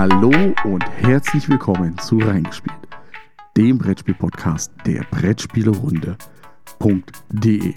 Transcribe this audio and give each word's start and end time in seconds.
Hallo 0.00 0.32
und 0.64 0.82
herzlich 1.02 1.46
willkommen 1.46 1.94
zu 1.98 2.16
Reingespielt, 2.16 2.74
dem 3.54 3.76
Brettspiel-Podcast 3.76 4.72
der 4.86 5.02
Brettspielerunde.de. 5.10 7.74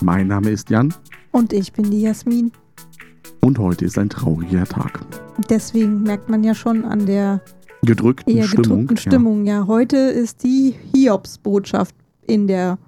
Mein 0.00 0.28
Name 0.28 0.50
ist 0.50 0.70
Jan. 0.70 0.94
Und 1.32 1.52
ich 1.52 1.72
bin 1.72 1.90
die 1.90 2.02
Jasmin. 2.02 2.52
Und 3.40 3.58
heute 3.58 3.86
ist 3.86 3.98
ein 3.98 4.08
trauriger 4.08 4.66
Tag. 4.66 5.00
Deswegen 5.50 6.04
merkt 6.04 6.28
man 6.28 6.44
ja 6.44 6.54
schon 6.54 6.84
an 6.84 7.06
der 7.06 7.40
gedrückten 7.82 8.36
eher 8.36 8.44
Stimmung. 8.44 8.86
gedrückten 8.86 8.96
Stimmung. 8.98 9.44
Ja. 9.44 9.62
ja, 9.62 9.66
heute 9.66 9.96
ist 9.96 10.44
die 10.44 10.76
Hiobs-Botschaft 10.94 11.96
in 12.24 12.46
der 12.46 12.78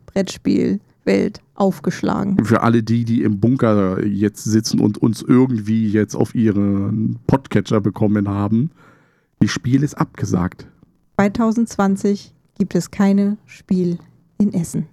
Brettspielwelt 1.05 1.41
aufgeschlagen. 1.55 2.45
Für 2.45 2.63
alle 2.63 2.83
die, 2.83 3.05
die 3.05 3.23
im 3.23 3.39
Bunker 3.41 4.05
jetzt 4.05 4.45
sitzen 4.45 4.81
und 4.81 4.99
uns 4.99 5.23
irgendwie 5.23 5.89
jetzt 5.89 6.15
auf 6.17 6.35
ihren 6.35 7.19
Podcatcher 7.27 7.81
bekommen 7.81 8.29
haben, 8.29 8.71
das 9.41 9.51
Spiel 9.51 9.83
ist 9.83 9.95
abgesagt. 9.95 10.67
2020 11.19 12.35
gibt 12.59 12.75
es 12.75 12.91
keine 12.91 13.39
Spiel 13.47 13.97
in 14.39 14.53
Essen. 14.53 14.89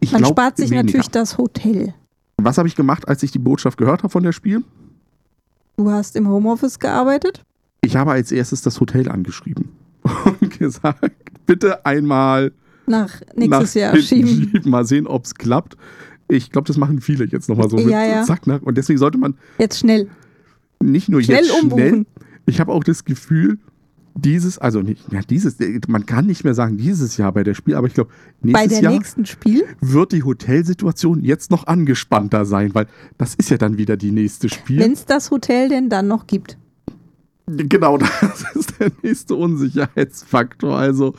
Ich 0.00 0.12
Man 0.12 0.20
glaub, 0.20 0.32
spart 0.32 0.58
sich 0.58 0.68
weniger. 0.68 0.84
natürlich 0.84 1.08
das 1.08 1.38
Hotel. 1.38 1.94
Was 2.36 2.58
habe 2.58 2.68
ich 2.68 2.76
gemacht, 2.76 3.08
als 3.08 3.22
ich 3.22 3.30
die 3.30 3.38
Botschaft 3.38 3.78
gehört 3.78 4.02
habe 4.02 4.10
von 4.12 4.22
der 4.22 4.32
Spiel? 4.32 4.62
Du 5.76 5.90
hast 5.90 6.16
im 6.16 6.28
Homeoffice 6.28 6.78
gearbeitet? 6.78 7.42
Ich 7.80 7.96
habe 7.96 8.12
als 8.12 8.32
erstes 8.32 8.62
das 8.62 8.80
Hotel 8.80 9.08
angeschrieben 9.10 9.70
und 10.40 10.58
gesagt, 10.58 11.12
bitte 11.46 11.84
einmal 11.84 12.52
nach 12.86 13.20
nächstes 13.34 13.74
nach 13.74 13.80
Jahr 13.80 13.96
schieben. 13.96 14.28
schieben. 14.52 14.70
Mal 14.70 14.84
sehen, 14.84 15.06
ob 15.06 15.24
es 15.24 15.34
klappt. 15.34 15.76
Ich 16.28 16.50
glaube, 16.50 16.66
das 16.66 16.76
machen 16.76 17.00
viele 17.00 17.24
jetzt 17.26 17.48
nochmal 17.48 17.68
so. 17.68 17.78
Ja, 17.78 17.84
mit 18.00 18.08
ja. 18.10 18.22
Zack, 18.24 18.46
nach. 18.46 18.62
Und 18.62 18.78
deswegen 18.78 18.98
sollte 18.98 19.18
man 19.18 19.34
Jetzt 19.58 19.80
schnell. 19.80 20.08
nicht 20.82 21.08
nur 21.08 21.22
Schnell 21.22 21.44
jetzt 21.44 21.62
umbuchen. 21.62 21.88
schnell. 21.88 22.06
Ich 22.46 22.60
habe 22.60 22.72
auch 22.72 22.84
das 22.84 23.04
Gefühl, 23.04 23.58
dieses, 24.14 24.58
also 24.58 24.80
nicht, 24.80 25.12
ja, 25.12 25.20
dieses, 25.20 25.56
man 25.88 26.06
kann 26.06 26.26
nicht 26.26 26.44
mehr 26.44 26.54
sagen 26.54 26.76
dieses 26.76 27.16
Jahr 27.16 27.32
bei 27.32 27.42
der 27.42 27.54
Spiel, 27.54 27.74
aber 27.74 27.88
ich 27.88 27.94
glaube, 27.94 28.10
Bei 28.40 28.60
nächstes 28.60 28.68
der 28.68 28.82
Jahr 28.82 28.92
nächsten 28.92 29.26
Spiel? 29.26 29.64
wird 29.80 30.12
die 30.12 30.22
Hotelsituation 30.22 31.22
jetzt 31.22 31.50
noch 31.50 31.66
angespannter 31.66 32.44
sein, 32.44 32.74
weil 32.74 32.86
das 33.18 33.34
ist 33.34 33.50
ja 33.50 33.58
dann 33.58 33.76
wieder 33.76 33.96
die 33.96 34.12
nächste 34.12 34.48
Spiel. 34.48 34.80
Wenn 34.80 34.92
es 34.92 35.04
das 35.04 35.30
Hotel 35.30 35.68
denn 35.68 35.88
dann 35.88 36.06
noch 36.06 36.26
gibt. 36.26 36.58
Genau, 37.46 37.98
das 38.20 38.44
ist 38.54 38.80
der 38.80 38.90
nächste 39.02 39.34
Unsicherheitsfaktor. 39.34 40.76
Also, 40.78 41.14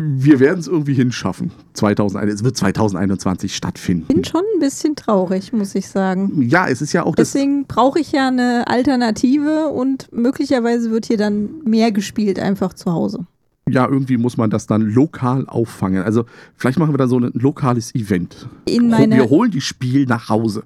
wir 0.00 0.40
werden 0.40 0.60
es 0.60 0.66
irgendwie 0.68 0.94
hinschaffen. 0.94 1.50
2001, 1.74 2.34
es 2.34 2.44
wird 2.44 2.56
2021 2.56 3.54
stattfinden. 3.54 4.06
Bin 4.06 4.24
schon 4.24 4.42
ein 4.54 4.60
bisschen 4.60 4.96
traurig, 4.96 5.52
muss 5.52 5.74
ich 5.74 5.88
sagen. 5.88 6.42
Ja, 6.42 6.68
es 6.68 6.80
ist 6.80 6.92
ja 6.92 7.04
auch. 7.04 7.14
Deswegen 7.14 7.66
brauche 7.66 7.98
ich 7.98 8.12
ja 8.12 8.28
eine 8.28 8.66
Alternative 8.68 9.68
und 9.68 10.08
möglicherweise 10.12 10.90
wird 10.90 11.06
hier 11.06 11.16
dann 11.18 11.62
mehr 11.64 11.92
gespielt 11.92 12.38
einfach 12.38 12.72
zu 12.72 12.92
Hause. 12.92 13.26
Ja, 13.68 13.86
irgendwie 13.86 14.16
muss 14.16 14.36
man 14.36 14.48
das 14.48 14.66
dann 14.66 14.82
lokal 14.82 15.44
auffangen. 15.46 16.02
Also, 16.02 16.24
vielleicht 16.56 16.78
machen 16.78 16.94
wir 16.94 16.98
dann 16.98 17.08
so 17.08 17.18
ein 17.18 17.30
lokales 17.34 17.94
Event. 17.94 18.48
In 18.64 18.84
wir 18.84 18.98
meiner, 18.98 19.28
holen 19.28 19.50
die 19.50 19.60
Spiel 19.60 20.06
nach 20.06 20.28
Hause. 20.30 20.62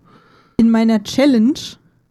in 0.57 0.71
meiner 0.71 1.03
Challenge, 1.03 1.59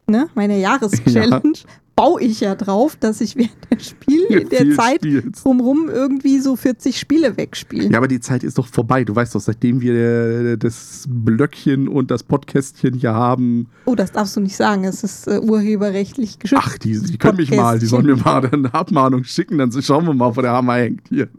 ne, 0.07 0.27
meiner 0.35 0.55
Jahreschallenge, 0.57 1.53
baue 2.01 2.19
ich 2.23 2.39
ja 2.39 2.55
drauf, 2.55 2.95
dass 2.95 3.21
ich 3.21 3.35
während 3.35 3.53
der 3.69 3.77
Spiel 3.77 4.23
in 4.23 4.49
der 4.49 4.75
Zeit 4.75 5.01
spielst. 5.01 5.45
drumrum 5.45 5.87
irgendwie 5.87 6.39
so 6.39 6.55
40 6.55 6.97
Spiele 6.97 7.37
wegspiele. 7.37 7.91
Ja, 7.91 7.97
aber 7.97 8.07
die 8.07 8.19
Zeit 8.19 8.43
ist 8.43 8.57
doch 8.57 8.65
vorbei. 8.65 9.03
Du 9.03 9.15
weißt 9.15 9.35
doch, 9.35 9.39
seitdem 9.39 9.81
wir 9.81 9.93
äh, 9.93 10.57
das 10.57 11.05
Blöckchen 11.07 11.87
und 11.87 12.09
das 12.09 12.23
Podcastchen 12.23 12.95
hier 12.95 13.13
haben. 13.13 13.67
Oh, 13.85 13.93
das 13.93 14.11
darfst 14.11 14.35
du 14.35 14.39
nicht 14.39 14.55
sagen. 14.55 14.83
Es 14.83 15.03
ist 15.03 15.27
äh, 15.27 15.37
urheberrechtlich 15.39 16.39
geschützt. 16.39 16.63
Ach, 16.65 16.77
die, 16.79 16.99
die 16.99 17.19
können 17.19 17.37
mich 17.37 17.51
mal, 17.51 17.77
die 17.77 17.85
sollen 17.85 18.07
mir 18.07 18.15
mal 18.15 18.49
eine 18.51 18.73
Abmahnung 18.73 19.23
schicken, 19.23 19.59
dann 19.59 19.71
schauen 19.71 20.07
wir 20.07 20.15
mal, 20.15 20.35
wo 20.35 20.41
der 20.41 20.53
Hammer 20.53 20.77
hängt 20.77 21.07
hier. 21.09 21.29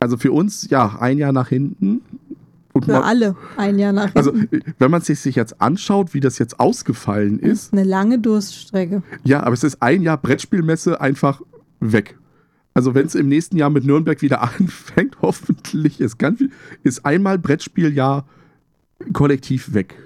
Also 0.00 0.16
für 0.16 0.32
uns, 0.32 0.70
ja, 0.70 0.96
ein 0.98 1.18
Jahr 1.18 1.32
nach 1.32 1.48
hinten. 1.48 2.00
Und 2.72 2.86
Für 2.86 3.04
alle 3.04 3.36
ein 3.56 3.78
Jahr 3.78 3.92
nach 3.92 4.14
also, 4.14 4.32
wenn 4.78 4.90
man 4.90 5.02
sich 5.02 5.22
jetzt 5.34 5.60
anschaut, 5.60 6.14
wie 6.14 6.20
das 6.20 6.38
jetzt 6.38 6.58
ausgefallen 6.58 7.38
ist, 7.38 7.72
Eine 7.72 7.84
lange 7.84 8.18
Durststrecke. 8.18 9.02
ja, 9.24 9.42
aber 9.42 9.52
es 9.52 9.62
ist 9.62 9.82
ein 9.82 10.02
Jahr 10.02 10.16
Brettspielmesse 10.16 11.00
einfach 11.00 11.42
weg. 11.80 12.16
Also 12.74 12.94
wenn 12.94 13.06
es 13.06 13.14
im 13.14 13.28
nächsten 13.28 13.56
Jahr 13.58 13.68
mit 13.68 13.84
Nürnberg 13.84 14.22
wieder 14.22 14.42
anfängt, 14.58 15.18
hoffentlich 15.20 16.00
ist 16.00 16.18
ganz 16.18 16.38
viel, 16.38 16.50
ist 16.82 17.04
einmal 17.04 17.38
Brettspieljahr 17.38 18.24
kollektiv 19.12 19.74
weg. 19.74 19.96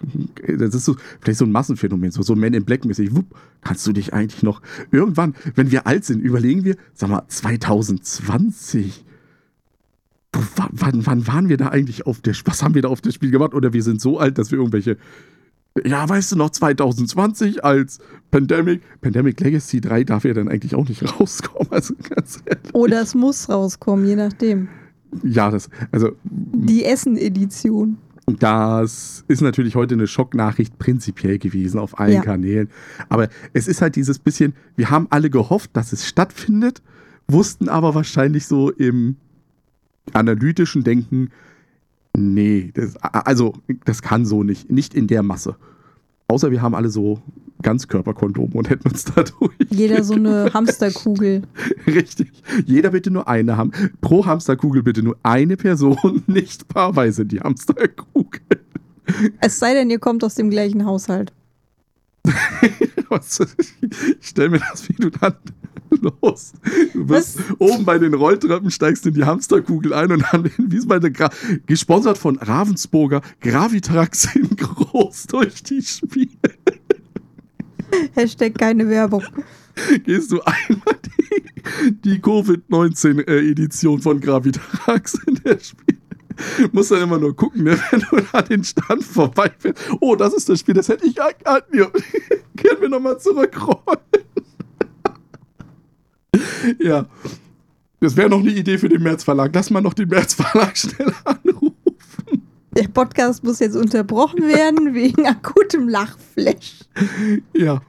Das 0.59 0.75
ist 0.75 0.85
so 0.87 0.97
vielleicht 1.21 1.39
so 1.39 1.45
ein 1.45 1.53
Massenphänomen, 1.53 2.11
so, 2.11 2.23
so 2.23 2.35
Men 2.35 2.55
in 2.55 2.65
Black 2.65 2.85
mäßig. 2.85 3.15
Wupp, 3.15 3.27
kannst 3.63 3.87
du 3.87 3.93
dich 3.93 4.13
eigentlich 4.15 4.43
noch 4.43 4.63
irgendwann, 4.91 5.35
wenn 5.55 5.71
wir 5.71 5.87
alt 5.87 6.05
sind, 6.05 6.21
überlegen 6.21 6.65
wir, 6.65 6.77
sag 6.95 7.11
mal 7.11 7.23
2020. 7.29 9.05
Wann, 10.73 11.07
wann 11.07 11.27
waren 11.27 11.49
wir 11.49 11.57
da 11.57 11.69
eigentlich 11.69 12.07
auf 12.07 12.21
der, 12.21 12.35
was 12.45 12.63
haben 12.63 12.75
wir 12.75 12.83
da 12.83 12.89
auf 12.89 13.01
das 13.01 13.15
Spiel 13.15 13.31
gemacht? 13.31 13.55
Oder 13.55 13.73
wir 13.73 13.83
sind 13.83 14.01
so 14.01 14.19
alt, 14.19 14.39
dass 14.39 14.51
wir 14.51 14.59
irgendwelche 14.59 14.97
ja, 15.85 16.09
weißt 16.09 16.33
du 16.33 16.37
noch, 16.37 16.49
2020 16.49 17.63
als 17.63 17.99
Pandemic, 18.31 18.81
Pandemic 19.03 19.39
Legacy 19.41 19.83
3 19.83 20.05
darf 20.05 20.25
ja 20.25 20.33
dann 20.33 20.49
eigentlich 20.49 20.75
auch 20.75 20.89
nicht 20.89 21.03
rauskommen. 21.21 21.71
Also 21.71 21.95
ganz 22.09 22.41
ehrlich. 22.47 22.75
Oder 22.75 23.03
es 23.03 23.15
muss 23.15 23.49
rauskommen, 23.51 24.07
je 24.07 24.17
nachdem. 24.17 24.69
Ja, 25.23 25.51
das, 25.51 25.69
also 25.93 26.13
Die 26.25 26.83
Essen-Edition. 26.85 27.99
das 28.39 29.25
ist 29.29 29.43
natürlich 29.43 29.77
heute 29.77 29.95
eine 29.95 30.07
Schocknachricht 30.07 30.79
prinzipiell 30.79 31.39
gewesen 31.39 31.79
auf 31.79 31.99
allen 32.01 32.15
Ja. 32.15 32.23
Kanälen. 32.23 32.71
Aber 33.11 33.29
es 33.53 33.69
ist 33.69 33.83
halt 33.83 33.97
dieses 33.97 34.19
bisschen, 34.19 34.55
wir 34.77 34.89
haben 34.91 35.07
alle 35.11 35.29
gehofft, 35.29 35.71
dass 35.75 35.93
es 35.93 36.07
stattfindet, 36.07 36.81
wussten 37.29 37.69
aber 37.69 37.95
wahrscheinlich 37.95 38.47
so 38.47 38.71
im 38.71 39.17
analytischen 40.13 40.85
Denken, 40.85 41.31
nee, 42.17 42.71
das, 42.75 42.97
also 42.97 43.55
das 43.85 44.03
kann 44.03 44.25
so 44.25 44.43
nicht, 44.43 44.71
nicht 44.71 44.95
in 44.95 45.07
der 45.07 45.23
Masse. 45.23 45.57
Außer 46.29 46.51
wir 46.51 46.63
haben 46.63 46.75
alle 46.75 46.89
so 46.89 47.23
Ganzkörperkondome 47.63 48.55
und 48.55 48.69
hätten 48.69 48.89
uns 48.89 49.05
dadurch. 49.05 49.53
Jeder 49.71 50.05
so 50.05 50.15
eine 50.15 50.51
Hamsterkugel. 50.53 51.43
Richtig. 51.87 52.31
Jeder 52.65 52.91
bitte 52.91 53.11
nur 53.11 53.29
eine 53.29 53.57
haben. 53.57 53.73
Pro 54.01 54.27
Hamsterkugel 54.27 54.83
bitte 54.83 55.03
nur 55.03 55.17
eine 55.23 55.57
Person, 55.57 56.23
nicht 56.27 56.69
paarweise 56.69 57.25
die 57.25 57.41
Hamsterkugel. 57.41 58.41
Es 59.41 59.59
sei 59.59 59.75
denn, 59.75 59.89
ihr 59.89 60.01
kommt 60.01 60.25
aus 60.25 60.35
dem 60.35 60.51
gleichen 60.51 60.85
Haushalt. 60.85 61.33
Ich 64.21 64.27
stell 64.29 64.49
mir 64.51 64.59
das, 64.59 64.89
wie 64.89 64.95
du 64.95 65.11
dann 65.11 65.37
los. 66.23 66.53
Du 66.93 67.07
bist 67.07 67.39
oben 67.59 67.85
bei 67.85 67.99
den 67.99 68.15
Rolltreppen, 68.15 68.71
steigst 68.71 69.07
in 69.07 69.15
die 69.15 69.25
Hamsterkugel 69.25 69.93
ein 69.93 70.13
und 70.13 70.25
dann 70.31 70.45
wie 70.45 71.01
der 71.01 71.11
Gra 71.11 71.31
gesponsert 71.67 72.19
von 72.19 72.37
Ravensburger 72.39 73.23
Gravitrax 73.41 74.29
in 74.35 74.57
groß 74.57 75.27
durch 75.29 75.63
die 75.63 75.83
Spiele. 75.83 76.31
Hashtag 78.15 78.59
keine 78.59 78.89
Werbung. 78.89 79.25
Gehst 80.05 80.33
du 80.33 80.41
einmal 80.43 80.97
die, 81.05 81.93
die 82.03 82.21
Covid-19-Edition 82.21 84.01
von 84.01 84.21
Gravitrax 84.21 85.19
in 85.27 85.35
der 85.45 85.59
Spiel. 85.59 85.99
Musst 86.73 86.91
dann 86.91 87.03
immer 87.03 87.19
nur 87.19 87.35
gucken, 87.35 87.65
ne, 87.65 87.79
wenn 87.91 88.01
du 88.01 88.17
an 88.33 88.45
den 88.47 88.65
Stand 88.65 89.05
vorbeifährst. 89.05 89.79
Oh, 90.01 90.17
das 90.17 90.35
ist 90.35 90.49
das 90.49 90.61
Spiel, 90.61 90.75
das 90.75 90.89
hätte 90.89 91.07
ich. 91.07 91.21
Ah, 91.21 91.31
ah, 91.45 91.61
ja. 91.73 91.87
Können 92.57 92.81
wir 92.81 92.89
nochmal 92.89 93.19
zurückrollen? 93.19 94.01
Ja. 96.79 97.07
Das 98.01 98.17
wäre 98.17 98.29
noch 98.29 98.41
eine 98.41 98.51
Idee 98.51 98.79
für 98.79 98.89
den 98.89 99.03
Märzverlag. 99.03 99.51
Lass 99.55 99.71
mal 99.71 99.81
noch 99.81 99.95
den 99.95 100.09
Märzverlag 100.09 100.77
schnell 100.77 101.13
anrufen. 101.25 101.73
Der 102.77 102.89
Podcast 102.89 103.43
muss 103.43 103.59
jetzt 103.59 103.75
unterbrochen 103.77 104.43
werden 104.43 104.95
wegen 104.95 105.27
akutem 105.27 105.89
Lachflash. 105.89 106.81
Ja. 107.55 107.81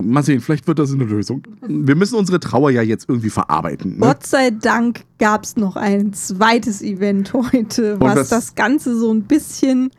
Mal 0.00 0.22
sehen, 0.22 0.40
vielleicht 0.40 0.68
wird 0.68 0.78
das 0.78 0.92
eine 0.92 1.02
Lösung. 1.02 1.42
Wir 1.66 1.96
müssen 1.96 2.14
unsere 2.14 2.38
Trauer 2.38 2.70
ja 2.70 2.82
jetzt 2.82 3.08
irgendwie 3.08 3.30
verarbeiten. 3.30 3.94
Ne? 3.94 3.98
Gott 3.98 4.24
sei 4.24 4.50
Dank 4.50 5.00
gab 5.18 5.42
es 5.42 5.56
noch 5.56 5.74
ein 5.74 6.12
zweites 6.12 6.80
Event 6.82 7.32
heute, 7.32 7.98
was 8.00 8.14
das- 8.14 8.28
das 8.28 8.54
Ganze 8.54 8.96
so 8.96 9.12
ein 9.12 9.24
bisschen 9.24 9.90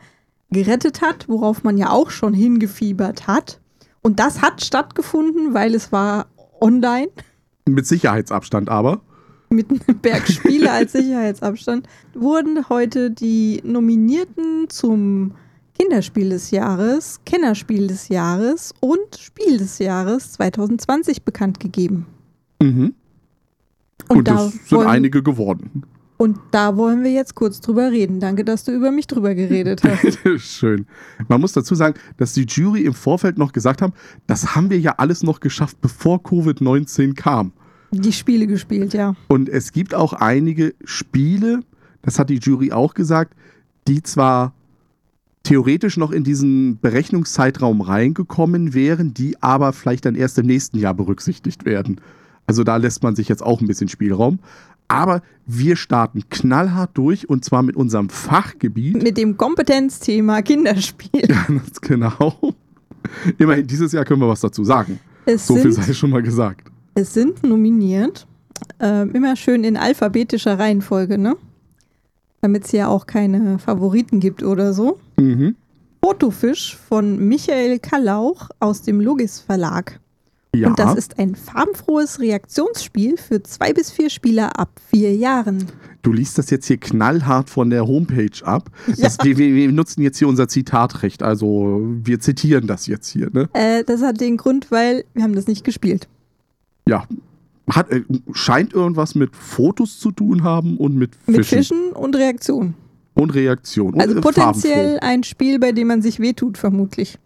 gerettet 0.50 1.02
hat, 1.02 1.28
worauf 1.28 1.62
man 1.62 1.76
ja 1.76 1.90
auch 1.90 2.08
schon 2.10 2.32
hingefiebert 2.32 3.26
hat. 3.26 3.60
Und 4.00 4.18
das 4.18 4.40
hat 4.40 4.64
stattgefunden, 4.64 5.52
weil 5.52 5.74
es 5.74 5.92
war 5.92 6.28
online 6.62 7.08
Mit 7.74 7.86
Sicherheitsabstand 7.86 8.68
aber. 8.68 9.00
mit 9.50 9.68
einem 9.70 9.98
Berg 9.98 10.28
Spiele 10.28 10.70
als 10.70 10.92
Sicherheitsabstand, 10.92 11.88
wurden 12.14 12.68
heute 12.68 13.10
die 13.10 13.60
Nominierten 13.64 14.68
zum 14.68 15.32
Kinderspiel 15.78 16.28
des 16.30 16.50
Jahres, 16.50 17.20
Kennerspiel 17.24 17.86
des 17.86 18.08
Jahres 18.08 18.72
und 18.80 19.16
Spiel 19.18 19.58
des 19.58 19.78
Jahres 19.78 20.32
2020 20.32 21.24
bekannt 21.24 21.58
gegeben. 21.58 22.06
Mhm. 22.62 22.94
Und, 24.08 24.16
Und, 24.18 24.28
da 24.28 24.34
das 24.34 24.52
sind 24.52 24.72
wollen, 24.72 24.88
einige 24.88 25.22
geworden. 25.22 25.82
und 26.18 26.38
da 26.50 26.76
wollen 26.76 27.02
wir 27.02 27.10
jetzt 27.12 27.34
kurz 27.34 27.60
drüber 27.60 27.90
reden. 27.90 28.20
Danke, 28.20 28.44
dass 28.44 28.64
du 28.64 28.72
über 28.72 28.90
mich 28.90 29.06
drüber 29.06 29.34
geredet 29.34 29.82
hast. 29.84 30.18
Schön. 30.38 30.86
Man 31.28 31.40
muss 31.40 31.52
dazu 31.54 31.74
sagen, 31.74 31.98
dass 32.18 32.34
die 32.34 32.44
Jury 32.44 32.82
im 32.84 32.94
Vorfeld 32.94 33.38
noch 33.38 33.52
gesagt 33.52 33.82
haben, 33.82 33.94
das 34.26 34.54
haben 34.54 34.68
wir 34.70 34.78
ja 34.78 34.94
alles 34.98 35.22
noch 35.22 35.40
geschafft, 35.40 35.80
bevor 35.80 36.18
Covid-19 36.18 37.14
kam. 37.14 37.52
Die 37.92 38.12
Spiele 38.12 38.46
gespielt, 38.46 38.94
ja. 38.94 39.14
Und 39.28 39.48
es 39.48 39.72
gibt 39.72 39.94
auch 39.94 40.12
einige 40.12 40.74
Spiele, 40.84 41.60
das 42.02 42.18
hat 42.18 42.30
die 42.30 42.38
Jury 42.38 42.72
auch 42.72 42.94
gesagt, 42.94 43.34
die 43.88 44.02
zwar 44.02 44.54
theoretisch 45.42 45.96
noch 45.96 46.12
in 46.12 46.22
diesen 46.22 46.78
Berechnungszeitraum 46.80 47.80
reingekommen 47.80 48.74
wären, 48.74 49.14
die 49.14 49.42
aber 49.42 49.72
vielleicht 49.72 50.04
dann 50.04 50.14
erst 50.14 50.38
im 50.38 50.46
nächsten 50.46 50.78
Jahr 50.78 50.94
berücksichtigt 50.94 51.64
werden. 51.64 52.00
Also 52.46 52.64
da 52.64 52.76
lässt 52.76 53.02
man 53.02 53.16
sich 53.16 53.28
jetzt 53.28 53.42
auch 53.42 53.60
ein 53.60 53.66
bisschen 53.66 53.88
Spielraum. 53.88 54.38
Aber 54.88 55.22
wir 55.46 55.76
starten 55.76 56.22
knallhart 56.30 56.90
durch 56.94 57.28
und 57.28 57.44
zwar 57.44 57.62
mit 57.62 57.76
unserem 57.76 58.08
Fachgebiet. 58.08 59.00
Mit 59.02 59.16
dem 59.16 59.36
Kompetenzthema 59.36 60.42
Kinderspiel. 60.42 61.28
Ganz 61.28 61.80
genau. 61.80 62.54
Immerhin, 63.38 63.66
dieses 63.66 63.92
Jahr 63.92 64.04
können 64.04 64.20
wir 64.20 64.28
was 64.28 64.40
dazu 64.40 64.64
sagen. 64.64 64.98
Es 65.26 65.46
So 65.46 65.56
viel 65.56 65.70
sei 65.70 65.92
schon 65.92 66.10
mal 66.10 66.22
gesagt. 66.22 66.69
Es 66.94 67.14
sind 67.14 67.42
nominiert, 67.42 68.26
ähm, 68.78 69.12
immer 69.14 69.36
schön 69.36 69.64
in 69.64 69.76
alphabetischer 69.76 70.58
Reihenfolge, 70.58 71.18
ne? 71.18 71.36
Damit 72.40 72.64
es 72.64 72.72
ja 72.72 72.88
auch 72.88 73.06
keine 73.06 73.58
Favoriten 73.58 74.20
gibt 74.20 74.42
oder 74.42 74.72
so. 74.72 74.98
Mhm. 75.18 75.56
Fotofisch 76.02 76.76
von 76.76 77.18
Michael 77.28 77.78
Kallauch 77.78 78.48
aus 78.58 78.82
dem 78.82 79.00
Logis 79.00 79.40
Verlag. 79.40 80.00
Ja, 80.54 80.68
Und 80.68 80.78
das 80.80 80.96
ist 80.96 81.18
ein 81.18 81.36
farbenfrohes 81.36 82.18
Reaktionsspiel 82.18 83.18
für 83.18 83.40
zwei 83.42 83.72
bis 83.72 83.92
vier 83.92 84.10
Spieler 84.10 84.58
ab 84.58 84.80
vier 84.90 85.14
Jahren. 85.14 85.66
du 86.02 86.12
liest 86.12 86.38
das 86.38 86.50
jetzt 86.50 86.66
hier 86.66 86.78
knallhart 86.78 87.48
von 87.50 87.70
der 87.70 87.86
Homepage 87.86 88.44
ab. 88.44 88.68
Ja. 88.88 88.94
Das, 89.04 89.18
wir, 89.22 89.38
wir, 89.38 89.54
wir 89.54 89.70
nutzen 89.70 90.02
jetzt 90.02 90.18
hier 90.18 90.26
unser 90.26 90.48
Zitatrecht, 90.48 91.22
also 91.22 91.80
wir 92.02 92.18
zitieren 92.18 92.66
das 92.66 92.86
jetzt 92.88 93.08
hier. 93.08 93.28
Ne? 93.32 93.48
Äh, 93.52 93.84
das 93.84 94.02
hat 94.02 94.20
den 94.20 94.38
Grund, 94.38 94.72
weil 94.72 95.04
wir 95.14 95.22
haben 95.22 95.36
das 95.36 95.46
nicht 95.46 95.62
gespielt. 95.62 96.08
Ja, 96.88 97.04
hat, 97.68 97.90
äh, 97.90 98.02
scheint 98.32 98.72
irgendwas 98.72 99.14
mit 99.14 99.34
Fotos 99.36 99.98
zu 99.98 100.10
tun 100.10 100.42
haben 100.42 100.76
und 100.76 100.96
mit 100.96 101.14
Fischen, 101.14 101.36
Mit 101.36 101.46
Fischen 101.46 101.92
und 101.92 102.16
Reaktion. 102.16 102.74
und 103.14 103.30
Reaktion. 103.34 103.94
Und, 103.94 104.00
Also 104.00 104.20
potenziell 104.20 104.98
farbenfroh. 104.98 105.06
ein 105.06 105.22
Spiel, 105.24 105.58
bei 105.58 105.72
dem 105.72 105.88
man 105.88 106.02
sich 106.02 106.18
wehtut, 106.20 106.58
vermutlich. 106.58 107.18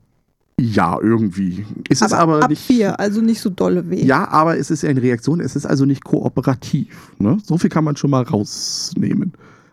Ja, 0.61 0.99
irgendwie. 1.03 1.65
Ist 1.89 2.03
es 2.03 2.13
aber 2.13 2.43
ab 2.45 2.51
nicht. 2.51 2.63
vier, 2.63 3.01
also 3.01 3.21
nicht 3.21 3.41
so 3.41 3.51
dolle 3.51 3.91
weh. 3.91 4.05
Ja, 4.05 4.29
aber 4.29 4.57
es 4.57 4.71
ist 4.71 4.83
ja 4.83 4.91
eine 4.91 5.03
Reaktion, 5.03 5.41
es 5.41 5.57
ist 5.57 5.67
also 5.67 5.85
nicht 5.85 6.05
kooperativ. 6.05 7.11
Ne? 7.19 7.39
So 7.45 7.59
viel 7.59 7.71
kann 7.71 7.83
man 7.85 7.97
schon 7.97 8.11
mal 8.11 8.23
rausnehmen 8.23 9.33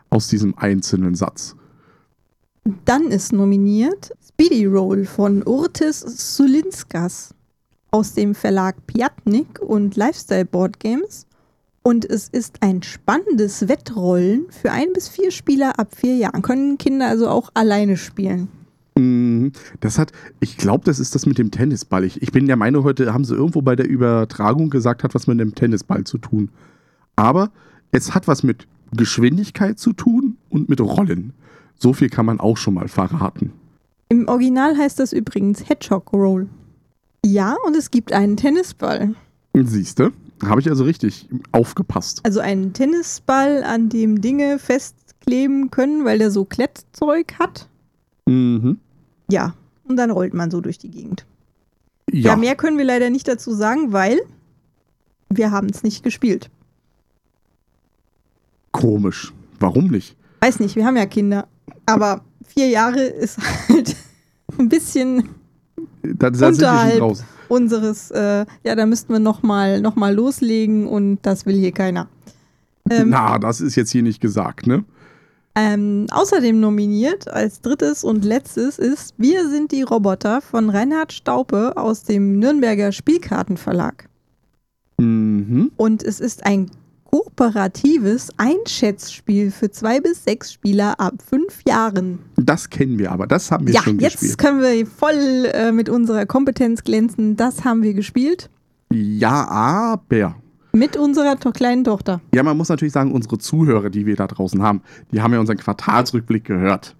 aus 0.09 0.27
diesem 0.27 0.57
einzelnen 0.57 1.13
Satz. 1.15 1.55
Dann 2.85 3.07
ist 3.07 3.31
nominiert 3.33 4.11
Speedy 4.27 4.65
Roll 4.65 5.05
von 5.05 5.43
Urtis 5.45 5.99
Sulinskas 6.35 7.33
aus 7.91 8.13
dem 8.13 8.33
Verlag 8.33 8.87
Piatnik 8.87 9.59
und 9.61 9.95
Lifestyle 9.95 10.45
Board 10.45 10.79
Games. 10.79 11.27
Und 11.83 12.05
es 12.05 12.27
ist 12.29 12.57
ein 12.61 12.83
spannendes 12.83 13.67
Wettrollen 13.67 14.45
für 14.49 14.71
ein 14.71 14.93
bis 14.93 15.09
vier 15.09 15.31
Spieler 15.31 15.79
ab 15.79 15.95
vier 15.95 16.15
Jahren. 16.15 16.41
Können 16.41 16.77
Kinder 16.77 17.07
also 17.07 17.27
auch 17.27 17.49
alleine 17.53 17.97
spielen. 17.97 18.49
Mhm. 18.97 19.51
Das 19.79 19.97
hat, 19.97 20.11
ich 20.39 20.57
glaube, 20.57 20.85
das 20.85 20.99
ist 20.99 21.15
das 21.15 21.25
mit 21.25 21.37
dem 21.37 21.51
Tennisball. 21.51 22.03
Ich, 22.03 22.21
ich 22.21 22.31
bin 22.31 22.47
der 22.47 22.55
Meinung, 22.55 22.83
heute 22.83 23.13
haben 23.13 23.25
sie 23.25 23.35
irgendwo 23.35 23.61
bei 23.61 23.75
der 23.75 23.87
Übertragung 23.87 24.69
gesagt, 24.69 25.03
hat 25.03 25.15
was 25.15 25.27
mit 25.27 25.39
dem 25.39 25.55
Tennisball 25.55 26.03
zu 26.03 26.17
tun. 26.17 26.49
Aber 27.15 27.51
es 27.91 28.13
hat 28.13 28.27
was 28.27 28.43
mit 28.43 28.67
Geschwindigkeit 28.93 29.79
zu 29.79 29.93
tun 29.93 30.37
und 30.49 30.69
mit 30.69 30.81
Rollen. 30.81 31.33
So 31.77 31.93
viel 31.93 32.09
kann 32.09 32.25
man 32.25 32.39
auch 32.39 32.57
schon 32.57 32.75
mal 32.75 32.87
verraten. 32.87 33.53
Im 34.09 34.27
Original 34.27 34.77
heißt 34.77 34.99
das 34.99 35.13
übrigens 35.13 35.67
Hedgehog 35.67 36.13
Roll. 36.13 36.47
Ja, 37.25 37.55
und 37.65 37.75
es 37.75 37.91
gibt 37.91 38.11
einen 38.13 38.35
Tennisball. 38.37 39.13
Siehst 39.53 39.99
du? 39.99 40.11
Habe 40.43 40.59
ich 40.59 40.69
also 40.69 40.83
richtig 40.85 41.27
aufgepasst. 41.51 42.21
Also 42.23 42.39
einen 42.39 42.73
Tennisball, 42.73 43.63
an 43.63 43.89
dem 43.89 44.21
Dinge 44.21 44.57
festkleben 44.57 45.69
können, 45.69 46.03
weil 46.03 46.17
der 46.17 46.31
so 46.31 46.45
Klettzeug 46.45 47.35
hat. 47.37 47.67
Mhm. 48.25 48.79
Ja, 49.29 49.53
und 49.83 49.97
dann 49.97 50.09
rollt 50.09 50.33
man 50.33 50.49
so 50.49 50.61
durch 50.61 50.79
die 50.79 50.89
Gegend. 50.89 51.25
Ja, 52.11 52.31
Ja, 52.31 52.35
mehr 52.37 52.55
können 52.55 52.77
wir 52.79 52.85
leider 52.85 53.09
nicht 53.11 53.27
dazu 53.27 53.53
sagen, 53.53 53.91
weil 53.93 54.19
wir 55.29 55.51
haben 55.51 55.67
es 55.69 55.83
nicht 55.83 56.03
gespielt. 56.03 56.49
komisch. 58.71 59.31
Warum 59.59 59.87
nicht? 59.89 60.15
Weiß 60.39 60.59
nicht, 60.59 60.75
wir 60.75 60.85
haben 60.85 60.97
ja 60.97 61.05
Kinder. 61.05 61.47
Aber 61.85 62.23
vier 62.47 62.67
Jahre 62.69 63.01
ist 63.03 63.37
halt 63.69 63.95
ein 64.57 64.69
bisschen 64.69 65.29
Da, 66.03 66.29
da 66.29 66.47
Unterhalb. 66.47 67.17
unseres, 67.47 68.11
äh, 68.11 68.45
ja, 68.63 68.75
da 68.75 68.85
müssten 68.85 69.13
wir 69.13 69.19
nochmal 69.19 69.81
noch 69.81 69.95
mal 69.95 70.13
loslegen 70.13 70.87
und 70.87 71.19
das 71.21 71.45
will 71.45 71.55
hier 71.55 71.71
keiner. 71.71 72.07
Ähm, 72.89 73.09
Na, 73.09 73.37
das 73.37 73.61
ist 73.61 73.75
jetzt 73.75 73.91
hier 73.91 74.03
nicht 74.03 74.21
gesagt, 74.21 74.67
ne? 74.67 74.83
Ähm, 75.53 76.07
außerdem 76.11 76.59
nominiert 76.59 77.27
als 77.27 77.59
drittes 77.59 78.05
und 78.05 78.23
letztes 78.23 78.79
ist 78.79 79.13
Wir 79.17 79.49
sind 79.49 79.73
die 79.73 79.81
Roboter 79.81 80.41
von 80.41 80.69
Reinhard 80.69 81.11
Staupe 81.11 81.73
aus 81.75 82.03
dem 82.03 82.39
Nürnberger 82.39 82.93
Spielkartenverlag. 82.93 84.07
Mhm. 84.97 85.71
Und 85.75 86.03
es 86.03 86.21
ist 86.21 86.45
ein 86.45 86.71
kooperatives 87.11 88.29
Einschätzspiel 88.37 89.51
für 89.51 89.69
zwei 89.71 89.99
bis 89.99 90.23
sechs 90.23 90.53
Spieler 90.53 90.99
ab 90.99 91.15
fünf 91.27 91.61
Jahren. 91.67 92.19
Das 92.37 92.69
kennen 92.69 92.97
wir 92.99 93.11
aber. 93.11 93.27
Das 93.27 93.51
haben 93.51 93.67
wir 93.67 93.73
ja, 93.73 93.81
schon 93.81 93.99
jetzt 93.99 94.19
gespielt. 94.19 94.37
können 94.37 94.61
wir 94.61 94.85
voll 94.85 95.45
äh, 95.53 95.71
mit 95.71 95.89
unserer 95.89 96.25
Kompetenz 96.25 96.83
glänzen. 96.83 97.35
Das 97.35 97.63
haben 97.65 97.83
wir 97.83 97.93
gespielt 97.93 98.49
Ja, 98.91 99.45
aber. 99.47 100.35
mit 100.71 100.97
unserer 100.97 101.37
to 101.39 101.51
kleinen 101.51 101.83
Tochter. 101.83 102.21
Ja, 102.33 102.43
man 102.43 102.57
muss 102.57 102.69
natürlich 102.69 102.93
sagen, 102.93 103.11
unsere 103.11 103.37
Zuhörer, 103.37 103.89
die 103.89 104.05
wir 104.05 104.15
da 104.15 104.27
draußen 104.27 104.61
haben, 104.61 104.81
die 105.11 105.21
haben 105.21 105.33
ja 105.33 105.39
unseren 105.39 105.57
Quartalsrückblick 105.57 106.45
gehört. 106.45 106.95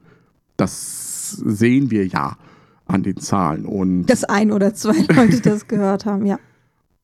Das 0.57 1.31
sehen 1.31 1.89
wir 1.89 2.05
ja 2.07 2.35
an 2.85 3.03
den 3.03 3.17
Zahlen. 3.17 3.65
Und, 3.65 4.07
Dass 4.07 4.23
ein 4.25 4.51
oder 4.51 4.73
zwei 4.73 4.97
Leute 5.15 5.39
das 5.41 5.67
gehört 5.67 6.05
haben, 6.05 6.25
ja. 6.25 6.37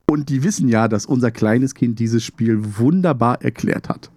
Und 0.10 0.30
die 0.30 0.44
wissen 0.44 0.70
ja, 0.70 0.88
dass 0.88 1.06
unser 1.06 1.32
kleines 1.32 1.76
Kind 1.76 2.00
dieses 2.00 2.24
Spiel 2.24 2.78
wunderbar 2.78 3.42
erklärt 3.42 3.90
hat. 3.90 4.10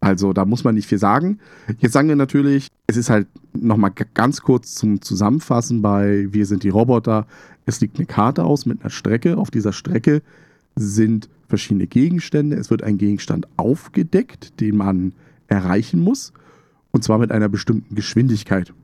Also 0.00 0.32
da 0.32 0.44
muss 0.44 0.64
man 0.64 0.74
nicht 0.74 0.88
viel 0.88 0.98
sagen. 0.98 1.38
Jetzt 1.78 1.92
sagen 1.92 2.08
wir 2.08 2.16
natürlich, 2.16 2.66
es 2.88 2.96
ist 2.96 3.08
halt 3.08 3.28
nochmal 3.52 3.92
ganz 4.14 4.40
kurz 4.42 4.74
zum 4.74 5.00
Zusammenfassen 5.00 5.80
bei 5.80 6.26
Wir 6.30 6.44
sind 6.44 6.64
die 6.64 6.70
Roboter. 6.70 7.28
Es 7.66 7.80
liegt 7.80 7.98
eine 7.98 8.06
Karte 8.06 8.42
aus 8.42 8.66
mit 8.66 8.80
einer 8.80 8.90
Strecke. 8.90 9.38
Auf 9.38 9.52
dieser 9.52 9.72
Strecke 9.72 10.22
sind 10.74 11.28
verschiedene 11.46 11.86
Gegenstände. 11.86 12.56
Es 12.56 12.70
wird 12.70 12.82
ein 12.82 12.98
Gegenstand 12.98 13.46
aufgedeckt, 13.56 14.58
den 14.58 14.76
man 14.76 15.12
erreichen 15.46 16.00
muss. 16.00 16.32
Und 16.90 17.04
zwar 17.04 17.18
mit 17.18 17.30
einer 17.30 17.48
bestimmten 17.48 17.94
Geschwindigkeit. 17.94 18.74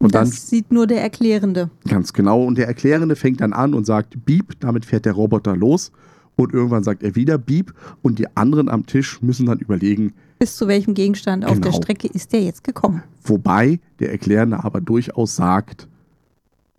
Und 0.00 0.14
dann 0.14 0.28
das 0.28 0.48
sieht 0.48 0.72
nur 0.72 0.86
der 0.86 1.02
Erklärende. 1.02 1.70
Ganz 1.86 2.12
genau. 2.12 2.42
Und 2.44 2.56
der 2.58 2.66
Erklärende 2.66 3.14
fängt 3.16 3.40
dann 3.42 3.52
an 3.52 3.74
und 3.74 3.84
sagt 3.86 4.24
Beep, 4.24 4.58
damit 4.60 4.84
fährt 4.86 5.04
der 5.04 5.12
Roboter 5.12 5.54
los. 5.54 5.92
Und 6.36 6.54
irgendwann 6.54 6.82
sagt 6.82 7.02
er 7.02 7.14
wieder 7.16 7.36
Beep. 7.36 7.74
Und 8.00 8.18
die 8.18 8.34
anderen 8.34 8.68
am 8.70 8.86
Tisch 8.86 9.20
müssen 9.22 9.46
dann 9.46 9.58
überlegen, 9.58 10.14
Bis 10.38 10.56
zu 10.56 10.66
welchem 10.68 10.94
Gegenstand 10.94 11.44
auf 11.44 11.60
der 11.60 11.70
Genau. 11.70 11.76
Strecke 11.76 12.08
ist 12.08 12.32
der 12.32 12.42
jetzt 12.42 12.64
gekommen? 12.64 13.02
wobei 13.24 13.78
der 13.98 14.10
Erklärende 14.10 14.64
aber 14.64 14.80
durchaus 14.80 15.36
sagt, 15.36 15.86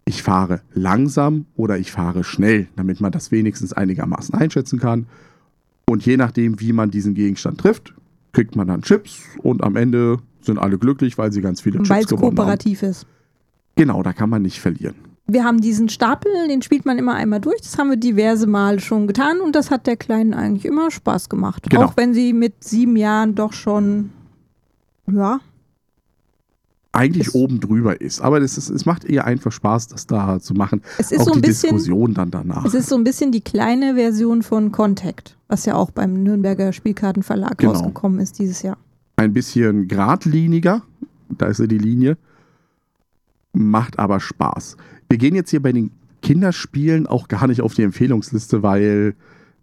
ich 0.06 0.24
fahre 0.24 0.62
langsam 0.74 1.46
oder 1.56 1.78
ich 1.78 1.92
fahre 1.92 2.24
schnell, 2.24 2.68
damit 2.76 3.00
man 3.02 3.12
das 3.12 3.32
wenigstens 3.32 3.72
einigermaßen 3.72 4.34
einschätzen 4.34 4.80
kann. 4.80 5.06
Und 5.88 6.04
je 6.04 6.18
nachdem, 6.18 6.60
wie 6.60 6.74
man 6.74 6.90
diesen 6.90 7.14
Gegenstand 7.14 7.60
trifft, 7.60 7.94
kriegt 8.32 8.56
man 8.56 8.68
dann 8.68 8.82
Chips 8.82 9.22
und 9.44 9.64
am 9.64 9.76
Ende 9.76 10.18
sind 10.46 10.58
alle 10.60 10.78
glücklich, 10.78 11.18
weil 11.18 11.32
sie 11.32 11.42
ganz 11.42 11.62
viele 11.62 11.80
Weil 11.80 11.86
Chips 11.86 12.00
es 12.02 12.08
gewonnen 12.08 12.26
haben. 12.28 12.36
kooperativ 12.38 12.84
ist. 12.84 13.06
Genau, 13.76 14.04
da 14.04 14.14
kann 14.14 14.30
man 14.30 14.42
nicht 14.42 14.60
verlieren. 14.60 14.96
wir 15.28 15.44
haben 15.46 15.62
diesen 15.62 15.88
Stapel, 15.88 16.32
den 16.50 16.62
spielt 16.62 16.86
man 16.86 16.98
immer 16.98 17.14
einmal 17.16 17.40
durch. 17.40 17.62
Das 17.62 17.78
haben 17.78 17.90
wir 17.90 17.96
diverse 17.98 18.48
Mal 18.48 18.80
schon 18.82 19.08
getan 19.08 19.40
und 19.40 19.56
das 19.56 19.72
hat 19.72 19.88
der 19.88 19.96
Kleinen 19.96 20.34
eigentlich 20.34 20.66
immer 20.66 20.92
Spaß 20.92 21.30
gemacht. 21.30 21.70
Genau. 21.70 21.86
Auch 21.86 21.96
wenn 21.98 22.14
sie 22.14 22.34
mit 22.34 22.64
sieben 22.64 22.98
Jahren 22.98 23.34
doch 23.36 23.54
schon, 23.54 24.10
ja, 25.10 25.40
eigentlich 26.94 27.28
Es- 27.28 27.36
oben 27.36 27.62
drüber 27.62 28.02
ist. 28.02 28.20
Aber 28.20 28.42
das 28.42 28.58
ist, 28.58 28.70
es 28.70 28.86
macht 28.86 29.06
ihr 29.06 29.24
einfach 29.24 29.52
Spaß, 29.54 29.88
das 29.88 30.08
da 30.08 30.40
zu 30.42 30.54
machen. 30.54 30.82
es 30.98 31.12
ist 31.14 31.22
auch 31.22 31.26
so 31.28 31.32
ein 31.32 31.42
die 31.42 31.48
bisschen. 31.48 31.70
Diskussion 31.78 32.14
dann 32.14 32.32
danach. 32.32 32.66
Es 32.66 32.74
ist 32.74 32.90
so 32.90 32.96
ein 32.96 33.06
bisschen 33.06 33.32
die 33.32 33.40
kleine 33.42 33.96
Version 33.96 34.44
von 34.44 34.74
Contact, 34.74 35.38
was 35.48 35.64
ja 35.66 35.76
auch 35.76 35.92
beim 35.92 36.22
Nürnberger 36.24 36.74
Spielkartenverlag 36.74 37.58
Genau. 37.58 37.72
rausgekommen 37.72 38.20
ist 38.20 38.38
dieses 38.40 38.62
Jahr. 38.62 38.78
Ein 39.16 39.34
bisschen 39.34 39.88
geradliniger, 39.88 40.82
da 41.30 41.48
ist 41.48 41.60
ja 41.60 41.68
die 41.68 41.78
Linie, 41.78 42.18
macht 43.54 44.00
aber 44.00 44.20
Spaß. 44.20 44.78
Wir 45.10 45.18
gehen 45.18 45.36
jetzt 45.36 45.50
hier 45.52 45.62
bei 45.62 45.72
den 45.72 45.92
Kinderspielen 46.22 47.08
auch 47.08 47.28
gar 47.28 47.48
nicht 47.48 47.62
auf 47.62 47.74
die 47.74 47.84
Empfehlungsliste, 47.84 48.64
weil 48.64 49.16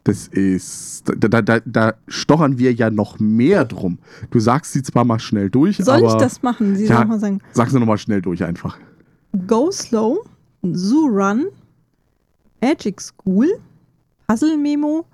das 0.05 0.29
ist, 0.29 1.05
da, 1.07 1.29
da, 1.29 1.43
da, 1.43 1.61
da 1.65 1.95
stochern 2.07 2.59
wir 2.59 2.73
ja 2.73 2.91
noch 2.91 3.19
mehr 3.19 3.65
drum. 3.65 3.99
Du 4.31 4.41
sagst 4.41 4.73
sie 4.73 4.83
zwar 4.83 5.05
mal 5.05 5.19
schnell 5.19 5.51
durch, 5.51 5.77
Soll 5.79 5.99
aber 5.99 6.07
ich 6.09 6.15
das 6.15 6.43
machen? 6.43 6.77
Sie 6.77 6.87
Ja. 6.87 6.99
soll 6.99 7.05
mal 7.07 7.19
sagen. 7.21 7.41
sag 7.53 7.69
sie 7.71 7.79
nochmal 7.79 7.99
schnell 7.99 8.23
durch 8.23 8.43
einfach. 8.45 8.79
Go 9.47 9.71
Slow, 9.71 10.19
Zoo 10.63 11.07
Run, 11.09 11.47
Magic 12.63 13.01
School, 13.01 13.49
Puzzle 14.27 14.57
Memo, 14.57 15.05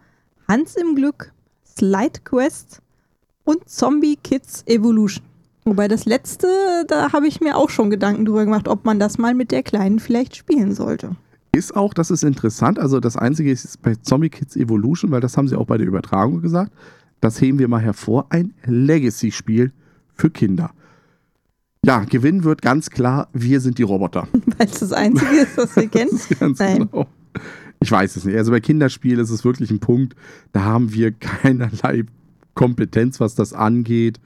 Hans 0.48 0.76
im 0.76 0.94
Glück, 0.94 1.32
Slide 1.66 2.20
Quest 2.24 2.80
und 3.44 3.68
Zombie 3.68 4.16
Kids 4.22 4.64
Evolution. 4.66 5.24
Wobei 5.64 5.88
das 5.88 6.04
letzte, 6.04 6.46
da 6.88 7.12
habe 7.12 7.26
ich 7.26 7.40
mir 7.40 7.56
auch 7.56 7.70
schon 7.70 7.88
Gedanken 7.88 8.26
drüber 8.26 8.44
gemacht, 8.44 8.68
ob 8.68 8.84
man 8.84 8.98
das 8.98 9.16
mal 9.16 9.34
mit 9.34 9.50
der 9.50 9.62
Kleinen 9.62 9.98
vielleicht 9.98 10.36
spielen 10.36 10.74
sollte. 10.74 11.16
Ist 11.52 11.74
auch, 11.74 11.94
das 11.94 12.10
ist 12.10 12.24
interessant. 12.24 12.78
Also 12.78 13.00
das 13.00 13.16
Einzige 13.16 13.50
ist 13.50 13.80
bei 13.80 13.94
Zombie 13.94 14.28
Kids 14.28 14.56
Evolution, 14.56 15.10
weil 15.10 15.20
das 15.20 15.36
haben 15.36 15.48
sie 15.48 15.56
auch 15.56 15.66
bei 15.66 15.78
der 15.78 15.86
Übertragung 15.86 16.42
gesagt. 16.42 16.72
Das 17.20 17.40
heben 17.40 17.58
wir 17.58 17.68
mal 17.68 17.80
hervor. 17.80 18.26
Ein 18.28 18.52
Legacy-Spiel 18.64 19.72
für 20.14 20.30
Kinder. 20.30 20.72
Ja, 21.84 22.00
gewinnen 22.04 22.44
wird 22.44 22.60
ganz 22.60 22.90
klar, 22.90 23.28
wir 23.32 23.60
sind 23.60 23.78
die 23.78 23.82
Roboter. 23.82 24.26
Weil 24.58 24.66
es 24.66 24.80
das 24.80 24.92
Einzige 24.92 25.36
ist, 25.36 25.56
was 25.56 25.76
wir 25.76 25.88
kennen. 25.88 26.10
Das 26.12 26.30
ist 26.30 26.40
ganz 26.40 26.58
Nein. 26.58 26.88
genau. 26.90 27.06
Ich 27.80 27.90
weiß 27.90 28.16
es 28.16 28.24
nicht. 28.24 28.36
Also 28.36 28.50
bei 28.50 28.60
Kinderspielen 28.60 29.20
ist 29.20 29.30
es 29.30 29.44
wirklich 29.44 29.70
ein 29.70 29.80
Punkt, 29.80 30.16
da 30.52 30.62
haben 30.62 30.92
wir 30.94 31.12
keinerlei 31.12 32.04
Kompetenz, 32.54 33.20
was 33.20 33.34
das 33.34 33.52
angeht. 33.52 34.20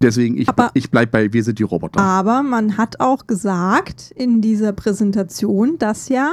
Deswegen, 0.00 0.36
ich, 0.38 0.48
Aber- 0.48 0.70
ich 0.74 0.90
bleibe 0.90 1.10
bei, 1.10 1.32
wir 1.32 1.42
sind 1.42 1.58
die 1.58 1.64
Roboter. 1.64 2.00
Aber 2.00 2.42
man 2.42 2.76
hat 2.76 3.00
auch 3.00 3.26
gesagt 3.26 4.12
in 4.14 4.40
dieser 4.40 4.72
Präsentation, 4.72 5.78
dass 5.78 6.08
ja, 6.08 6.32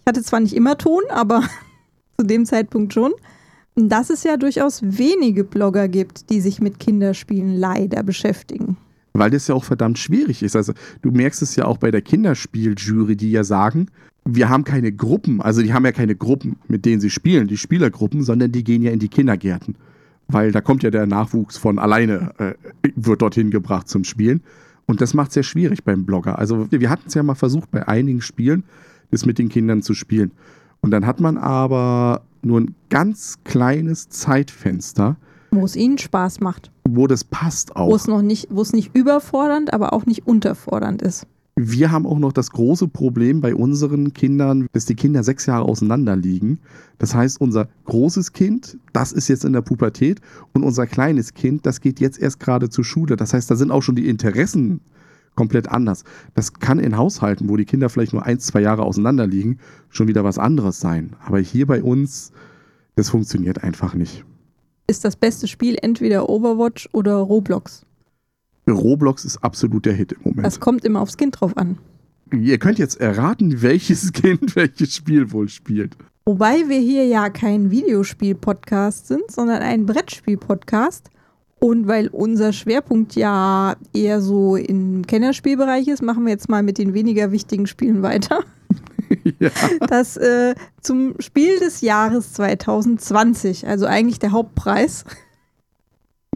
ich 0.00 0.06
hatte 0.08 0.22
zwar 0.22 0.40
nicht 0.40 0.54
immer 0.54 0.76
Ton, 0.76 1.02
aber 1.10 1.42
zu 2.18 2.26
dem 2.26 2.44
Zeitpunkt 2.46 2.92
schon, 2.92 3.12
dass 3.76 4.10
es 4.10 4.24
ja 4.24 4.36
durchaus 4.36 4.80
wenige 4.82 5.44
Blogger 5.44 5.86
gibt, 5.88 6.30
die 6.30 6.40
sich 6.40 6.60
mit 6.60 6.80
Kinderspielen 6.80 7.56
leider 7.56 8.02
beschäftigen. 8.02 8.76
Weil 9.12 9.30
das 9.30 9.48
ja 9.48 9.54
auch 9.54 9.64
verdammt 9.64 9.98
schwierig 9.98 10.42
ist. 10.42 10.56
Also 10.56 10.72
du 11.02 11.10
merkst 11.10 11.42
es 11.42 11.56
ja 11.56 11.64
auch 11.66 11.78
bei 11.78 11.90
der 11.90 12.02
Kinderspieljury, 12.02 13.16
die 13.16 13.30
ja 13.30 13.44
sagen, 13.44 13.88
wir 14.24 14.48
haben 14.48 14.64
keine 14.64 14.92
Gruppen, 14.92 15.40
also 15.40 15.62
die 15.62 15.72
haben 15.72 15.84
ja 15.84 15.92
keine 15.92 16.16
Gruppen, 16.16 16.56
mit 16.66 16.84
denen 16.84 17.00
sie 17.00 17.10
spielen, 17.10 17.46
die 17.46 17.56
Spielergruppen, 17.56 18.24
sondern 18.24 18.50
die 18.50 18.64
gehen 18.64 18.82
ja 18.82 18.90
in 18.90 18.98
die 18.98 19.08
Kindergärten. 19.08 19.76
Weil 20.28 20.50
da 20.52 20.60
kommt 20.60 20.82
ja 20.82 20.90
der 20.90 21.06
Nachwuchs 21.06 21.56
von 21.56 21.78
alleine, 21.78 22.32
äh, 22.38 22.54
wird 22.96 23.22
dorthin 23.22 23.50
gebracht 23.50 23.88
zum 23.88 24.04
Spielen. 24.04 24.42
Und 24.86 25.00
das 25.00 25.14
macht 25.14 25.28
es 25.28 25.34
sehr 25.34 25.42
schwierig 25.42 25.84
beim 25.84 26.04
Blogger. 26.04 26.38
Also 26.38 26.70
wir 26.70 26.90
hatten 26.90 27.04
es 27.08 27.14
ja 27.14 27.22
mal 27.22 27.34
versucht, 27.34 27.70
bei 27.70 27.86
einigen 27.88 28.20
Spielen 28.20 28.64
das 29.10 29.24
mit 29.24 29.38
den 29.38 29.48
Kindern 29.48 29.82
zu 29.82 29.94
spielen. 29.94 30.32
Und 30.80 30.90
dann 30.90 31.06
hat 31.06 31.20
man 31.20 31.38
aber 31.38 32.22
nur 32.42 32.60
ein 32.60 32.74
ganz 32.90 33.38
kleines 33.44 34.08
Zeitfenster, 34.08 35.16
Wo 35.52 35.64
es 35.64 35.76
ihnen 35.76 35.98
Spaß 35.98 36.40
macht. 36.40 36.70
wo 36.88 37.06
das 37.06 37.24
passt 37.24 37.74
auch. 37.76 37.88
Wo 37.88 37.94
es 37.96 38.06
noch 38.08 38.22
nicht, 38.22 38.48
wo 38.50 38.62
es 38.62 38.72
nicht 38.72 38.94
überfordernd, 38.94 39.72
aber 39.72 39.92
auch 39.92 40.06
nicht 40.06 40.26
unterfordernd 40.26 41.02
ist. 41.02 41.26
Wir 41.58 41.90
haben 41.90 42.06
auch 42.06 42.18
noch 42.18 42.34
das 42.34 42.50
große 42.50 42.86
Problem 42.88 43.40
bei 43.40 43.54
unseren 43.54 44.12
Kindern, 44.12 44.66
dass 44.72 44.84
die 44.84 44.94
Kinder 44.94 45.22
sechs 45.22 45.46
Jahre 45.46 45.64
auseinander 45.64 46.14
liegen. 46.14 46.58
Das 46.98 47.14
heißt, 47.14 47.40
unser 47.40 47.68
großes 47.86 48.34
Kind, 48.34 48.76
das 48.92 49.10
ist 49.12 49.28
jetzt 49.28 49.42
in 49.46 49.54
der 49.54 49.62
Pubertät 49.62 50.20
und 50.52 50.64
unser 50.64 50.86
kleines 50.86 51.32
Kind, 51.32 51.64
das 51.64 51.80
geht 51.80 51.98
jetzt 51.98 52.20
erst 52.20 52.40
gerade 52.40 52.68
zur 52.68 52.84
Schule. 52.84 53.16
Das 53.16 53.32
heißt, 53.32 53.50
da 53.50 53.56
sind 53.56 53.70
auch 53.70 53.80
schon 53.80 53.96
die 53.96 54.06
Interessen 54.06 54.80
komplett 55.34 55.68
anders. 55.68 56.04
Das 56.34 56.52
kann 56.52 56.78
in 56.78 56.98
Haushalten, 56.98 57.48
wo 57.48 57.56
die 57.56 57.64
Kinder 57.64 57.88
vielleicht 57.88 58.12
nur 58.12 58.26
ein, 58.26 58.38
zwei 58.38 58.60
Jahre 58.60 58.82
auseinander 58.82 59.26
liegen, 59.26 59.58
schon 59.88 60.08
wieder 60.08 60.24
was 60.24 60.38
anderes 60.38 60.78
sein. 60.78 61.16
Aber 61.24 61.38
hier 61.38 61.66
bei 61.66 61.82
uns, 61.82 62.32
das 62.96 63.08
funktioniert 63.08 63.64
einfach 63.64 63.94
nicht. 63.94 64.26
Ist 64.88 65.06
das 65.06 65.16
beste 65.16 65.48
Spiel 65.48 65.78
entweder 65.80 66.28
Overwatch 66.28 66.90
oder 66.92 67.14
Roblox? 67.14 67.86
Roblox 68.72 69.24
ist 69.24 69.38
absolut 69.38 69.86
der 69.86 69.94
Hit 69.94 70.12
im 70.12 70.22
Moment. 70.24 70.46
Das 70.46 70.60
kommt 70.60 70.84
immer 70.84 71.00
aufs 71.00 71.16
Kind 71.16 71.40
drauf 71.40 71.56
an. 71.56 71.78
Ihr 72.32 72.58
könnt 72.58 72.78
jetzt 72.78 73.00
erraten, 73.00 73.62
welches 73.62 74.12
Kind 74.12 74.56
welches 74.56 74.96
Spiel 74.96 75.30
wohl 75.32 75.48
spielt. 75.48 75.96
Wobei 76.24 76.68
wir 76.68 76.80
hier 76.80 77.06
ja 77.06 77.30
kein 77.30 77.70
Videospiel-Podcast 77.70 79.06
sind, 79.06 79.30
sondern 79.30 79.62
ein 79.62 79.86
Brettspiel-Podcast. 79.86 81.10
Und 81.58 81.86
weil 81.86 82.08
unser 82.08 82.52
Schwerpunkt 82.52 83.14
ja 83.14 83.76
eher 83.94 84.20
so 84.20 84.56
im 84.56 85.06
Kennerspielbereich 85.06 85.88
ist, 85.88 86.02
machen 86.02 86.24
wir 86.24 86.32
jetzt 86.32 86.48
mal 86.48 86.62
mit 86.62 86.78
den 86.78 86.94
weniger 86.94 87.32
wichtigen 87.32 87.66
Spielen 87.66 88.02
weiter. 88.02 88.40
ja. 89.38 89.50
Das 89.88 90.16
äh, 90.16 90.54
zum 90.82 91.14
Spiel 91.20 91.58
des 91.60 91.80
Jahres 91.80 92.32
2020, 92.34 93.66
also 93.66 93.86
eigentlich 93.86 94.18
der 94.18 94.32
Hauptpreis, 94.32 95.04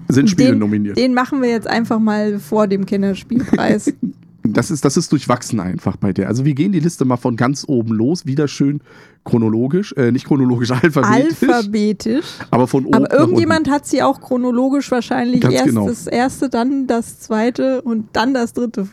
Sind 0.08 0.28
Spiele 0.30 0.50
Den- 0.50 0.58
nominiert. 0.58 0.96
den 0.96 1.14
machen 1.14 1.42
wir 1.42 1.48
jetzt 1.50 1.66
einfach 1.68 1.98
mal 1.98 2.38
vor 2.38 2.66
dem 2.66 2.86
Kennerspielpreis. 2.86 3.92
Das 4.42 4.70
ist, 4.70 4.86
das 4.86 4.96
ist 4.96 5.12
durchwachsen 5.12 5.60
einfach 5.60 5.96
bei 5.96 6.14
der. 6.14 6.26
Also 6.28 6.46
wir 6.46 6.54
gehen 6.54 6.72
die 6.72 6.80
Liste 6.80 7.04
mal 7.04 7.18
von 7.18 7.36
ganz 7.36 7.66
oben 7.68 7.92
los, 7.94 8.24
wieder 8.24 8.48
schön 8.48 8.80
chronologisch, 9.22 9.92
äh, 9.98 10.10
nicht 10.12 10.26
chronologisch, 10.26 10.70
alphabetisch, 10.82 11.42
Alphabetisch. 11.46 12.24
aber 12.50 12.66
von 12.66 12.86
oben 12.86 12.94
Aber 12.94 13.12
irgendjemand 13.12 13.68
hat 13.70 13.86
sie 13.86 14.02
auch 14.02 14.18
chronologisch 14.18 14.90
wahrscheinlich 14.90 15.42
Ganz 15.42 15.54
erst 15.54 15.66
genau. 15.66 15.86
das 15.86 16.06
erste, 16.06 16.48
dann 16.48 16.86
das 16.86 17.20
zweite 17.20 17.82
und 17.82 18.08
dann 18.14 18.32
das 18.32 18.54
dritte. 18.54 18.88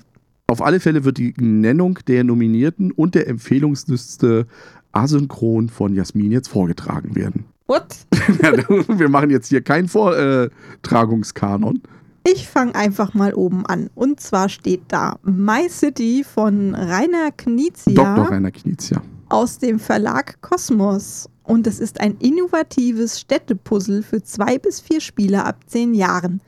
Auf 0.47 0.61
alle 0.61 0.81
Fälle 0.81 1.05
wird 1.05 1.17
die 1.17 1.33
Nennung 1.39 1.97
der 2.07 2.25
Nominierten 2.25 2.91
und 2.91 3.15
der 3.15 3.29
Empfehlungsliste 3.29 4.47
asynchron 4.91 5.69
von 5.69 5.95
Jasmin 5.95 6.31
jetzt 6.33 6.49
vorgetragen 6.49 7.15
werden. 7.15 7.45
What? 7.67 7.97
wir 8.87 9.09
machen 9.09 9.29
jetzt 9.29 9.49
hier 9.49 9.61
keinen 9.61 9.87
Vortragungskanon. 9.87 11.81
Ich 12.29 12.47
fange 12.47 12.75
einfach 12.75 13.13
mal 13.13 13.33
oben 13.33 13.65
an. 13.65 13.89
Und 13.95 14.19
zwar 14.19 14.49
steht 14.49 14.81
da 14.89 15.17
My 15.23 15.69
City 15.69 16.25
von 16.25 16.75
Rainer 16.75 17.31
Knizia 17.31 17.93
Dr. 17.93 18.31
Rainer 18.31 18.51
Knizia. 18.51 19.01
aus 19.29 19.59
dem 19.59 19.79
Verlag 19.79 20.41
Kosmos. 20.41 21.29
Und 21.43 21.67
es 21.67 21.79
ist 21.79 22.01
ein 22.01 22.17
innovatives 22.19 23.21
Städtepuzzle 23.21 24.03
für 24.03 24.21
zwei 24.21 24.57
bis 24.57 24.81
vier 24.81 24.99
Spieler 24.99 25.45
ab 25.45 25.61
zehn 25.67 25.93
Jahren. 25.93 26.41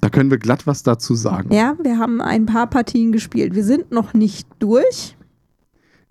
Da 0.00 0.08
können 0.08 0.30
wir 0.30 0.38
glatt 0.38 0.66
was 0.66 0.82
dazu 0.82 1.14
sagen. 1.14 1.52
Ja, 1.52 1.76
wir 1.80 1.98
haben 1.98 2.20
ein 2.20 2.46
paar 2.46 2.68
Partien 2.68 3.12
gespielt. 3.12 3.54
Wir 3.54 3.64
sind 3.64 3.92
noch 3.92 4.14
nicht 4.14 4.48
durch. 4.58 5.16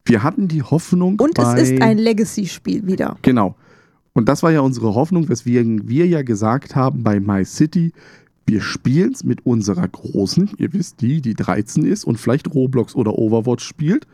Wir 0.05 0.23
hatten 0.23 0.47
die 0.47 0.63
Hoffnung 0.63 1.19
Und 1.19 1.37
es 1.37 1.53
ist 1.55 1.81
ein 1.81 1.97
Legacy-Spiel 1.97 2.87
wieder. 2.87 3.17
Genau. 3.21 3.55
Und 4.13 4.27
das 4.27 4.43
war 4.43 4.51
ja 4.51 4.61
unsere 4.61 4.95
Hoffnung, 4.95 5.29
weswegen 5.29 5.87
wir 5.87 6.07
ja 6.07 6.23
gesagt 6.23 6.75
haben 6.75 7.03
bei 7.03 7.19
My 7.19 7.45
City, 7.45 7.93
wir 8.49 8.61
spielen 8.61 9.13
es 9.13 9.23
mit 9.23 9.45
unserer 9.45 9.87
Großen, 9.87 10.49
ihr 10.57 10.73
wisst 10.73 11.01
die, 11.01 11.21
die 11.21 11.35
13 11.35 11.85
ist 11.85 12.03
und 12.03 12.17
vielleicht 12.17 12.51
Roblox 12.53 12.95
oder 12.95 13.13
Overwatch 13.17 13.63
spielt, 13.63 14.07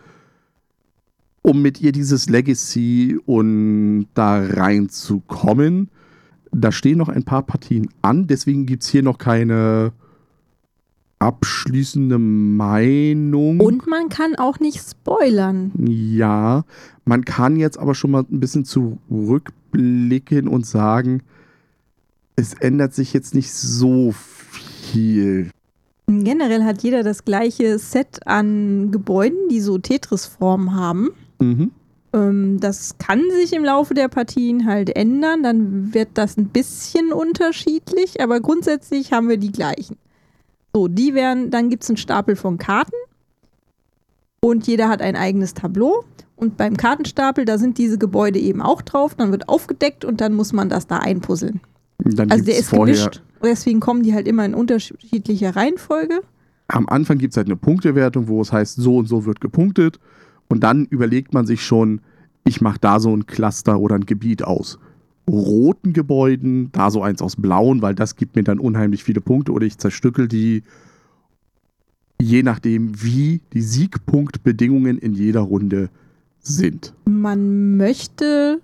um 1.41 1.61
mit 1.61 1.79
ihr 1.79 1.93
dieses 1.93 2.27
Legacy 2.27 3.17
und 3.25 4.07
da 4.13 4.45
reinzukommen. 4.45 5.89
Da 6.51 6.73
stehen 6.73 6.97
noch 6.97 7.07
ein 7.07 7.23
paar 7.23 7.43
Partien 7.43 7.89
an, 8.01 8.27
deswegen 8.27 8.65
gibt 8.65 8.83
es 8.83 8.89
hier 8.89 9.03
noch 9.03 9.17
keine 9.17 9.93
abschließende 11.19 12.19
Meinung. 12.19 13.59
Und 13.61 13.87
man 13.87 14.09
kann 14.09 14.35
auch 14.35 14.59
nicht 14.59 14.79
spoilern. 14.79 15.71
Ja, 15.77 16.65
man 17.05 17.23
kann 17.23 17.55
jetzt 17.55 17.77
aber 17.77 17.95
schon 17.95 18.11
mal 18.11 18.25
ein 18.29 18.39
bisschen 18.39 18.65
zurückblicken 18.65 20.47
und 20.47 20.65
sagen, 20.65 21.21
es 22.35 22.53
ändert 22.53 22.93
sich 22.93 23.13
jetzt 23.13 23.33
nicht 23.33 23.53
so 23.53 24.11
viel. 24.11 25.51
Generell 26.07 26.63
hat 26.63 26.83
jeder 26.83 27.03
das 27.03 27.25
gleiche 27.25 27.79
Set 27.79 28.27
an 28.27 28.91
Gebäuden, 28.91 29.49
die 29.49 29.59
so 29.59 29.77
Tetris-Form 29.77 30.75
haben. 30.75 31.09
Mhm. 31.39 31.71
Ähm, 32.13 32.59
das 32.59 32.97
kann 32.97 33.21
sich 33.31 33.53
im 33.53 33.63
Laufe 33.63 33.93
der 33.93 34.07
Partien 34.07 34.65
halt 34.65 34.95
ändern. 34.95 35.43
Dann 35.43 35.93
wird 35.93 36.09
das 36.15 36.37
ein 36.37 36.49
bisschen 36.49 37.11
unterschiedlich, 37.11 38.21
aber 38.21 38.39
grundsätzlich 38.39 39.13
haben 39.13 39.29
wir 39.29 39.37
die 39.37 39.51
gleichen. 39.51 39.97
So, 40.73 40.87
die 40.87 41.13
werden, 41.13 41.51
dann 41.51 41.69
gibt 41.69 41.83
es 41.83 41.89
einen 41.89 41.97
Stapel 41.97 42.35
von 42.35 42.57
Karten. 42.57 42.95
Und 44.41 44.67
jeder 44.67 44.89
hat 44.89 45.01
ein 45.01 45.15
eigenes 45.15 45.53
Tableau. 45.53 46.03
Und 46.35 46.57
beim 46.57 46.75
Kartenstapel, 46.75 47.45
da 47.45 47.57
sind 47.57 47.77
diese 47.77 47.97
Gebäude 47.97 48.39
eben 48.39 48.61
auch 48.61 48.81
drauf. 48.81 49.15
Dann 49.15 49.31
wird 49.31 49.47
aufgedeckt 49.47 50.03
und 50.03 50.21
dann 50.21 50.33
muss 50.33 50.53
man 50.53 50.69
das 50.69 50.87
da 50.87 50.97
einpuzzeln. 50.97 51.61
Dann 51.99 52.29
Also 52.29 52.43
der 52.45 52.57
ist 52.57 52.69
vorher, 52.69 52.95
gemischt. 52.95 53.21
Deswegen 53.43 53.79
kommen 53.79 54.03
die 54.03 54.13
halt 54.13 54.27
immer 54.27 54.43
in 54.45 54.53
unterschiedlicher 54.53 55.55
Reihenfolge. 55.55 56.21
am 56.67 56.89
Anfang 56.89 57.17
gibt 57.17 57.33
es 57.33 57.37
halt 57.37 57.47
eine 57.47 57.55
Punktewertung, 57.55 58.27
wo 58.27 58.41
es 58.41 58.51
heißt, 58.51 58.75
so 58.75 58.97
und 58.97 59.07
so 59.07 59.25
wird 59.25 59.39
gepunktet. 59.39 59.99
Und 60.47 60.63
dann 60.63 60.85
überlegt 60.85 61.33
man 61.33 61.45
sich 61.45 61.63
schon, 61.63 62.01
ich 62.43 62.59
mache 62.61 62.79
da 62.79 62.99
so 62.99 63.15
ein 63.15 63.25
Cluster 63.25 63.79
oder 63.79 63.95
ein 63.95 64.05
Gebiet 64.05 64.43
aus 64.43 64.77
roten 65.29 65.93
Gebäuden, 65.93 66.71
da 66.71 66.91
so 66.91 67.01
eins 67.01 67.21
aus 67.21 67.35
blauen, 67.35 67.81
weil 67.81 67.95
das 67.95 68.15
gibt 68.15 68.35
mir 68.35 68.43
dann 68.43 68.59
unheimlich 68.59 69.03
viele 69.03 69.21
Punkte 69.21 69.51
oder 69.51 69.65
ich 69.65 69.77
zerstückel 69.77 70.27
die, 70.27 70.63
je 72.21 72.43
nachdem, 72.43 73.01
wie 73.01 73.41
die 73.53 73.61
Siegpunktbedingungen 73.61 74.97
in 74.97 75.13
jeder 75.13 75.41
Runde 75.41 75.89
sind. 76.47 76.93
Man 77.05 77.75
möchte 77.77 78.61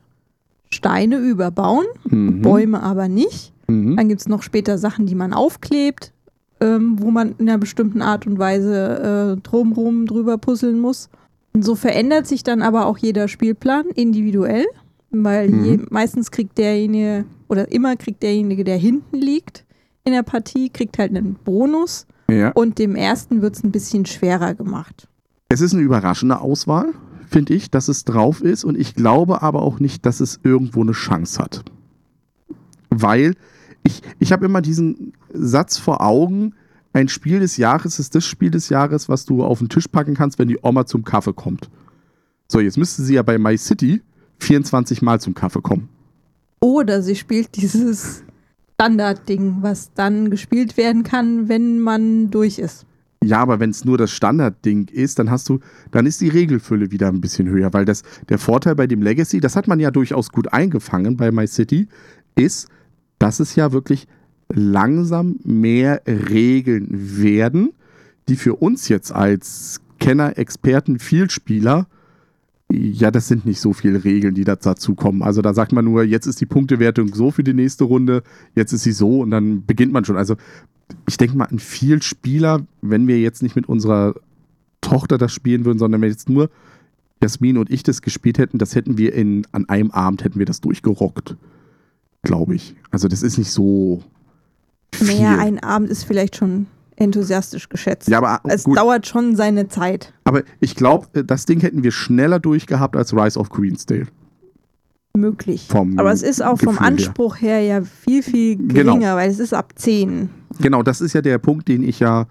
Steine 0.69 1.17
überbauen, 1.17 1.85
Mhm. 2.09 2.41
Bäume 2.41 2.81
aber 2.81 3.07
nicht. 3.07 3.51
Mhm. 3.67 3.97
Dann 3.97 4.07
gibt 4.07 4.21
es 4.21 4.27
noch 4.29 4.41
später 4.43 4.77
Sachen, 4.77 5.05
die 5.05 5.15
man 5.15 5.33
aufklebt, 5.33 6.13
ähm, 6.61 6.95
wo 7.01 7.11
man 7.11 7.35
in 7.37 7.49
einer 7.49 7.57
bestimmten 7.57 8.01
Art 8.01 8.25
und 8.27 8.37
Weise 8.39 9.35
äh, 9.37 9.41
drumrum 9.41 10.05
drüber 10.05 10.37
puzzeln 10.37 10.79
muss. 10.79 11.09
Und 11.53 11.65
so 11.65 11.75
verändert 11.75 12.27
sich 12.27 12.43
dann 12.43 12.61
aber 12.61 12.85
auch 12.85 12.97
jeder 12.97 13.27
Spielplan 13.27 13.87
individuell, 13.95 14.65
weil 15.09 15.49
Mhm. 15.49 15.65
je, 15.65 15.79
meistens 15.89 16.31
kriegt 16.31 16.57
derjenige 16.57 17.25
oder 17.49 17.71
immer 17.71 17.95
kriegt 17.97 18.23
derjenige, 18.23 18.63
der 18.63 18.77
hinten 18.77 19.17
liegt 19.17 19.65
in 20.05 20.13
der 20.13 20.23
Partie, 20.23 20.69
kriegt 20.69 20.97
halt 20.97 21.09
einen 21.15 21.35
Bonus 21.43 22.05
Ja. 22.29 22.51
und 22.51 22.79
dem 22.79 22.95
ersten 22.95 23.41
wird 23.41 23.55
es 23.57 23.63
ein 23.63 23.71
bisschen 23.71 24.05
schwerer 24.05 24.53
gemacht. 24.53 25.07
Es 25.49 25.59
ist 25.59 25.73
eine 25.73 25.81
überraschende 25.83 26.39
Auswahl, 26.39 26.93
finde 27.31 27.53
ich, 27.53 27.71
dass 27.71 27.87
es 27.87 28.03
drauf 28.03 28.41
ist. 28.41 28.63
Und 28.63 28.77
ich 28.77 28.93
glaube 28.93 29.41
aber 29.41 29.61
auch 29.61 29.79
nicht, 29.79 30.05
dass 30.05 30.19
es 30.19 30.39
irgendwo 30.43 30.81
eine 30.81 30.91
Chance 30.91 31.41
hat. 31.41 31.63
Weil 32.89 33.35
ich, 33.83 34.01
ich 34.19 34.31
habe 34.31 34.45
immer 34.45 34.61
diesen 34.61 35.13
Satz 35.33 35.77
vor 35.77 36.01
Augen, 36.01 36.53
ein 36.93 37.07
Spiel 37.07 37.39
des 37.39 37.55
Jahres 37.55 37.99
ist 37.99 38.15
das 38.15 38.25
Spiel 38.25 38.51
des 38.51 38.67
Jahres, 38.67 39.07
was 39.07 39.25
du 39.25 39.43
auf 39.43 39.59
den 39.59 39.69
Tisch 39.69 39.87
packen 39.87 40.13
kannst, 40.13 40.39
wenn 40.39 40.49
die 40.49 40.59
Oma 40.61 40.85
zum 40.85 41.05
Kaffee 41.05 41.33
kommt. 41.33 41.69
So, 42.49 42.59
jetzt 42.59 42.77
müsste 42.77 43.01
sie 43.01 43.13
ja 43.13 43.23
bei 43.23 43.37
My 43.37 43.57
City 43.57 44.01
24 44.39 45.01
Mal 45.01 45.21
zum 45.21 45.33
Kaffee 45.33 45.61
kommen. 45.61 45.87
Oder 46.59 47.01
sie 47.01 47.15
spielt 47.15 47.55
dieses 47.55 48.23
Standardding, 48.73 49.57
was 49.61 49.93
dann 49.93 50.29
gespielt 50.29 50.75
werden 50.75 51.03
kann, 51.03 51.47
wenn 51.47 51.79
man 51.79 52.29
durch 52.29 52.59
ist. 52.59 52.85
Ja, 53.23 53.39
aber 53.39 53.59
wenn 53.59 53.69
es 53.69 53.85
nur 53.85 53.99
das 53.99 54.11
Standardding 54.11 54.87
ist, 54.91 55.19
dann 55.19 55.29
hast 55.29 55.47
du, 55.47 55.59
dann 55.91 56.07
ist 56.07 56.21
die 56.21 56.29
Regelfülle 56.29 56.91
wieder 56.91 57.07
ein 57.07 57.21
bisschen 57.21 57.47
höher, 57.47 57.71
weil 57.71 57.85
das 57.85 58.01
der 58.29 58.39
Vorteil 58.39 58.75
bei 58.75 58.87
dem 58.87 59.03
Legacy, 59.03 59.39
das 59.39 59.55
hat 59.55 59.67
man 59.67 59.79
ja 59.79 59.91
durchaus 59.91 60.31
gut 60.31 60.51
eingefangen 60.51 61.17
bei 61.17 61.31
My 61.31 61.45
City, 61.45 61.87
ist, 62.35 62.67
dass 63.19 63.39
es 63.39 63.55
ja 63.55 63.71
wirklich 63.71 64.07
langsam 64.49 65.37
mehr 65.43 66.01
Regeln 66.07 66.87
werden, 66.89 67.73
die 68.27 68.35
für 68.35 68.55
uns 68.55 68.89
jetzt 68.89 69.11
als 69.11 69.81
Kenner, 69.99 70.39
Experten, 70.39 70.97
Vielspieler, 70.97 71.87
ja, 72.71 73.11
das 73.11 73.27
sind 73.27 73.45
nicht 73.45 73.59
so 73.59 73.73
viele 73.73 74.03
Regeln, 74.03 74.33
die 74.33 74.45
da 74.45 74.55
dazu 74.55 74.95
kommen. 74.95 75.21
Also 75.23 75.41
da 75.41 75.53
sagt 75.53 75.73
man 75.73 75.85
nur, 75.85 76.03
jetzt 76.03 76.25
ist 76.25 76.39
die 76.39 76.45
Punktewertung 76.45 77.13
so 77.13 77.29
für 77.29 77.43
die 77.43 77.53
nächste 77.53 77.83
Runde, 77.83 78.23
jetzt 78.55 78.71
ist 78.71 78.83
sie 78.83 78.93
so 78.93 79.19
und 79.21 79.31
dann 79.31 79.65
beginnt 79.65 79.91
man 79.91 80.05
schon. 80.05 80.17
Also 80.17 80.37
ich 81.07 81.17
denke 81.17 81.37
mal, 81.37 81.47
ein 81.51 81.59
Vielspieler, 81.59 82.61
wenn 82.81 83.07
wir 83.07 83.19
jetzt 83.19 83.43
nicht 83.43 83.55
mit 83.55 83.67
unserer 83.69 84.15
Tochter 84.81 85.17
das 85.17 85.31
spielen 85.31 85.65
würden, 85.65 85.79
sondern 85.79 86.01
wenn 86.01 86.09
jetzt 86.09 86.29
nur 86.29 86.49
Jasmin 87.21 87.57
und 87.57 87.69
ich 87.69 87.83
das 87.83 88.01
gespielt 88.01 88.37
hätten, 88.39 88.57
das 88.57 88.73
hätten 88.75 88.97
wir 88.97 89.13
in, 89.13 89.45
an 89.51 89.69
einem 89.69 89.91
Abend 89.91 90.23
hätten 90.23 90.39
wir 90.39 90.45
das 90.45 90.61
durchgerockt. 90.61 91.35
Glaube 92.23 92.55
ich. 92.55 92.75
Also 92.89 93.07
das 93.07 93.21
ist 93.23 93.37
nicht 93.37 93.51
so 93.51 94.03
viel. 94.93 95.07
Naja, 95.07 95.37
ein 95.37 95.59
Abend 95.63 95.89
ist 95.89 96.03
vielleicht 96.03 96.35
schon 96.35 96.67
enthusiastisch 96.95 97.69
geschätzt. 97.69 98.09
ja, 98.09 98.19
aber 98.19 98.39
es 98.51 98.63
gut. 98.63 98.77
dauert 98.77 99.07
schon 99.07 99.35
seine 99.35 99.67
Zeit. 99.67 100.13
Aber 100.23 100.43
ich 100.59 100.75
glaube, 100.75 101.23
das 101.23 101.45
Ding 101.45 101.59
hätten 101.61 101.83
wir 101.83 101.91
schneller 101.91 102.39
durchgehabt 102.39 102.95
als 102.95 103.13
Rise 103.13 103.39
of 103.39 103.49
Queensdale. 103.49 104.07
Möglich. 105.17 105.65
Vom 105.67 105.99
Aber 105.99 106.11
es 106.11 106.21
ist 106.21 106.41
auch 106.41 106.57
vom 106.57 106.73
Gefühl 106.73 106.79
her. 106.79 106.87
Anspruch 106.87 107.41
her 107.41 107.59
ja 107.61 107.81
viel, 107.81 108.23
viel 108.23 108.55
Genau. 108.55 108.73
geringer, 108.93 109.15
weil 109.15 109.29
es 109.29 109.39
ist 109.39 109.53
ab 109.53 109.73
10. 109.75 110.29
Genau, 110.59 110.83
das 110.83 111.01
ist 111.01 111.13
ja 111.13 111.21
der 111.21 111.37
Punkt, 111.37 111.67
den 111.67 111.83
ich 111.83 111.99
ja 111.99 112.27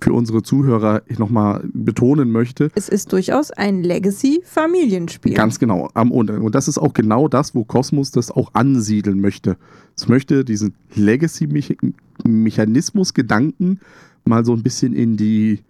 für 0.00 0.12
unsere 0.12 0.42
Zuhörer 0.42 1.02
nochmal 1.18 1.62
betonen 1.72 2.32
möchte. 2.32 2.70
Es 2.74 2.88
ist 2.88 3.12
durchaus 3.12 3.50
ein 3.50 3.82
Legacy-Familienspiel. 3.82 5.34
Ganz 5.34 5.58
genau. 5.58 5.90
Am 5.94 6.10
und, 6.10 6.30
und 6.30 6.54
das 6.54 6.68
ist 6.68 6.78
auch 6.78 6.94
genau 6.94 7.28
das, 7.28 7.54
wo 7.54 7.64
Cosmos 7.64 8.10
das 8.10 8.30
auch 8.30 8.54
ansiedeln 8.54 9.20
möchte. 9.20 9.58
Es 9.96 10.08
möchte 10.08 10.42
diesen 10.44 10.74
Legacy-Mechanismus-Gedanken 10.94 13.80
mal 14.24 14.44
so 14.44 14.52
ein 14.54 14.62
bisschen 14.62 14.94
in 14.94 15.16
die 15.16 15.60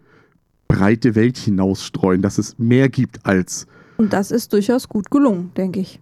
breite 0.69 1.15
Welt 1.17 1.37
hinausstreuen, 1.37 2.23
dass 2.23 2.39
es 2.39 2.59
mehr 2.59 2.89
gibt 2.89 3.27
als. 3.27 3.67
Und 3.97 4.13
das 4.13 4.31
ist 4.31 4.53
durchaus 4.53 4.89
gut 4.89 5.11
gelungen, 5.11 5.51
denke 5.57 5.81
ich. 5.81 5.99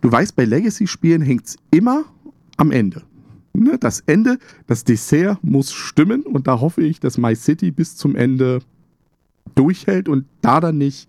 Du 0.00 0.12
weißt, 0.12 0.34
bei 0.36 0.44
Legacy-Spielen 0.44 1.22
hängt 1.22 1.46
es 1.46 1.56
immer 1.70 2.04
am 2.56 2.70
Ende. 2.70 3.02
Ne? 3.54 3.78
Das 3.78 4.02
Ende, 4.06 4.38
das 4.66 4.84
Dessert 4.84 5.38
muss 5.42 5.72
stimmen 5.72 6.22
und 6.22 6.46
da 6.46 6.60
hoffe 6.60 6.82
ich, 6.82 7.00
dass 7.00 7.18
My 7.18 7.34
City 7.34 7.70
bis 7.70 7.96
zum 7.96 8.16
Ende 8.16 8.60
durchhält 9.54 10.08
und 10.08 10.26
da 10.42 10.60
dann 10.60 10.78
nicht 10.78 11.08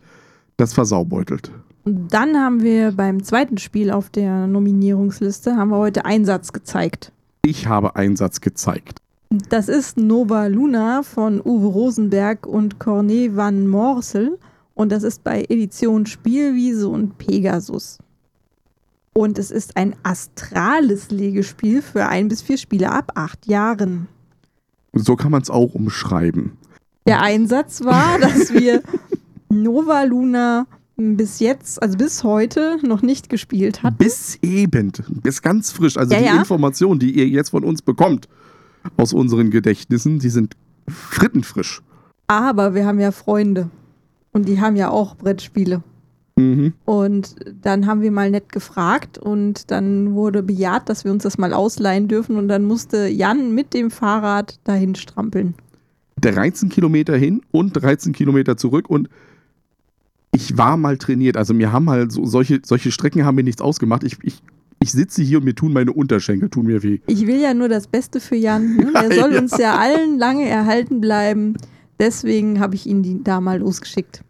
das 0.58 0.74
versaubeutelt. 0.74 1.52
Und 1.84 2.14
dann 2.14 2.36
haben 2.36 2.64
wir 2.64 2.92
beim 2.92 3.24
zweiten 3.24 3.58
Spiel 3.58 3.92
auf 3.92 4.10
der 4.10 4.48
Nominierungsliste, 4.48 5.56
haben 5.56 5.70
wir 5.70 5.78
heute 5.78 6.06
Einsatz 6.06 6.54
gezeigt. 6.54 7.12
Ich 7.44 7.68
habe 7.68 7.96
Einsatz 7.96 8.42
gezeigt. 8.42 9.00
Das 9.50 9.68
ist 9.68 9.98
Nova 9.98 10.48
Luna 10.48 11.04
von 11.04 11.42
Uwe 11.42 11.68
Rosenberg 11.68 12.48
und 12.48 12.80
Corné 12.80 13.36
van 13.36 13.68
Morsel. 13.68 14.38
Und 14.74 14.92
das 14.92 15.04
ist 15.04 15.24
bei 15.24 15.44
Edition 15.50 16.06
Spielwiese 16.06 16.88
und 16.88 17.18
Pegasus. 17.18 18.00
Und 19.18 19.40
es 19.40 19.50
ist 19.50 19.78
ein 19.78 19.96
astrales 20.04 21.10
Legespiel 21.10 21.82
für 21.82 22.08
ein 22.08 22.28
bis 22.28 22.42
vier 22.42 22.58
Spieler 22.58 22.92
ab 22.92 23.14
acht 23.16 23.48
Jahren. 23.48 24.10
So 24.92 25.16
kann 25.16 25.32
man 25.32 25.42
es 25.42 25.50
auch 25.50 25.74
umschreiben. 25.74 26.58
Der 27.08 27.22
Einsatz 27.22 27.86
war, 27.86 28.20
dass 28.20 28.54
wir 28.54 28.84
Nova 29.50 30.04
Luna 30.04 30.68
bis 30.98 31.40
jetzt, 31.40 31.82
also 31.82 31.98
bis 31.98 32.26
heute, 32.26 32.78
noch 32.84 33.02
nicht 33.02 33.30
gespielt 33.30 33.84
hatten. 33.84 33.96
Bis 33.96 34.38
eben, 34.42 34.92
bis 35.24 35.42
ganz 35.42 35.72
frisch. 35.72 35.96
Also 35.96 36.14
Ja, 36.14 36.20
die 36.20 36.26
ja. 36.26 36.38
Informationen, 36.38 37.00
die 37.00 37.12
ihr 37.12 37.28
jetzt 37.28 37.52
von 37.52 37.64
uns 37.64 37.82
bekommt, 37.82 38.28
aus 38.98 39.14
unseren 39.14 39.50
Gedächtnissen, 39.50 40.20
die 40.20 40.30
sind 40.30 40.58
frittenfrisch. 40.90 41.82
Aber 42.28 42.76
wir 42.76 42.86
haben 42.86 43.00
ja 43.00 43.12
Freunde. 43.12 43.70
Und 44.34 44.50
die 44.50 44.60
haben 44.60 44.76
ja 44.76 44.90
auch 44.90 45.16
Brettspiele. 45.16 45.84
Mhm. 46.38 46.74
Und 46.84 47.36
dann 47.62 47.86
haben 47.88 48.02
wir 48.02 48.12
mal 48.12 48.30
nett 48.30 48.52
gefragt 48.52 49.18
und 49.18 49.72
dann 49.72 50.14
wurde 50.16 50.44
bejaht, 50.44 50.90
dass 50.90 51.06
wir 51.06 51.12
uns 51.12 51.24
das 51.24 51.38
mal 51.38 51.54
ausleihen 51.54 52.08
dürfen. 52.08 52.36
Und 52.38 52.48
dann 52.50 52.66
musste 52.66 53.08
Jan 53.08 53.54
mit 53.56 53.74
dem 53.74 53.90
Fahrrad 53.90 54.60
dahin 54.66 54.96
strampeln. 54.96 55.54
13 56.22 56.70
Kilometer 56.70 57.16
hin 57.16 57.42
und 57.52 57.72
13 57.74 58.12
Kilometer 58.14 58.58
zurück 58.58 58.90
und 58.90 59.10
ich 60.34 60.58
war 60.58 60.76
mal 60.76 60.98
trainiert. 60.98 61.38
Also 61.38 61.54
mir 61.54 61.72
haben 61.72 61.90
halt 61.90 62.12
so, 62.12 62.26
solche, 62.26 62.60
solche 62.66 62.92
Strecken 62.92 63.24
haben 63.26 63.36
mir 63.36 63.44
nichts 63.44 63.62
ausgemacht. 63.62 64.04
Ich, 64.04 64.18
ich, 64.24 64.42
ich 64.82 64.92
sitze 64.92 65.22
hier 65.22 65.38
und 65.38 65.46
mir 65.46 65.56
tun 65.56 65.72
meine 65.72 65.94
Unterschenkel, 65.94 66.50
tun 66.50 66.66
mir 66.66 66.84
weh. 66.84 67.00
Ich 67.08 67.26
will 67.28 67.40
ja 67.40 67.54
nur 67.54 67.70
das 67.70 67.88
Beste 67.88 68.20
für 68.20 68.36
Jan. 68.36 68.76
Ne? 68.76 68.92
Der 69.02 69.14
soll 69.16 69.34
Ja. 69.34 69.40
uns 69.40 69.58
ja 69.58 69.78
allen 69.78 70.18
lange 70.20 70.48
erhalten 70.50 71.00
bleiben. 71.00 71.56
Deswegen 72.00 72.60
habe 72.60 72.76
ich 72.76 72.86
ihn 72.86 73.24
da 73.24 73.40
mal 73.40 73.60
losgeschickt. 73.60 74.22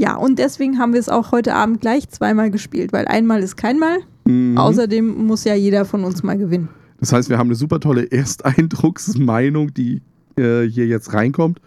Ja, 0.00 0.16
und 0.16 0.38
deswegen 0.38 0.78
haben 0.78 0.94
wir 0.94 1.00
es 1.00 1.10
auch 1.10 1.30
heute 1.30 1.54
Abend 1.54 1.82
gleich 1.82 2.08
zweimal 2.08 2.50
gespielt, 2.50 2.90
weil 2.92 3.06
einmal 3.06 3.42
ist 3.42 3.56
kein 3.56 3.78
Mal. 3.78 3.98
Mhm. 4.24 4.56
Außerdem 4.56 5.26
muss 5.26 5.44
ja 5.44 5.54
jeder 5.54 5.84
von 5.84 6.04
uns 6.04 6.22
mal 6.22 6.38
gewinnen. 6.38 6.70
Das 7.00 7.12
heißt, 7.12 7.28
wir 7.28 7.36
haben 7.36 7.48
eine 7.48 7.54
super 7.54 7.80
tolle 7.80 8.10
Ersteindrucksmeinung, 8.10 9.74
die 9.74 10.00
äh, 10.36 10.62
hier 10.62 10.86
jetzt 10.86 11.12
reinkommt. 11.12 11.60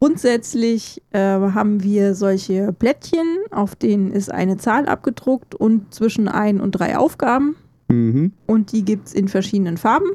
Grundsätzlich 0.00 1.02
äh, 1.12 1.18
haben 1.18 1.82
wir 1.82 2.14
solche 2.14 2.74
Plättchen, 2.74 3.38
auf 3.50 3.74
denen 3.74 4.12
ist 4.12 4.30
eine 4.30 4.58
Zahl 4.58 4.86
abgedruckt 4.86 5.54
und 5.54 5.94
zwischen 5.94 6.28
ein 6.28 6.60
und 6.60 6.72
drei 6.72 6.98
Aufgaben. 6.98 7.56
Mhm. 7.88 8.32
Und 8.46 8.72
die 8.72 8.84
gibt 8.84 9.08
es 9.08 9.14
in 9.14 9.28
verschiedenen 9.28 9.78
Farben. 9.78 10.10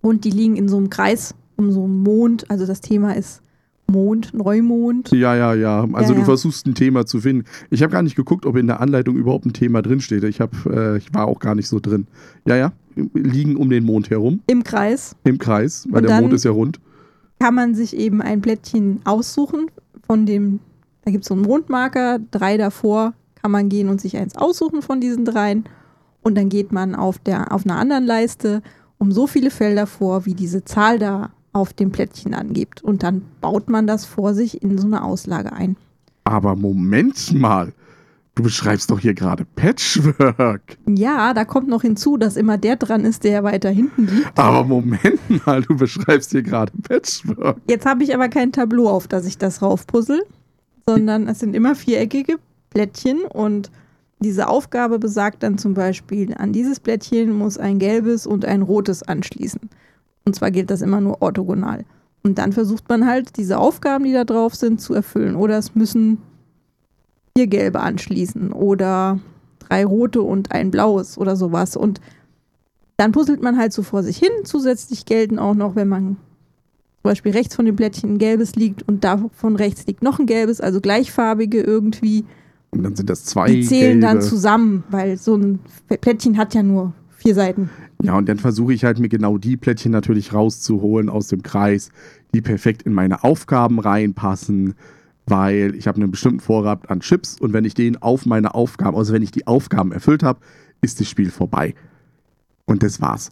Und 0.00 0.24
die 0.24 0.30
liegen 0.30 0.56
in 0.56 0.68
so 0.68 0.78
einem 0.78 0.90
Kreis 0.90 1.36
um 1.56 1.70
so 1.70 1.84
einen 1.84 2.02
Mond. 2.02 2.50
Also 2.50 2.66
das 2.66 2.80
Thema 2.80 3.16
ist 3.16 3.40
Mond, 3.90 4.34
Neumond. 4.34 5.10
Ja, 5.12 5.34
ja, 5.34 5.54
ja. 5.54 5.80
Also 5.92 6.12
Ja, 6.12 6.14
du 6.14 6.20
ja. 6.20 6.24
versuchst 6.24 6.66
ein 6.66 6.74
Thema 6.74 7.06
zu 7.06 7.20
finden. 7.20 7.44
Ich 7.70 7.82
habe 7.82 7.90
gar 7.92 8.02
nicht 8.02 8.16
geguckt, 8.16 8.44
ob 8.44 8.56
in 8.56 8.66
der 8.66 8.80
Anleitung 8.80 9.16
überhaupt 9.16 9.46
ein 9.46 9.52
Thema 9.54 9.80
drinsteht. 9.82 10.24
Ich, 10.24 10.40
hab, 10.40 10.52
äh, 10.66 10.98
ich 10.98 11.12
war 11.14 11.26
auch 11.26 11.38
gar 11.40 11.54
nicht 11.54 11.68
so 11.68 11.80
drin. 11.80 12.06
Ja, 12.46 12.56
ja. 12.56 12.72
Liegen 13.14 13.56
um 13.56 13.70
den 13.70 13.84
Mond 13.84 14.10
herum, 14.10 14.40
Im 14.48 14.64
Kreis 14.64 15.14
im 15.24 15.38
Kreis, 15.38 15.86
weil 15.90 16.02
Und 16.02 16.08
der 16.10 16.20
Mond 16.20 16.32
ist 16.32 16.44
ja 16.44 16.50
rund. 16.50 16.80
kann 17.38 17.54
man 17.54 17.74
sich 17.76 17.96
eben 17.96 18.20
ein 18.20 18.40
Plättchen 18.40 19.00
aussuchen, 19.04 19.70
von 20.06 20.26
dem, 20.26 20.58
da 21.04 21.12
gibt 21.12 21.22
es 21.22 21.28
so 21.28 21.34
einen 21.34 21.44
Mondmarker, 21.44 22.18
drei 22.32 22.56
davor 22.56 23.14
kann 23.40 23.52
man 23.52 23.68
gehen 23.68 23.88
und 23.88 24.00
sich 24.00 24.16
eins 24.16 24.34
aussuchen 24.36 24.82
von 24.82 25.00
diesen 25.00 25.24
dreien. 25.24 25.64
Und 26.22 26.36
dann 26.36 26.48
geht 26.48 26.72
man 26.72 26.96
auf, 26.96 27.18
der, 27.20 27.52
auf 27.52 27.64
einer 27.64 27.76
anderen 27.76 28.04
Leiste 28.04 28.62
um 28.98 29.12
so 29.12 29.28
viele 29.28 29.50
Felder 29.50 29.86
vor, 29.86 30.26
wie 30.26 30.34
diese 30.34 30.64
Zahl 30.64 30.98
da 30.98 31.30
auf 31.52 31.72
dem 31.72 31.90
Plättchen 31.90 32.34
angibt. 32.34 32.82
Und 32.82 33.02
dann 33.02 33.22
baut 33.40 33.68
man 33.68 33.86
das 33.86 34.04
vor 34.04 34.34
sich 34.34 34.62
in 34.62 34.78
so 34.78 34.86
eine 34.86 35.02
Auslage 35.02 35.52
ein. 35.52 35.76
Aber 36.24 36.56
Moment 36.56 37.32
mal. 37.32 37.72
Du 38.34 38.44
beschreibst 38.44 38.92
doch 38.92 39.00
hier 39.00 39.14
gerade 39.14 39.44
Patchwork. 39.56 40.78
Ja, 40.86 41.34
da 41.34 41.44
kommt 41.44 41.66
noch 41.66 41.82
hinzu, 41.82 42.16
dass 42.16 42.36
immer 42.36 42.56
der 42.56 42.76
dran 42.76 43.04
ist, 43.04 43.24
der 43.24 43.42
weiter 43.42 43.68
hinten 43.68 44.06
liegt. 44.06 44.38
Aber 44.38 44.62
Moment 44.62 45.18
mal, 45.44 45.62
du 45.62 45.76
beschreibst 45.76 46.30
hier 46.30 46.44
gerade 46.44 46.70
Patchwork. 46.82 47.56
Jetzt 47.68 47.84
habe 47.84 48.04
ich 48.04 48.14
aber 48.14 48.28
kein 48.28 48.52
Tableau, 48.52 48.88
auf 48.88 49.08
das 49.08 49.26
ich 49.26 49.38
das 49.38 49.60
raufpuzzle, 49.60 50.22
sondern 50.86 51.26
es 51.26 51.40
sind 51.40 51.56
immer 51.56 51.74
viereckige 51.74 52.36
Plättchen 52.70 53.22
und 53.22 53.72
diese 54.20 54.46
Aufgabe 54.46 55.00
besagt 55.00 55.42
dann 55.42 55.58
zum 55.58 55.74
Beispiel, 55.74 56.32
an 56.34 56.52
dieses 56.52 56.78
Plättchen 56.78 57.32
muss 57.32 57.58
ein 57.58 57.80
gelbes 57.80 58.24
und 58.24 58.44
ein 58.44 58.62
rotes 58.62 59.02
anschließen. 59.02 59.68
Und 60.28 60.34
zwar 60.34 60.50
gilt 60.50 60.70
das 60.70 60.82
immer 60.82 61.00
nur 61.00 61.22
orthogonal. 61.22 61.86
Und 62.22 62.36
dann 62.36 62.52
versucht 62.52 62.86
man 62.90 63.06
halt, 63.06 63.38
diese 63.38 63.56
Aufgaben, 63.56 64.04
die 64.04 64.12
da 64.12 64.24
drauf 64.24 64.54
sind, 64.54 64.78
zu 64.78 64.92
erfüllen. 64.92 65.36
Oder 65.36 65.56
es 65.56 65.74
müssen 65.74 66.18
vier 67.34 67.46
gelbe 67.46 67.80
anschließen 67.80 68.52
oder 68.52 69.20
drei 69.58 69.86
rote 69.86 70.20
und 70.20 70.52
ein 70.52 70.70
blaues 70.70 71.16
oder 71.16 71.34
sowas. 71.34 71.76
Und 71.76 72.02
dann 72.98 73.12
puzzelt 73.12 73.42
man 73.42 73.56
halt 73.56 73.72
so 73.72 73.82
vor 73.82 74.02
sich 74.02 74.18
hin. 74.18 74.44
Zusätzlich 74.44 75.06
gelten 75.06 75.38
auch 75.38 75.54
noch, 75.54 75.76
wenn 75.76 75.88
man 75.88 76.16
zum 76.96 77.04
Beispiel 77.04 77.32
rechts 77.32 77.54
von 77.54 77.64
dem 77.64 77.76
Plättchen 77.76 78.14
ein 78.14 78.18
gelbes 78.18 78.54
liegt 78.54 78.86
und 78.86 79.04
davon 79.04 79.56
rechts 79.56 79.86
liegt 79.86 80.02
noch 80.02 80.18
ein 80.18 80.26
gelbes, 80.26 80.60
also 80.60 80.82
gleichfarbige 80.82 81.62
irgendwie. 81.62 82.26
Und 82.68 82.82
dann 82.82 82.94
sind 82.94 83.08
das 83.08 83.24
zwei. 83.24 83.50
Die 83.50 83.64
zählen 83.64 84.00
gelbe. 84.00 84.06
dann 84.14 84.20
zusammen, 84.20 84.84
weil 84.90 85.16
so 85.16 85.36
ein 85.36 85.60
Plättchen 86.02 86.36
hat 86.36 86.52
ja 86.52 86.62
nur 86.62 86.92
vier 87.18 87.34
Seiten. 87.34 87.68
Ja, 88.02 88.16
und 88.16 88.28
dann 88.28 88.38
versuche 88.38 88.72
ich 88.72 88.84
halt 88.84 88.98
mir 88.98 89.08
genau 89.08 89.38
die 89.38 89.56
Plättchen 89.56 89.92
natürlich 89.92 90.32
rauszuholen 90.32 91.08
aus 91.08 91.28
dem 91.28 91.42
Kreis, 91.42 91.90
die 92.34 92.40
perfekt 92.40 92.82
in 92.82 92.94
meine 92.94 93.24
Aufgaben 93.24 93.80
reinpassen, 93.80 94.74
weil 95.26 95.74
ich 95.74 95.86
habe 95.86 96.00
einen 96.00 96.10
bestimmten 96.10 96.40
Vorrat 96.40 96.90
an 96.90 97.00
Chips 97.00 97.36
und 97.40 97.52
wenn 97.52 97.64
ich 97.64 97.74
den 97.74 98.00
auf 98.00 98.24
meine 98.24 98.54
Aufgaben, 98.54 98.96
also 98.96 99.12
wenn 99.12 99.22
ich 99.22 99.32
die 99.32 99.46
Aufgaben 99.46 99.92
erfüllt 99.92 100.22
habe, 100.22 100.40
ist 100.80 101.00
das 101.00 101.08
Spiel 101.08 101.30
vorbei. 101.30 101.74
Und 102.66 102.82
das 102.82 103.00
war's. 103.00 103.30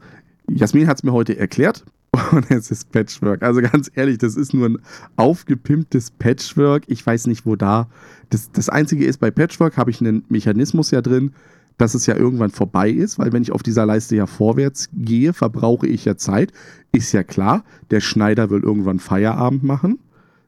Jasmin 0.49 0.89
hat 0.89 0.99
es 0.99 1.03
mir 1.05 1.13
heute 1.13 1.39
erklärt 1.39 1.85
und 2.33 2.51
es 2.51 2.71
ist 2.71 2.91
Patchwork. 2.91 3.43
Also 3.43 3.61
ganz 3.61 3.91
ehrlich, 3.95 4.19
das 4.19 4.37
ist 4.37 4.53
nur 4.53 4.69
ein 4.69 4.79
aufgepimptes 5.17 6.11
Patchwork. 6.11 6.85
Ich 6.89 7.07
weiß 7.07 7.27
nicht, 7.29 7.47
wo 7.47 7.57
da. 7.57 7.89
Das, 8.31 8.51
das 8.51 8.69
Einzige 8.69 9.05
ist, 9.05 9.19
bei 9.19 9.31
Patchwork 9.31 9.77
habe 9.77 9.91
ich 9.91 10.01
einen 10.01 10.25
Mechanismus 10.29 10.91
ja 10.91 11.03
drin, 11.03 11.33
dass 11.79 11.95
es 11.95 12.07
ja 12.07 12.17
irgendwann 12.17 12.51
vorbei 12.51 12.91
ist, 12.91 13.19
weil 13.19 13.33
wenn 13.33 13.43
ich 13.43 13.53
auf 13.53 13.63
dieser 13.63 13.87
Leiste 13.87 14.17
ja 14.17 14.27
vorwärts 14.27 14.89
gehe, 14.95 15.33
verbrauche 15.33 15.87
ich 15.87 16.05
ja 16.05 16.17
Zeit. 16.17 16.53
Ist 16.93 17.13
ja 17.13 17.23
klar, 17.23 17.65
der 17.91 18.01
Schneider 18.01 18.51
will 18.51 18.63
irgendwann 18.63 18.99
Feierabend 18.99 19.63
machen. 19.63 19.99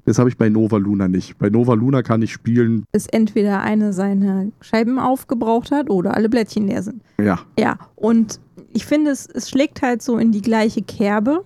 Das 0.06 0.18
habe 0.18 0.30
ich 0.30 0.38
bei 0.38 0.48
Nova 0.48 0.78
Luna 0.78 1.06
nicht. 1.06 1.36
Bei 1.36 1.50
Nova 1.50 1.74
Luna 1.74 2.02
kann 2.02 2.22
ich 2.22 2.32
spielen. 2.32 2.84
Bis 2.92 3.06
entweder 3.08 3.60
eine 3.60 3.92
seine 3.92 4.52
Scheiben 4.62 4.98
aufgebraucht 4.98 5.70
hat 5.70 5.90
oder 5.90 6.14
alle 6.14 6.30
Blättchen 6.30 6.66
leer 6.66 6.82
sind. 6.82 7.02
Ja, 7.20 7.40
Ja, 7.58 7.78
und 7.94 8.40
ich 8.72 8.86
finde, 8.86 9.10
es, 9.10 9.26
es 9.26 9.50
schlägt 9.50 9.82
halt 9.82 10.00
so 10.02 10.16
in 10.16 10.32
die 10.32 10.40
gleiche 10.40 10.80
Kerbe. 10.80 11.44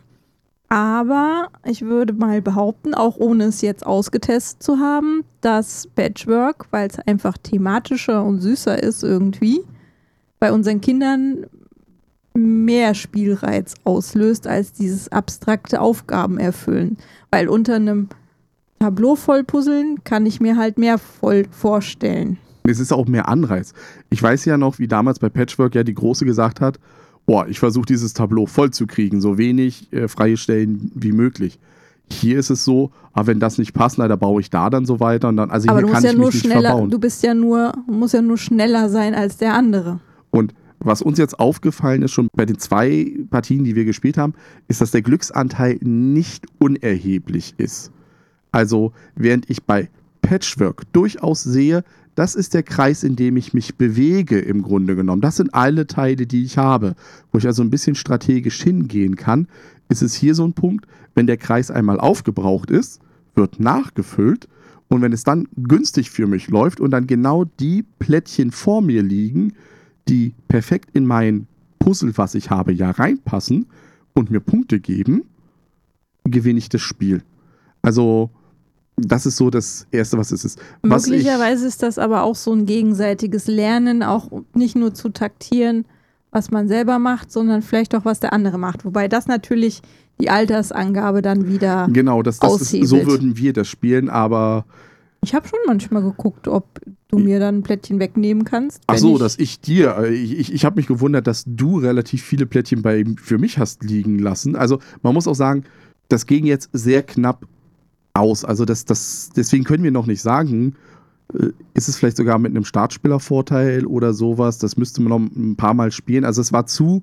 Aber 0.73 1.49
ich 1.67 1.83
würde 1.83 2.15
mal 2.15 2.41
behaupten, 2.41 2.95
auch 2.95 3.19
ohne 3.19 3.45
es 3.45 3.61
jetzt 3.61 3.85
ausgetestet 3.85 4.63
zu 4.63 4.79
haben, 4.79 5.23
dass 5.43 5.87
Patchwork, 5.87 6.65
weil 6.71 6.89
es 6.89 6.99
einfach 6.99 7.37
thematischer 7.37 8.25
und 8.25 8.41
süßer 8.41 8.83
ist 8.83 9.03
irgendwie, 9.03 9.61
bei 10.41 10.51
unseren 10.51 10.81
Kindern 10.81 11.45
mehr 12.33 12.95
Spielreiz 12.95 13.75
auslöst 13.85 14.47
als 14.47 14.73
dieses 14.73 15.13
abstrakte 15.13 15.79
Aufgaben 15.79 16.39
erfüllen. 16.39 16.97
Weil 17.31 17.49
unter 17.49 17.75
einem 17.75 18.09
Tableau 18.79 19.15
voll 19.15 19.45
puzzeln 19.45 20.03
kann 20.05 20.25
ich 20.25 20.41
mir 20.41 20.57
halt 20.57 20.79
mehr 20.79 20.97
voll 20.97 21.45
vorstellen. 21.51 22.39
es 22.67 22.81
ist 22.81 22.95
auch 22.95 23.07
mehr 23.07 23.29
Anreiz. 23.29 23.75
Ich 24.09 24.23
weiß 24.23 24.47
ja 24.47 24.57
noch, 24.57 24.79
wie 24.79 24.89
damals 24.89 25.19
bei 25.19 25.29
Patchwork 25.29 25.75
ja 25.75 25.85
die 25.85 25.93
Große 25.93 26.25
gesagt 26.25 26.63
hat, 26.63 26.79
boah, 27.27 27.47
ich 27.49 27.59
versuche 27.59 27.87
dieses 27.87 28.15
Tableau 28.15 28.47
voll 28.47 28.71
zu 28.71 28.87
kriegen, 28.87 29.21
so 29.21 29.39
wenig 29.39 29.93
äh, 29.93 30.09
freie 30.09 30.37
Stellen 30.37 30.91
wie 30.95 31.13
möglich. 31.13 31.59
Hier 32.11 32.39
ist 32.39 32.51
es 32.51 32.65
so, 32.65 32.91
aber 33.13 33.29
wenn 33.29 33.41
das 33.41 33.59
nicht 33.59 33.73
passt, 33.73 33.99
na, 33.99 34.07
da 34.09 34.17
baue 34.17 34.41
ich 34.41 34.51
da 34.51 34.69
dann 34.71 34.85
so 34.85 35.01
weiter 35.01 35.29
und 35.29 35.37
dann, 35.37 35.51
also 35.51 35.69
Aber 35.69 35.79
hier 35.81 35.87
du 35.87 35.93
kann 35.93 36.03
musst 36.03 36.05
ja 36.05 36.11
ich 36.11 36.17
nur 36.17 36.27
mich 36.27 36.35
nicht 36.35 36.45
schneller, 36.45 36.69
verbauen. 36.71 36.91
du 36.91 36.99
bist 36.99 37.23
ja 37.23 37.35
nur, 37.35 37.73
musst 37.87 38.15
ja 38.15 38.23
nur 38.23 38.39
schneller 38.39 38.89
sein 38.89 39.15
als 39.15 39.39
der 39.39 39.55
andere. 39.55 40.01
Und 40.31 40.53
was 40.79 41.01
uns 41.01 41.19
jetzt 41.19 41.39
aufgefallen 41.39 42.03
ist, 42.03 42.11
schon 42.11 42.29
bei 42.35 42.45
den 42.45 42.59
zwei 42.59 43.15
Partien, 43.31 43.65
die 43.65 43.77
wir 43.77 43.85
gespielt 43.85 44.19
haben, 44.19 44.35
ist, 44.69 44.81
dass 44.81 44.91
der 44.91 45.03
Glücksanteil 45.03 45.79
nicht 45.81 46.47
unerheblich 46.59 47.55
ist. 47.57 47.93
Also, 48.51 48.93
während 49.15 49.49
ich 49.49 49.63
bei 49.63 49.89
Patchwork 50.23 50.83
durchaus 50.93 51.43
sehe, 51.43 51.85
das 52.15 52.35
ist 52.35 52.55
der 52.55 52.63
Kreis, 52.63 53.05
in 53.05 53.17
dem 53.17 53.37
ich 53.37 53.55
mich 53.55 53.77
bewege, 53.77 54.39
im 54.39 54.63
Grunde 54.63 54.97
genommen. 54.97 55.23
Das 55.23 55.37
sind 55.37 55.55
alle 55.55 55.87
Teile, 55.87 56.27
die 56.27 56.45
ich 56.45 56.59
habe. 56.59 56.95
Wo 57.31 57.39
ich 57.39 57.47
also 57.47 57.63
ein 57.63 57.71
bisschen 57.71 57.95
strategisch 57.95 58.63
hingehen 58.63 59.17
kann, 59.17 59.49
ist 59.89 60.03
es 60.03 60.15
hier 60.15 60.35
so 60.35 60.45
ein 60.45 60.53
Punkt, 60.53 60.87
wenn 61.15 61.27
der 61.27 61.37
Kreis 61.37 61.71
einmal 61.71 61.99
aufgebraucht 61.99 62.71
ist, 62.71 63.01
wird 63.35 63.61
nachgefüllt. 63.61 64.49
Und 64.89 65.01
wenn 65.01 65.13
es 65.13 65.25
dann 65.25 65.49
günstig 65.57 66.11
für 66.11 66.27
mich 66.27 66.49
läuft 66.49 66.81
und 66.81 66.91
dann 66.91 67.07
genau 67.07 67.45
die 67.45 67.85
Plättchen 67.99 68.51
vor 68.51 68.83
mir 68.83 69.03
liegen, 69.03 69.55
die 70.09 70.35
perfekt 70.49 70.91
in 70.93 71.07
mein 71.07 71.47
Puzzle, 71.79 72.17
was 72.17 72.35
ich 72.35 72.51
habe, 72.51 72.73
ja 72.73 72.91
reinpassen 72.91 73.67
und 74.15 74.31
mir 74.31 74.41
Punkte 74.41 74.81
geben, 74.81 75.23
gewinne 76.25 76.59
ich 76.59 76.69
das 76.69 76.83
Spiel. 76.83 77.23
Also, 77.81 78.31
das 78.97 79.27
ist 79.27 79.37
so 79.37 79.51
das 79.51 79.87
Erste, 79.91 80.19
was 80.19 80.33
es 80.33 80.45
ist. 80.45 80.61
Was 80.83 81.07
ich, 81.07 81.13
Möglicherweise 81.13 81.67
ist 81.67 81.83
das 81.83 81.99
aber 81.99 82.23
auch 82.23 82.37
so 82.37 82.53
ein 82.53 82.67
gegenseitiges 82.67 83.47
Lernen, 83.47 84.03
auch 84.03 84.31
nicht 84.55 84.77
nur 84.77 84.95
zu 84.95 85.09
taktieren, 85.09 85.87
was 86.31 86.51
man 86.51 86.69
selber 86.69 86.99
macht, 86.99 87.33
sondern 87.33 87.63
vielleicht 87.63 87.95
auch, 87.95 88.05
was 88.05 88.21
der 88.21 88.33
andere 88.33 88.59
macht. 88.59 88.85
Wobei 88.85 89.09
das 89.09 89.27
natürlich 89.27 89.83
die 90.21 90.31
Altersangabe 90.31 91.23
dann 91.23 91.49
wieder. 91.49 91.89
genau, 91.91 92.23
das, 92.23 92.39
das 92.39 92.73
ist, 92.73 92.89
so 92.89 93.07
würden 93.07 93.37
wir 93.37 93.53
das 93.53 93.69
spielen, 93.69 94.09
aber 94.09 94.67
Ich 95.23 95.35
habe 95.35 95.49
schon 95.49 95.59
manchmal 95.67 96.03
geguckt, 96.03 96.49
ob 96.49 96.81
du 97.09 97.19
mir 97.19 97.41
dann 97.41 97.59
ein 97.59 97.63
Plättchen 97.63 97.99
wegnehmen 97.99 98.45
kannst. 98.45 98.83
ach 98.87 98.99
so, 98.99 99.19
dass 99.19 99.39
ich 99.39 99.61
dir, 99.61 99.97
äh, 99.99 100.15
ich, 100.15 100.39
ich, 100.39 100.53
ich 100.53 100.65
habe 100.65 100.77
mich 100.77 100.87
gewundert, 100.87 101.27
dass 101.27 101.45
du 101.47 101.79
relativ 101.79 102.23
viele 102.23 102.47
Plättchen 102.47 102.83
bei, 102.83 103.05
für 103.17 103.39
mich 103.39 103.59
hast 103.59 103.85
liegen 103.85 104.19
lassen. 104.19 104.57
Also, 104.57 104.79
man 105.03 105.15
muss 105.15 105.27
auch 105.27 105.35
sagen, 105.35 105.65
das 106.09 106.27
ging 106.27 106.47
jetzt 106.47 106.71
sehr 106.73 107.03
knapp 107.03 107.47
aus. 108.15 108.45
Also, 108.45 108.65
das, 108.65 108.85
das, 108.85 109.31
deswegen 109.35 109.65
können 109.65 109.85
wir 109.85 109.91
noch 109.91 110.07
nicht 110.07 110.23
sagen, 110.23 110.75
äh, 111.35 111.49
ist 111.75 111.89
es 111.89 111.97
vielleicht 111.97 112.17
sogar 112.17 112.39
mit 112.39 112.51
einem 112.51 112.65
Startspielervorteil 112.65 113.87
oder 113.87 114.13
sowas. 114.13 114.59
Das 114.59 114.77
müsste 114.77 115.03
man 115.03 115.11
noch 115.11 115.31
ein 115.37 115.57
paar 115.57 115.75
Mal 115.75 115.91
spielen. 115.91 116.25
Also, 116.25 116.41
es 116.41 116.53
war 116.53 116.67
zu 116.67 117.03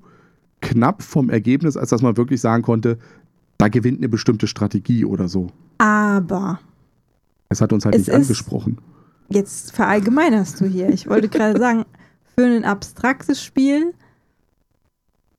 knapp 0.60 1.02
vom 1.02 1.30
Ergebnis, 1.30 1.76
als 1.76 1.90
dass 1.90 2.02
man 2.02 2.16
wirklich 2.16 2.40
sagen 2.40 2.62
konnte, 2.62 2.98
da 3.58 3.68
gewinnt 3.68 3.98
eine 3.98 4.08
bestimmte 4.08 4.46
Strategie 4.46 5.04
oder 5.04 5.28
so. 5.28 5.48
Aber 5.78 6.60
Es 7.48 7.60
hat 7.60 7.72
uns 7.72 7.84
halt 7.84 7.96
nicht 7.96 8.10
angesprochen. 8.10 8.78
jetzt 9.28 9.72
verallgemeinerst 9.72 10.60
du 10.60 10.66
hier. 10.66 10.88
Ich 10.90 11.08
wollte 11.08 11.28
gerade 11.28 11.58
sagen, 11.58 11.84
für 12.36 12.44
ein 12.44 12.64
abstraktes 12.64 13.42
Spiel 13.42 13.92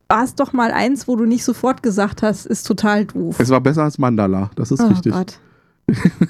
war 0.07 0.23
es 0.23 0.36
doch 0.36 0.53
mal 0.53 0.71
eins, 0.71 1.07
wo 1.07 1.15
du 1.15 1.25
nicht 1.25 1.43
sofort 1.43 1.81
gesagt 1.81 2.21
hast, 2.21 2.45
ist 2.45 2.67
total 2.67 3.05
doof. 3.05 3.39
Es 3.39 3.49
war 3.49 3.62
besser 3.62 3.84
als 3.84 3.97
Mandala, 3.97 4.51
das 4.55 4.71
ist 4.71 4.81
oh 4.81 4.88
richtig. 4.88 5.13
Gott. 5.13 5.39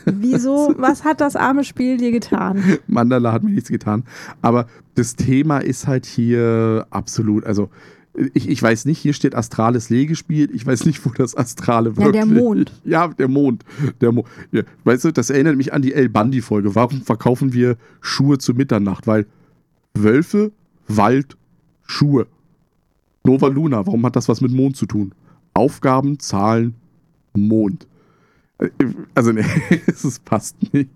Wieso? 0.05 0.73
Was 0.77 1.03
hat 1.03 1.21
das 1.21 1.35
arme 1.35 1.63
Spiel 1.63 1.97
dir 1.97 2.11
getan? 2.11 2.63
Mandala 2.87 3.31
hat 3.31 3.43
mir 3.43 3.51
nichts 3.51 3.69
getan. 3.69 4.03
Aber 4.41 4.67
das 4.95 5.15
Thema 5.15 5.59
ist 5.59 5.87
halt 5.87 6.05
hier 6.05 6.85
absolut, 6.89 7.45
also 7.45 7.69
ich, 8.33 8.49
ich 8.49 8.61
weiß 8.61 8.85
nicht, 8.85 8.99
hier 8.99 9.13
steht 9.13 9.35
astrales 9.35 9.89
Legespiel. 9.89 10.49
Ich 10.53 10.65
weiß 10.65 10.85
nicht, 10.85 11.05
wo 11.05 11.11
das 11.11 11.35
Astrale 11.35 11.91
Ja, 11.91 11.97
wirklich... 11.97 12.13
der 12.13 12.25
Mond. 12.25 12.71
Ja, 12.83 13.07
der 13.07 13.27
Mond. 13.27 13.63
Der 14.01 14.11
Mo 14.11 14.25
ja, 14.51 14.63
weißt 14.83 15.05
du, 15.05 15.11
das 15.11 15.29
erinnert 15.29 15.55
mich 15.55 15.73
an 15.73 15.81
die 15.81 15.93
El 15.93 16.09
Bandi-Folge. 16.09 16.75
Warum 16.75 17.01
verkaufen 17.01 17.53
wir 17.53 17.77
Schuhe 18.01 18.37
zu 18.37 18.53
Mitternacht? 18.53 19.07
Weil 19.07 19.25
Wölfe, 19.93 20.51
Wald, 20.87 21.37
Schuhe. 21.87 22.27
Nova 23.23 23.47
Luna, 23.47 23.85
warum 23.85 24.05
hat 24.05 24.15
das 24.15 24.27
was 24.27 24.41
mit 24.41 24.51
Mond 24.51 24.75
zu 24.75 24.87
tun? 24.87 25.13
Aufgaben, 25.53 26.19
Zahlen, 26.19 26.75
Mond. 27.33 27.87
Also, 29.15 29.31
nee, 29.31 29.43
es 29.87 30.19
passt 30.19 30.55
nicht. 30.73 30.89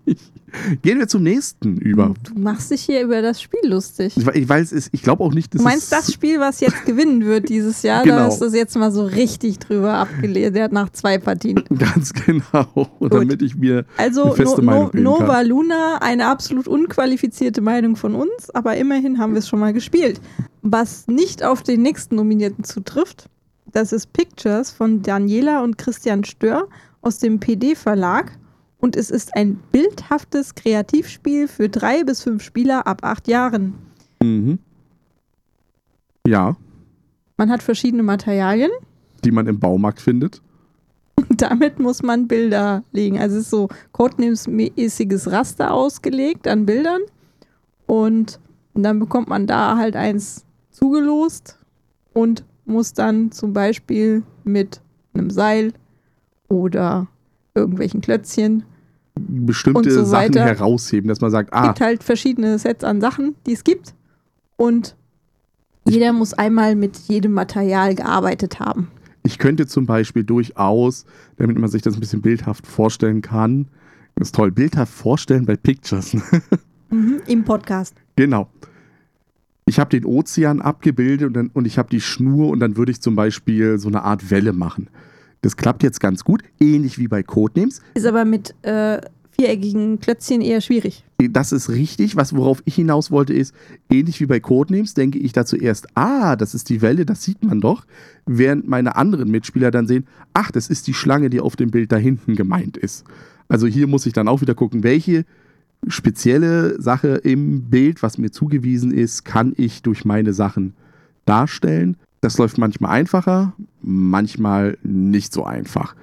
Gehen 0.82 0.98
wir 0.98 1.08
zum 1.08 1.22
nächsten 1.24 1.76
über. 1.78 2.14
Du 2.22 2.38
machst 2.40 2.70
dich 2.70 2.82
hier 2.82 3.02
über 3.02 3.20
das 3.22 3.42
Spiel 3.42 3.60
lustig. 3.64 4.16
Ich, 4.16 4.26
ich 4.26 4.48
weiß 4.48 4.72
es, 4.72 4.88
ich 4.92 5.02
glaube 5.02 5.24
auch 5.24 5.34
nicht, 5.34 5.52
dass 5.52 5.60
Du 5.60 5.64
meinst 5.64 5.90
das 5.90 6.12
Spiel, 6.12 6.38
was 6.38 6.60
jetzt 6.60 6.84
gewinnen 6.86 7.24
wird 7.24 7.48
dieses 7.48 7.82
Jahr? 7.82 8.04
Da 8.06 8.16
Genau. 8.16 8.28
ist 8.28 8.38
das 8.38 8.54
jetzt 8.54 8.76
mal 8.76 8.92
so 8.92 9.04
richtig 9.04 9.58
drüber 9.58 9.94
abgelehnt. 9.94 10.54
Der 10.54 10.64
hat 10.64 10.72
nach 10.72 10.90
zwei 10.90 11.18
Partien. 11.18 11.62
Ganz 11.78 12.12
genau. 12.12 12.88
Damit 13.00 13.42
ich 13.42 13.56
mir 13.56 13.84
Also 13.96 14.24
eine 14.24 14.34
feste 14.36 14.62
no, 14.62 14.70
Meinung 14.70 14.90
no, 14.94 15.18
Nova 15.18 15.26
kann. 15.38 15.46
Luna, 15.48 15.98
eine 16.00 16.26
absolut 16.26 16.68
unqualifizierte 16.68 17.60
Meinung 17.60 17.96
von 17.96 18.14
uns, 18.14 18.50
aber 18.54 18.76
immerhin 18.76 19.18
haben 19.18 19.32
wir 19.32 19.40
es 19.40 19.48
schon 19.48 19.58
mal 19.60 19.72
gespielt. 19.72 20.20
Was 20.62 21.06
nicht 21.08 21.42
auf 21.42 21.62
den 21.62 21.82
nächsten 21.82 22.14
Nominierten 22.16 22.64
zutrifft, 22.64 23.28
das 23.72 23.92
ist 23.92 24.12
Pictures 24.12 24.70
von 24.70 25.02
Daniela 25.02 25.62
und 25.64 25.76
Christian 25.78 26.24
Stör 26.24 26.68
aus 27.06 27.18
dem 27.18 27.38
PD-Verlag. 27.38 28.32
Und 28.78 28.96
es 28.96 29.10
ist 29.10 29.34
ein 29.36 29.56
bildhaftes 29.72 30.54
Kreativspiel 30.54 31.48
für 31.48 31.68
drei 31.68 32.04
bis 32.04 32.22
fünf 32.22 32.42
Spieler 32.42 32.86
ab 32.86 32.98
acht 33.02 33.26
Jahren. 33.28 33.74
Mhm. 34.22 34.58
Ja, 36.26 36.56
Man 37.36 37.50
hat 37.50 37.62
verschiedene 37.62 38.02
Materialien 38.02 38.70
die 39.24 39.30
man 39.32 39.46
im 39.48 39.58
Baumarkt 39.58 40.00
findet. 40.00 40.40
und 41.16 41.40
damit 41.42 41.78
muss 41.80 42.02
man 42.02 42.28
Bilder 42.28 42.84
legen. 42.92 43.18
Also 43.18 43.36
es 43.36 43.44
ist 43.44 43.50
so 43.50 43.68
codenames-mäßiges 43.92 45.30
Raster 45.32 45.72
ausgelegt 45.72 46.46
an 46.46 46.64
Bildern 46.66 47.00
und 47.86 48.38
dann 48.74 48.98
bekommt 49.00 49.28
man 49.28 49.46
da 49.46 49.76
halt 49.76 49.96
eins 49.96 50.44
zugelost 50.70 51.58
und 52.12 52.44
muss 52.66 52.92
dann 52.92 53.32
zum 53.32 53.52
Beispiel 53.52 54.22
mit 54.44 54.80
einem 55.14 55.30
Seil 55.30 55.72
oder 56.48 57.06
irgendwelchen 57.54 58.00
Klötzchen. 58.00 58.64
Bestimmte 59.18 59.78
Und 59.78 59.90
so 59.90 60.04
Sachen 60.04 60.34
weiter. 60.34 60.44
herausheben, 60.44 61.08
dass 61.08 61.20
man 61.20 61.30
sagt, 61.30 61.50
Es 61.52 61.58
ah, 61.58 61.66
gibt 61.68 61.80
halt 61.80 62.02
verschiedene 62.04 62.58
Sets 62.58 62.84
an 62.84 63.00
Sachen, 63.00 63.34
die 63.46 63.52
es 63.52 63.64
gibt 63.64 63.94
und 64.56 64.94
jeder 65.88 66.12
muss 66.12 66.34
einmal 66.34 66.74
mit 66.74 66.96
jedem 67.08 67.32
Material 67.32 67.94
gearbeitet 67.94 68.60
haben. 68.60 68.88
ich 69.22 69.38
könnte 69.38 69.66
zum 69.66 69.86
Beispiel 69.86 70.22
durchaus, 70.24 71.06
damit 71.36 71.58
man 71.58 71.70
sich 71.70 71.80
das 71.82 71.94
ein 71.94 72.00
bisschen 72.00 72.20
bildhaft 72.22 72.66
vorstellen 72.66 73.22
kann, 73.22 73.68
das 74.16 74.28
ist 74.28 74.34
toll, 74.34 74.50
bildhaft 74.50 74.92
vorstellen 74.92 75.46
bei 75.46 75.56
Pictures. 75.56 76.16
Mhm, 76.88 77.20
Im 77.26 77.42
Podcast. 77.44 77.96
Genau. 78.14 78.48
Ich 79.66 79.80
habe 79.80 79.90
den 79.90 80.04
Ozean 80.04 80.60
abgebildet 80.60 81.26
und, 81.26 81.34
dann, 81.34 81.50
und 81.52 81.66
ich 81.66 81.78
habe 81.78 81.88
die 81.90 82.00
Schnur 82.00 82.48
und 82.50 82.60
dann 82.60 82.76
würde 82.76 82.92
ich 82.92 83.00
zum 83.00 83.16
Beispiel 83.16 83.78
so 83.78 83.88
eine 83.88 84.02
Art 84.04 84.30
Welle 84.30 84.52
machen. 84.52 84.88
Das 85.46 85.56
klappt 85.56 85.84
jetzt 85.84 86.00
ganz 86.00 86.24
gut, 86.24 86.42
ähnlich 86.58 86.98
wie 86.98 87.06
bei 87.06 87.22
Codenames. 87.22 87.80
Ist 87.94 88.04
aber 88.04 88.24
mit 88.24 88.52
äh, 88.62 89.00
viereckigen 89.30 90.00
Klötzchen 90.00 90.40
eher 90.40 90.60
schwierig. 90.60 91.04
Das 91.30 91.52
ist 91.52 91.68
richtig. 91.68 92.16
Was, 92.16 92.34
worauf 92.34 92.64
ich 92.64 92.74
hinaus 92.74 93.12
wollte, 93.12 93.32
ist, 93.32 93.54
ähnlich 93.88 94.20
wie 94.20 94.26
bei 94.26 94.40
Codenames, 94.40 94.94
denke 94.94 95.20
ich 95.20 95.32
da 95.32 95.46
zuerst, 95.46 95.86
ah, 95.94 96.34
das 96.34 96.52
ist 96.56 96.68
die 96.68 96.82
Welle, 96.82 97.06
das 97.06 97.22
sieht 97.22 97.44
man 97.44 97.60
doch. 97.60 97.86
Während 98.26 98.66
meine 98.66 98.96
anderen 98.96 99.30
Mitspieler 99.30 99.70
dann 99.70 99.86
sehen, 99.86 100.08
ach, 100.34 100.50
das 100.50 100.66
ist 100.66 100.88
die 100.88 100.94
Schlange, 100.94 101.30
die 101.30 101.38
auf 101.38 101.54
dem 101.54 101.70
Bild 101.70 101.92
da 101.92 101.96
hinten 101.96 102.34
gemeint 102.34 102.76
ist. 102.76 103.04
Also 103.46 103.68
hier 103.68 103.86
muss 103.86 104.04
ich 104.04 104.12
dann 104.12 104.26
auch 104.26 104.40
wieder 104.40 104.56
gucken, 104.56 104.82
welche 104.82 105.26
spezielle 105.86 106.82
Sache 106.82 107.20
im 107.22 107.70
Bild, 107.70 108.02
was 108.02 108.18
mir 108.18 108.32
zugewiesen 108.32 108.90
ist, 108.90 109.24
kann 109.24 109.52
ich 109.56 109.82
durch 109.82 110.04
meine 110.04 110.32
Sachen 110.32 110.74
darstellen. 111.24 111.98
Das 112.20 112.38
läuft 112.38 112.58
manchmal 112.58 112.92
einfacher, 112.92 113.52
manchmal 113.82 114.78
nicht 114.82 115.32
so 115.32 115.44
einfach. 115.44 115.94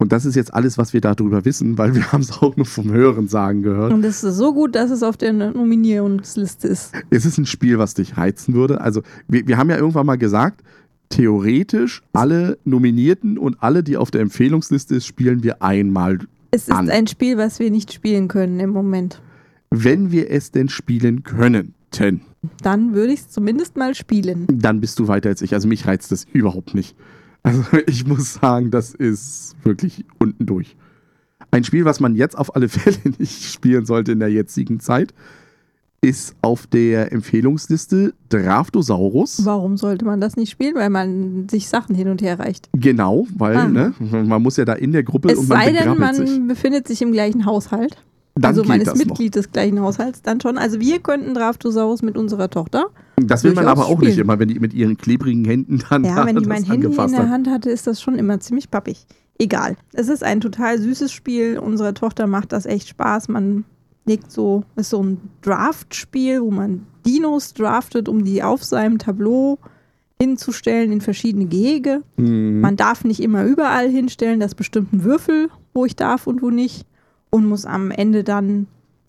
Und 0.00 0.12
das 0.12 0.24
ist 0.24 0.36
jetzt 0.36 0.54
alles, 0.54 0.78
was 0.78 0.92
wir 0.92 1.00
darüber 1.00 1.44
wissen, 1.44 1.76
weil 1.78 1.94
wir 1.94 2.12
haben 2.12 2.20
es 2.20 2.32
auch 2.42 2.56
nur 2.56 2.66
vom 2.66 2.90
Hören 2.92 3.28
sagen 3.28 3.62
gehört. 3.62 3.92
Und 3.92 4.04
es 4.04 4.22
ist 4.22 4.36
so 4.36 4.52
gut, 4.54 4.74
dass 4.74 4.90
es 4.90 5.02
auf 5.02 5.16
der 5.16 5.32
Nominierungsliste 5.32 6.68
ist. 6.68 6.92
Es 7.10 7.24
ist 7.24 7.38
ein 7.38 7.46
Spiel, 7.46 7.78
was 7.78 7.94
dich 7.94 8.16
reizen 8.16 8.54
würde. 8.54 8.80
Also 8.80 9.02
wir, 9.26 9.46
wir 9.48 9.56
haben 9.58 9.70
ja 9.70 9.76
irgendwann 9.76 10.06
mal 10.06 10.18
gesagt, 10.18 10.62
theoretisch 11.08 12.02
alle 12.12 12.58
Nominierten 12.64 13.38
und 13.38 13.56
alle, 13.62 13.82
die 13.82 13.96
auf 13.96 14.10
der 14.10 14.20
Empfehlungsliste 14.20 14.94
ist, 14.94 15.06
spielen 15.06 15.42
wir 15.42 15.62
einmal, 15.62 16.18
Es 16.50 16.62
ist 16.68 16.72
An. 16.72 16.90
ein 16.90 17.06
Spiel, 17.06 17.38
was 17.38 17.58
wir 17.58 17.70
nicht 17.70 17.92
spielen 17.92 18.28
können 18.28 18.60
im 18.60 18.70
Moment. 18.70 19.20
wenn 19.70 20.12
wir 20.12 20.30
es 20.30 20.50
denn 20.52 20.68
spielen 20.68 21.22
könnten. 21.90 22.22
Dann 22.62 22.94
würde 22.94 23.12
ich 23.12 23.20
es 23.20 23.28
zumindest 23.30 23.76
mal 23.76 23.94
spielen. 23.94 24.46
Dann 24.52 24.80
bist 24.80 24.98
du 24.98 25.08
weiter 25.08 25.28
als 25.30 25.42
ich. 25.42 25.54
Also 25.54 25.68
mich 25.68 25.86
reizt 25.86 26.12
das 26.12 26.24
überhaupt 26.32 26.74
nicht. 26.74 26.96
Also 27.42 27.62
ich 27.86 28.06
muss 28.06 28.34
sagen, 28.34 28.70
das 28.70 28.94
ist 28.94 29.56
wirklich 29.64 30.04
unten 30.18 30.46
durch. 30.46 30.76
Ein 31.50 31.64
Spiel, 31.64 31.84
was 31.84 31.98
man 32.00 32.14
jetzt 32.14 32.36
auf 32.36 32.54
alle 32.54 32.68
Fälle 32.68 32.96
nicht 33.18 33.44
spielen 33.44 33.86
sollte 33.86 34.12
in 34.12 34.20
der 34.20 34.30
jetzigen 34.30 34.80
Zeit, 34.80 35.14
ist 36.00 36.36
auf 36.42 36.68
der 36.68 37.10
Empfehlungsliste 37.12 38.14
Draftosaurus. 38.28 39.44
Warum 39.44 39.76
sollte 39.76 40.04
man 40.04 40.20
das 40.20 40.36
nicht 40.36 40.50
spielen? 40.50 40.76
Weil 40.76 40.90
man 40.90 41.48
sich 41.48 41.68
Sachen 41.68 41.94
hin 41.96 42.08
und 42.08 42.22
her 42.22 42.38
reicht. 42.38 42.68
Genau, 42.72 43.26
weil 43.36 43.56
Ah. 43.56 43.66
ne, 43.68 43.94
man 43.98 44.40
muss 44.42 44.56
ja 44.58 44.64
da 44.64 44.74
in 44.74 44.92
der 44.92 45.02
Gruppe 45.02 45.32
Es 45.32 45.38
und 45.38 45.48
man 45.48 45.58
sei 45.58 45.72
denn, 45.72 45.98
man 45.98 46.14
sich. 46.14 46.40
befindet 46.46 46.86
sich 46.86 47.02
im 47.02 47.10
gleichen 47.10 47.46
Haushalt. 47.46 47.96
Dann 48.40 48.58
also 48.58 48.62
das 48.62 48.98
Mitglied 48.98 49.34
des 49.34 49.52
gleichen 49.52 49.80
Haushalts, 49.80 50.22
dann 50.22 50.40
schon. 50.40 50.58
Also 50.58 50.80
wir 50.80 50.98
könnten 51.00 51.34
Draftosaurus 51.34 52.02
mit 52.02 52.16
unserer 52.16 52.50
Tochter. 52.50 52.86
noch. 53.18 53.26
Das 53.26 53.44
will 53.44 53.54
man 53.54 53.66
aber 53.66 53.86
auch 53.86 53.98
nicht 54.00 54.12
spielen. 54.12 54.26
immer, 54.26 54.38
wenn 54.38 54.48
die 54.48 54.58
mit 54.58 54.74
ihren 54.74 54.96
klebrigen 54.96 55.44
Händen 55.44 55.82
dann 55.88 56.04
Ja, 56.04 56.16
da 56.16 56.26
wenn 56.26 56.36
die 56.36 56.46
mein 56.46 56.64
Handy 56.64 56.86
in 56.86 56.94
der 56.94 57.06
hat. 57.06 57.28
Hand 57.28 57.48
hatte, 57.48 57.70
ist 57.70 57.86
das 57.86 58.00
schon 58.00 58.14
immer 58.16 58.38
ziemlich 58.40 58.70
pappig. 58.70 59.06
Egal. 59.38 59.76
Es 59.92 60.08
ist 60.08 60.24
ein 60.24 60.40
total 60.40 60.78
süßes 60.78 61.12
Spiel. 61.12 61.58
Unserer 61.58 61.94
Tochter 61.94 62.26
macht 62.26 62.52
das 62.52 62.66
echt 62.66 62.88
Spaß. 62.88 63.28
Man 63.28 63.64
legt 64.06 64.32
so, 64.32 64.64
ist 64.76 64.90
so 64.90 65.02
ein 65.02 65.20
Draft-Spiel, 65.42 66.42
wo 66.42 66.50
man 66.50 66.86
Dinos 67.06 67.54
draftet, 67.54 68.08
um 68.08 68.24
die 68.24 68.42
auf 68.42 68.64
seinem 68.64 68.98
Tableau 68.98 69.58
hinzustellen 70.20 70.90
in 70.90 71.00
verschiedene 71.00 71.46
Gehege. 71.46 72.02
Mhm. 72.16 72.60
Man 72.60 72.76
darf 72.76 73.04
nicht 73.04 73.20
immer 73.20 73.44
überall 73.44 73.88
hinstellen, 73.88 74.40
das 74.40 74.52
ist 74.52 74.56
bestimmt 74.56 74.92
ein 74.92 75.04
Würfel, 75.04 75.48
wo 75.74 75.84
ich 75.84 75.94
darf 75.94 76.26
und 76.26 76.42
wo 76.42 76.50
nicht. 76.50 76.84
Und 77.30 77.46
muss 77.46 77.66
am 77.66 77.90
Ende 77.90 78.24
dann 78.24 78.66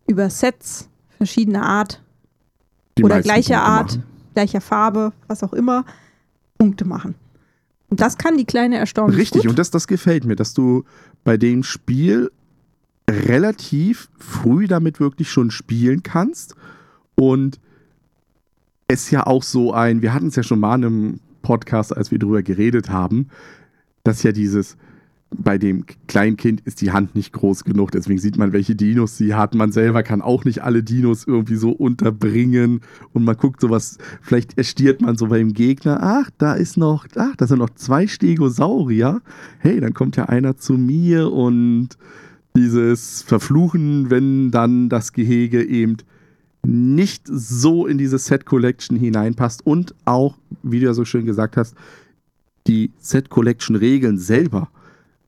über 0.08 0.30
Sets 0.30 0.90
verschiedener 1.18 1.64
Art, 1.66 2.02
Die 2.98 3.04
oder 3.04 3.22
gleicher 3.22 3.62
Art. 3.62 3.98
machen. 3.98 4.04
gleicher 4.34 4.62
Farbe, 4.62 5.14
was 5.28 5.44
auch 5.44 5.54
immer, 5.54 5.86
Punkte 6.58 6.86
machen. 6.86 7.16
Und 7.90 8.02
das 8.02 8.18
kann 8.18 8.38
die 8.38 8.46
Kleine 8.46 8.78
erstaunlich 8.78 9.20
Richtig, 9.20 9.42
gut. 9.44 9.50
und 9.52 9.60
das, 9.60 9.72
das 9.72 9.88
gefällt 9.88 10.26
mir, 10.26 10.36
dass 10.36 10.54
du 10.54 10.84
bei 11.24 11.38
dem 11.38 11.64
Spiel 11.64 12.32
relativ 13.10 14.10
früh 14.18 14.68
damit 14.68 15.00
wirklich 15.00 15.30
schon 15.32 15.50
spielen 15.52 16.04
kannst. 16.04 16.56
Und 17.16 17.60
es 18.88 19.10
ja 19.12 19.26
auch 19.26 19.44
so 19.44 19.74
ein, 19.74 20.02
wir 20.02 20.14
hatten 20.14 20.28
es 20.28 20.36
ja 20.36 20.44
schon 20.44 20.60
mal 20.60 20.76
in 20.76 20.86
einem 20.86 21.20
Podcast, 21.42 21.96
als 21.96 22.12
wir 22.12 22.20
drüber 22.20 22.44
geredet 22.44 22.90
haben, 22.90 23.30
dass 24.04 24.24
ja 24.24 24.32
dieses, 24.32 24.78
bei 25.32 25.58
dem 25.58 25.86
Kleinkind 26.08 26.62
ist 26.62 26.82
die 26.82 26.92
Hand 26.92 27.16
nicht 27.16 27.34
groß 27.34 27.64
genug, 27.64 27.92
deswegen 27.92 28.20
sieht 28.20 28.38
man, 28.38 28.52
welche 28.52 28.76
Dinos 28.76 29.18
sie 29.18 29.36
hat. 29.36 29.54
Man 29.54 29.72
selber 29.72 30.02
kann 30.02 30.22
auch 30.22 30.44
nicht 30.44 30.64
alle 30.64 30.82
Dinos 30.82 31.26
irgendwie 31.28 31.56
so 31.56 31.72
unterbringen. 31.72 32.82
Und 33.14 33.24
man 33.24 33.38
guckt 33.38 33.62
sowas, 33.62 34.00
vielleicht 34.22 34.58
erstiert 34.58 35.02
man 35.02 35.18
so 35.18 35.28
beim 35.28 35.54
Gegner, 35.54 36.00
ach, 36.02 36.30
da 36.38 36.54
ist 36.54 36.78
noch, 36.78 37.06
ach, 37.16 37.36
da 37.36 37.46
sind 37.46 37.60
noch 37.60 37.70
zwei 37.72 38.08
Stegosaurier. 38.08 39.22
Hey, 39.60 39.80
dann 39.80 39.94
kommt 39.94 40.18
ja 40.18 40.26
einer 40.26 40.58
zu 40.58 40.74
mir. 40.74 41.32
Und 41.32 41.90
dieses 42.56 43.22
Verfluchen, 43.22 44.10
wenn 44.10 44.50
dann 44.50 44.90
das 44.90 45.14
Gehege 45.14 45.64
eben 45.64 45.98
nicht 46.66 47.24
so 47.28 47.86
in 47.86 47.98
diese 48.00 48.18
Set 48.18 48.46
Collection 48.46 48.98
hineinpasst. 48.98 49.66
Und 49.66 49.94
auch, 50.06 50.38
wie 50.64 50.80
du 50.80 50.88
ja 50.88 50.94
so 50.94 51.06
schön 51.06 51.26
gesagt 51.26 51.56
hast, 51.56 51.76
die 52.66 52.92
Set 52.98 53.30
Collection 53.30 53.76
Regeln 53.76 54.18
selber 54.18 54.70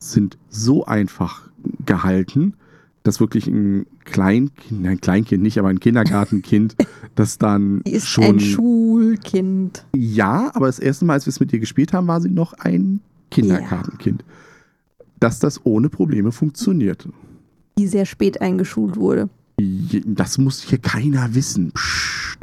sind 0.03 0.37
so 0.49 0.85
einfach 0.85 1.49
gehalten, 1.85 2.55
dass 3.03 3.19
wirklich 3.19 3.47
ein 3.47 3.85
Kleinkind, 4.05 4.85
ein 4.85 4.99
Kleinkind 5.01 5.41
nicht, 5.41 5.57
aber 5.57 5.69
ein 5.69 5.79
Kindergartenkind, 5.79 6.75
das 7.15 7.37
dann 7.37 7.81
Sie 7.85 7.93
ist 7.93 8.07
schon 8.07 8.23
ein 8.35 8.39
Schulkind. 8.39 9.85
ja, 9.95 10.51
aber 10.53 10.67
das 10.67 10.79
erste 10.79 11.05
Mal, 11.05 11.13
als 11.13 11.25
wir 11.25 11.31
es 11.31 11.39
mit 11.39 11.53
ihr 11.53 11.59
gespielt 11.59 11.93
haben, 11.93 12.07
war 12.07 12.21
sie 12.21 12.29
noch 12.29 12.53
ein 12.53 12.99
Kindergartenkind. 13.31 14.23
Dass 15.19 15.39
das 15.39 15.65
ohne 15.65 15.89
Probleme 15.89 16.31
funktioniert. 16.31 17.07
die 17.77 17.87
sehr 17.87 18.05
spät 18.05 18.41
eingeschult 18.41 18.97
wurde. 18.97 19.29
Das 20.05 20.37
muss 20.39 20.61
hier 20.63 20.79
keiner 20.79 21.35
wissen. 21.35 21.71
Psst. 21.71 22.39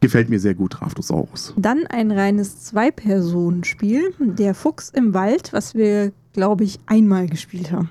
Gefällt 0.00 0.28
mir 0.28 0.38
sehr 0.38 0.54
gut, 0.54 0.80
Raftosaurus. 0.82 1.54
Dann 1.56 1.86
ein 1.88 2.10
reines 2.12 2.62
Zwei-Personen-Spiel, 2.64 4.12
Der 4.20 4.54
Fuchs 4.54 4.90
im 4.90 5.14
Wald, 5.14 5.52
was 5.52 5.74
wir, 5.74 6.12
glaube 6.34 6.64
ich, 6.64 6.78
einmal 6.86 7.26
gespielt 7.28 7.72
haben. 7.72 7.88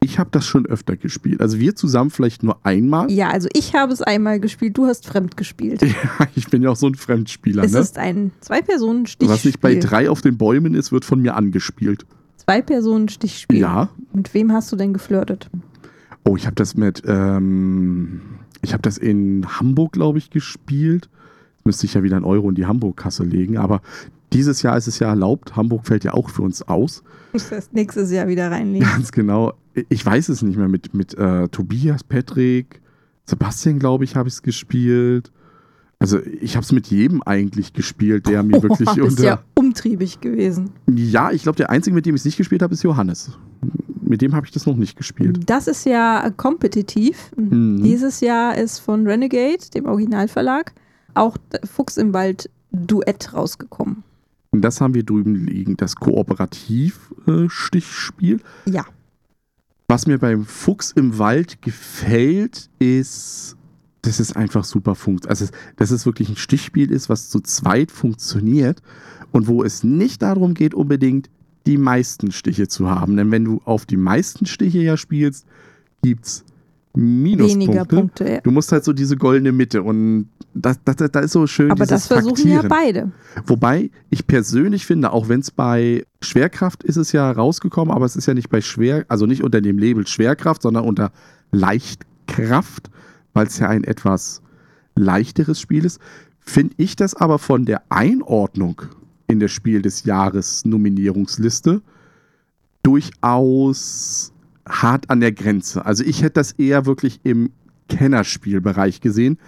Ich 0.00 0.18
habe 0.18 0.28
das 0.32 0.46
schon 0.46 0.66
öfter 0.66 0.96
gespielt. 0.96 1.40
Also 1.40 1.58
wir 1.58 1.74
zusammen 1.76 2.10
vielleicht 2.10 2.42
nur 2.42 2.58
einmal. 2.64 3.10
Ja, 3.10 3.30
also 3.30 3.48
ich 3.54 3.74
habe 3.74 3.90
es 3.92 4.02
einmal 4.02 4.38
gespielt, 4.38 4.76
du 4.76 4.86
hast 4.86 5.06
fremd 5.06 5.36
gespielt. 5.36 5.82
Ja, 5.86 6.28
ich 6.34 6.48
bin 6.48 6.62
ja 6.62 6.70
auch 6.70 6.76
so 6.76 6.86
ein 6.86 6.94
Fremdspieler. 6.94 7.64
Es 7.64 7.72
Ne? 7.72 7.78
ist 7.78 7.98
ein 7.98 8.30
Zwei-Personen-Stichspiel. 8.40 9.28
Was 9.28 9.44
nicht 9.46 9.60
bei 9.60 9.74
drei 9.76 10.10
auf 10.10 10.20
den 10.20 10.36
Bäumen 10.36 10.74
ist, 10.74 10.92
wird 10.92 11.04
von 11.06 11.20
mir 11.22 11.36
angespielt. 11.36 12.04
Zwei-Personen-Stichspiel. 12.36 13.58
Ja. 13.58 13.88
Mit 14.12 14.34
wem 14.34 14.52
hast 14.52 14.70
du 14.72 14.76
denn 14.76 14.92
geflirtet? 14.92 15.48
Oh, 16.24 16.36
ich 16.36 16.44
habe 16.46 16.54
das 16.56 16.74
mit, 16.76 17.02
ähm, 17.06 18.20
ich 18.62 18.72
habe 18.74 18.82
das 18.82 18.98
in 18.98 19.46
Hamburg, 19.58 19.92
glaube 19.92 20.18
ich, 20.18 20.28
gespielt. 20.30 21.08
Müsste 21.64 21.86
ich 21.86 21.94
ja 21.94 22.02
wieder 22.02 22.16
einen 22.16 22.26
Euro 22.26 22.50
in 22.50 22.54
die 22.54 22.66
Hamburg-Kasse 22.66 23.24
legen, 23.24 23.56
aber 23.56 23.80
dieses 24.34 24.62
Jahr 24.62 24.76
ist 24.76 24.88
es 24.88 24.98
ja 24.98 25.08
erlaubt. 25.08 25.56
Hamburg 25.56 25.86
fällt 25.86 26.04
ja 26.04 26.12
auch 26.12 26.28
für 26.28 26.42
uns 26.42 26.62
aus. 26.62 27.02
Du 27.34 27.38
musst 27.38 27.50
das 27.50 27.72
nächstes 27.72 28.12
Jahr 28.12 28.28
wieder 28.28 28.48
reinlegen. 28.48 28.86
Ganz 28.86 29.10
genau. 29.10 29.54
Ich 29.88 30.06
weiß 30.06 30.28
es 30.28 30.42
nicht 30.42 30.56
mehr. 30.56 30.68
Mit, 30.68 30.94
mit 30.94 31.14
äh, 31.14 31.48
Tobias, 31.48 32.04
Patrick, 32.04 32.80
Sebastian, 33.24 33.80
glaube 33.80 34.04
ich, 34.04 34.14
habe 34.14 34.28
ich 34.28 34.34
es 34.34 34.42
gespielt. 34.42 35.32
Also 35.98 36.20
ich 36.20 36.54
habe 36.54 36.62
es 36.62 36.70
mit 36.70 36.86
jedem 36.88 37.22
eigentlich 37.24 37.72
gespielt, 37.72 38.28
der 38.28 38.44
mir 38.44 38.62
wirklich 38.62 38.88
oh, 38.88 39.06
unter. 39.06 39.24
ja 39.24 39.42
umtriebig 39.54 40.20
gewesen. 40.20 40.70
Ja, 40.86 41.32
ich 41.32 41.42
glaube, 41.42 41.56
der 41.56 41.70
einzige, 41.70 41.96
mit 41.96 42.06
dem 42.06 42.14
ich 42.14 42.20
es 42.20 42.24
nicht 42.24 42.36
gespielt 42.36 42.62
habe, 42.62 42.74
ist 42.74 42.84
Johannes. 42.84 43.32
Mit 44.00 44.22
dem 44.22 44.34
habe 44.34 44.46
ich 44.46 44.52
das 44.52 44.66
noch 44.66 44.76
nicht 44.76 44.96
gespielt. 44.96 45.40
Das 45.46 45.66
ist 45.66 45.86
ja 45.86 46.30
kompetitiv. 46.36 47.32
Mhm. 47.36 47.82
Dieses 47.82 48.20
Jahr 48.20 48.56
ist 48.56 48.78
von 48.78 49.08
Renegade, 49.08 49.70
dem 49.74 49.86
Originalverlag, 49.86 50.72
auch 51.14 51.36
Fuchs 51.64 51.96
im 51.96 52.12
Wald 52.12 52.48
Duett 52.70 53.32
rausgekommen. 53.32 54.04
Das 54.60 54.80
haben 54.80 54.94
wir 54.94 55.04
drüben 55.04 55.34
liegen, 55.34 55.76
das 55.76 55.96
Kooperativ-Stichspiel. 55.96 58.40
Ja. 58.66 58.84
Was 59.88 60.06
mir 60.06 60.18
beim 60.18 60.44
Fuchs 60.44 60.92
im 60.92 61.18
Wald 61.18 61.60
gefällt, 61.62 62.70
ist, 62.78 63.56
dass 64.02 64.20
es 64.20 64.34
einfach 64.34 64.64
super 64.64 64.94
funktioniert. 64.94 65.30
Also, 65.30 65.46
dass 65.76 65.90
es 65.90 66.06
wirklich 66.06 66.28
ein 66.28 66.36
Stichspiel 66.36 66.90
ist, 66.90 67.08
was 67.08 67.30
zu 67.30 67.40
zweit 67.40 67.90
funktioniert 67.90 68.82
und 69.32 69.46
wo 69.46 69.64
es 69.64 69.84
nicht 69.84 70.22
darum 70.22 70.54
geht, 70.54 70.74
unbedingt 70.74 71.30
die 71.66 71.78
meisten 71.78 72.30
Stiche 72.30 72.68
zu 72.68 72.88
haben. 72.88 73.16
Denn 73.16 73.30
wenn 73.30 73.44
du 73.44 73.60
auf 73.64 73.86
die 73.86 73.96
meisten 73.96 74.46
Stiche 74.46 74.80
ja 74.80 74.96
spielst, 74.96 75.46
gibt 76.02 76.26
es 76.26 76.44
Minuspunkte. 76.96 77.60
Weniger 77.60 77.84
Punkte, 77.84 78.30
ja. 78.34 78.40
Du 78.40 78.50
musst 78.50 78.70
halt 78.70 78.84
so 78.84 78.92
diese 78.92 79.16
goldene 79.16 79.52
Mitte 79.52 79.82
und 79.82 80.28
das, 80.54 80.78
das, 80.84 80.96
das 80.96 81.24
ist 81.24 81.32
so 81.32 81.46
schön. 81.46 81.70
Aber 81.70 81.86
das 81.86 82.06
versuchen 82.06 82.36
Taktieren. 82.36 82.62
ja 82.62 82.68
beide. 82.68 83.12
Wobei 83.46 83.90
ich 84.10 84.26
persönlich 84.26 84.86
finde, 84.86 85.12
auch 85.12 85.28
wenn 85.28 85.40
es 85.40 85.50
bei 85.50 86.06
Schwerkraft 86.22 86.84
ist 86.84 86.96
es 86.96 87.10
ja 87.10 87.30
rausgekommen, 87.30 87.92
aber 87.92 88.06
es 88.06 88.14
ist 88.14 88.26
ja 88.26 88.34
nicht 88.34 88.48
bei 88.48 88.60
Schwer, 88.60 89.04
also 89.08 89.26
nicht 89.26 89.42
unter 89.42 89.60
dem 89.60 89.78
Label 89.78 90.06
Schwerkraft, 90.06 90.62
sondern 90.62 90.84
unter 90.84 91.10
Leichtkraft, 91.50 92.90
weil 93.32 93.48
es 93.48 93.58
ja 93.58 93.68
ein 93.68 93.82
etwas 93.82 94.40
leichteres 94.94 95.60
Spiel 95.60 95.84
ist. 95.84 96.00
Finde 96.38 96.74
ich 96.76 96.94
das 96.94 97.14
aber 97.14 97.40
von 97.40 97.64
der 97.64 97.82
Einordnung 97.88 98.82
in 99.26 99.40
der 99.40 99.48
Spiel 99.48 99.82
des 99.82 100.04
Jahres 100.04 100.64
Nominierungsliste 100.64 101.82
durchaus 102.84 104.33
hart 104.66 105.10
an 105.10 105.20
der 105.20 105.32
Grenze. 105.32 105.84
Also 105.84 106.04
ich 106.04 106.22
hätte 106.22 106.34
das 106.34 106.52
eher 106.52 106.86
wirklich 106.86 107.20
im 107.22 107.50
Kennerspielbereich 107.88 109.00
gesehen, 109.00 109.38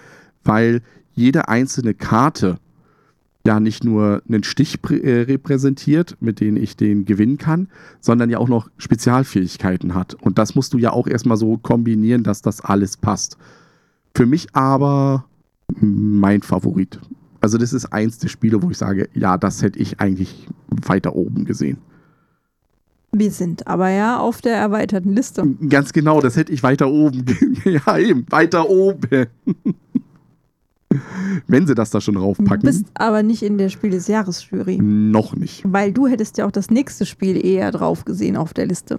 weil 0.45 0.83
jede 1.13 1.49
einzelne 1.49 1.95
Karte 1.95 2.59
ja 3.47 3.61
nicht 3.61 3.85
nur 3.85 4.23
einen 4.29 4.43
Stich 4.43 4.79
äh, 4.91 5.23
repräsentiert, 5.23 6.17
mit 6.21 6.41
denen 6.41 6.57
ich 6.57 6.77
den 6.77 7.05
gewinnen 7.05 7.39
kann, 7.39 7.69
sondern 8.01 8.29
ja 8.29 8.39
auch 8.39 8.49
noch 8.49 8.69
Spezialfähigkeiten 8.77 9.95
hat. 9.95 10.15
Und 10.15 10.39
das 10.39 10.55
musst 10.55 10.75
du 10.75 10.79
ja 10.79 10.93
auch 10.93 11.07
erstmal 11.07 11.37
so 11.37 11.57
kombinieren, 11.57 12.25
dass 12.25 12.43
das 12.43 12.61
alles 12.61 12.97
passt. 12.97 13.39
Für 14.15 14.27
mich 14.27 14.55
aber 14.55 15.25
mein 15.81 16.43
Favorit. 16.43 16.99
Also 17.41 17.59
das 17.59 17.73
ist 17.73 17.93
eins 17.93 18.19
der 18.19 18.29
Spiele, 18.29 18.63
wo 18.63 18.71
ich 18.71 18.79
sage, 18.79 19.09
ja, 19.15 19.37
das 19.37 19.63
hätte 19.63 19.79
ich 19.79 20.01
eigentlich 20.01 20.49
weiter 20.69 21.15
oben 21.15 21.45
gesehen. 21.45 21.79
Wir 23.12 23.31
sind 23.31 23.66
aber 23.66 23.88
ja 23.90 24.19
auf 24.19 24.40
der 24.42 24.57
erweiterten 24.57 25.14
Liste. 25.14 25.47
Ganz 25.69 25.92
genau, 25.92 26.21
das 26.21 26.37
hätte 26.37 26.53
ich 26.53 26.62
weiter 26.62 26.88
oben. 26.90 27.25
ja, 27.64 27.97
eben, 27.99 28.27
weiter 28.31 28.69
oben. 28.69 29.27
Wenn 31.47 31.66
sie 31.66 31.75
das 31.75 31.90
da 31.90 32.01
schon 32.01 32.14
Du 32.14 32.21
raufpacken. 32.21 32.62
bist 32.62 32.87
aber 32.95 33.23
nicht 33.23 33.42
in 33.42 33.59
der 33.59 33.69
Spiel 33.69 33.90
des 33.90 34.07
Jahres 34.07 34.49
Jury. 34.51 34.79
Noch 34.81 35.35
nicht. 35.35 35.62
Weil 35.66 35.92
du 35.92 36.07
hättest 36.07 36.38
ja 36.38 36.47
auch 36.47 36.53
das 36.53 36.71
nächste 36.71 37.05
Spiel 37.07 37.45
eher 37.45 37.71
drauf 37.73 38.05
gesehen 38.05 38.37
auf 38.37 38.55
der 38.55 38.66
Liste. 38.66 38.99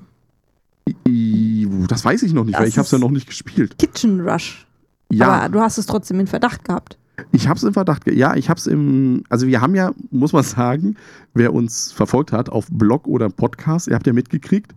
I- 1.07 1.67
Das 1.87 2.03
weiß 2.05 2.23
ich 2.23 2.33
noch 2.33 2.43
nicht, 2.43 2.55
Das 2.55 2.61
weil 2.61 2.67
ich 2.69 2.77
habe 2.77 2.85
es 2.85 2.91
ja 2.91 2.97
noch 2.99 3.11
nicht 3.11 3.27
gespielt. 3.27 3.77
Kitchen 3.77 4.21
Rush. 4.27 4.67
Ja, 5.11 5.27
Aber 5.29 5.49
du 5.49 5.59
hast 5.61 5.77
es 5.77 5.85
trotzdem 5.85 6.19
in 6.19 6.27
Verdacht 6.27 6.65
gehabt. 6.65 6.97
Ich 7.31 7.47
habe 7.47 7.57
es 7.57 7.63
im 7.63 7.73
Verdacht. 7.73 8.11
Ja, 8.11 8.35
ich 8.35 8.49
habe 8.49 8.59
es 8.59 8.67
im. 8.67 9.23
Also 9.29 9.47
wir 9.47 9.61
haben 9.61 9.75
ja, 9.75 9.91
muss 10.11 10.33
man 10.33 10.43
sagen, 10.43 10.95
wer 11.33 11.53
uns 11.53 11.91
verfolgt 11.91 12.31
hat 12.31 12.49
auf 12.49 12.67
Blog 12.71 13.07
oder 13.07 13.29
Podcast, 13.29 13.87
ihr 13.87 13.95
habt 13.95 14.07
ja 14.07 14.13
mitgekriegt, 14.13 14.73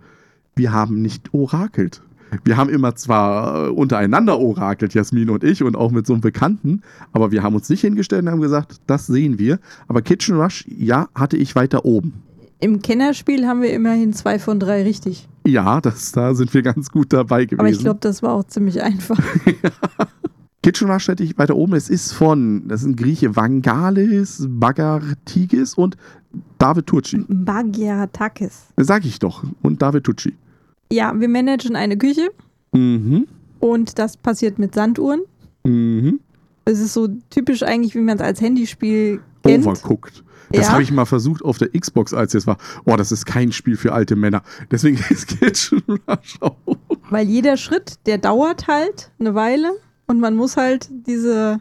wir 0.57 0.73
haben 0.73 1.03
nicht 1.03 1.33
orakelt. 1.33 2.03
Wir 2.45 2.57
haben 2.57 2.71
immer 2.71 2.95
zwar 2.95 3.67
äh, 3.67 3.71
untereinander 3.71 4.39
orakelt, 4.39 4.95
Jasmin 4.95 5.31
und 5.31 5.43
ich, 5.43 5.65
und 5.65 5.77
auch 5.77 5.91
mit 5.91 6.07
so 6.07 6.13
einem 6.13 6.23
Bekannten, 6.23 6.83
aber 7.13 7.33
wir 7.33 7.43
haben 7.43 7.57
uns 7.57 7.69
nicht 7.69 7.81
hingestellt 7.81 8.23
und 8.23 8.31
haben 8.31 8.41
gesagt, 8.41 8.81
das 8.87 9.07
sehen 9.07 9.39
wir. 9.39 9.59
Aber 9.89 10.01
Kitchen 10.01 10.37
Rush, 10.37 10.65
ja, 10.69 11.09
hatte 11.15 11.37
ich 11.37 11.57
weiter 11.57 11.85
oben. 11.85 12.23
Im 12.61 12.83
Kennerspiel 12.83 13.47
haben 13.47 13.63
wir 13.63 13.73
immerhin 13.73 14.13
zwei 14.13 14.39
von 14.39 14.61
drei 14.61 14.83
richtig. 14.83 15.29
Ja, 15.47 15.81
das, 15.81 16.13
da 16.13 16.35
sind 16.35 16.53
wir 16.55 16.63
ganz 16.63 16.91
gut 16.91 17.13
dabei 17.13 17.47
gewesen. 17.47 17.61
Aber 17.61 17.71
ich 17.71 17.79
glaube, 17.79 18.01
das 18.01 18.23
war 18.23 18.35
auch 18.35 18.45
ziemlich 18.45 18.83
einfach. 18.83 19.19
Kitchen 19.45 19.71
Rush 20.83 21.09
hätte 21.09 21.23
ich 21.25 21.39
weiter 21.39 21.57
oben. 21.57 21.75
Es 21.75 21.89
ist 21.89 22.13
von, 22.13 22.69
das 22.69 22.83
sind 22.83 22.97
Grieche 22.97 23.35
Vangalis, 23.37 24.45
Bagartigis 24.49 25.75
und 25.75 25.97
David 26.59 26.87
Tucci. 26.87 27.25
Bagiatakis. 27.29 28.67
Sag 28.77 29.05
ich 29.05 29.19
doch. 29.19 29.43
Und 29.63 29.83
David 29.83 30.05
Tucci. 30.05 30.35
Ja, 30.93 31.13
wir 31.19 31.29
managen 31.29 31.77
eine 31.77 31.97
Küche 31.97 32.29
Mhm. 32.73 33.27
und 33.59 33.99
das 33.99 34.17
passiert 34.17 34.59
mit 34.59 34.75
Sanduhren. 34.75 35.23
Mhm. 35.65 36.21
Es 36.65 36.79
ist 36.79 36.93
so 36.93 37.09
typisch 37.31 37.63
eigentlich, 37.63 37.95
wie 37.95 38.01
man 38.01 38.17
es 38.19 38.23
als 38.23 38.41
Handyspiel 38.41 39.21
kennt. 39.43 39.67
Overcooked. 39.67 40.23
Das 40.53 40.67
Ja. 40.67 40.73
habe 40.73 40.83
ich 40.83 40.91
mal 40.93 41.05
versucht 41.07 41.45
auf 41.45 41.59
der 41.59 41.69
Xbox, 41.71 42.13
als 42.13 42.35
es 42.35 42.47
war. 42.47 42.59
Oh, 42.85 42.97
das 42.97 43.13
ist 43.13 43.25
kein 43.25 43.51
Spiel 43.53 43.77
für 43.77 43.93
alte 43.93 44.15
Männer. 44.17 44.43
Deswegen 44.71 44.99
ist 45.11 45.27
Kitchen 45.29 45.83
Rush 45.89 46.37
auch. 46.41 46.57
Weil 47.09 47.27
jeder 47.29 47.57
Schritt, 47.57 47.95
der 48.07 48.19
dauert 48.19 48.69
halt 48.69 49.11
eine 49.19 49.35
Weile 49.35 49.71
und 50.11 50.21
man 50.21 50.35
muss 50.35 50.57
halt 50.57 50.89
diese, 51.07 51.61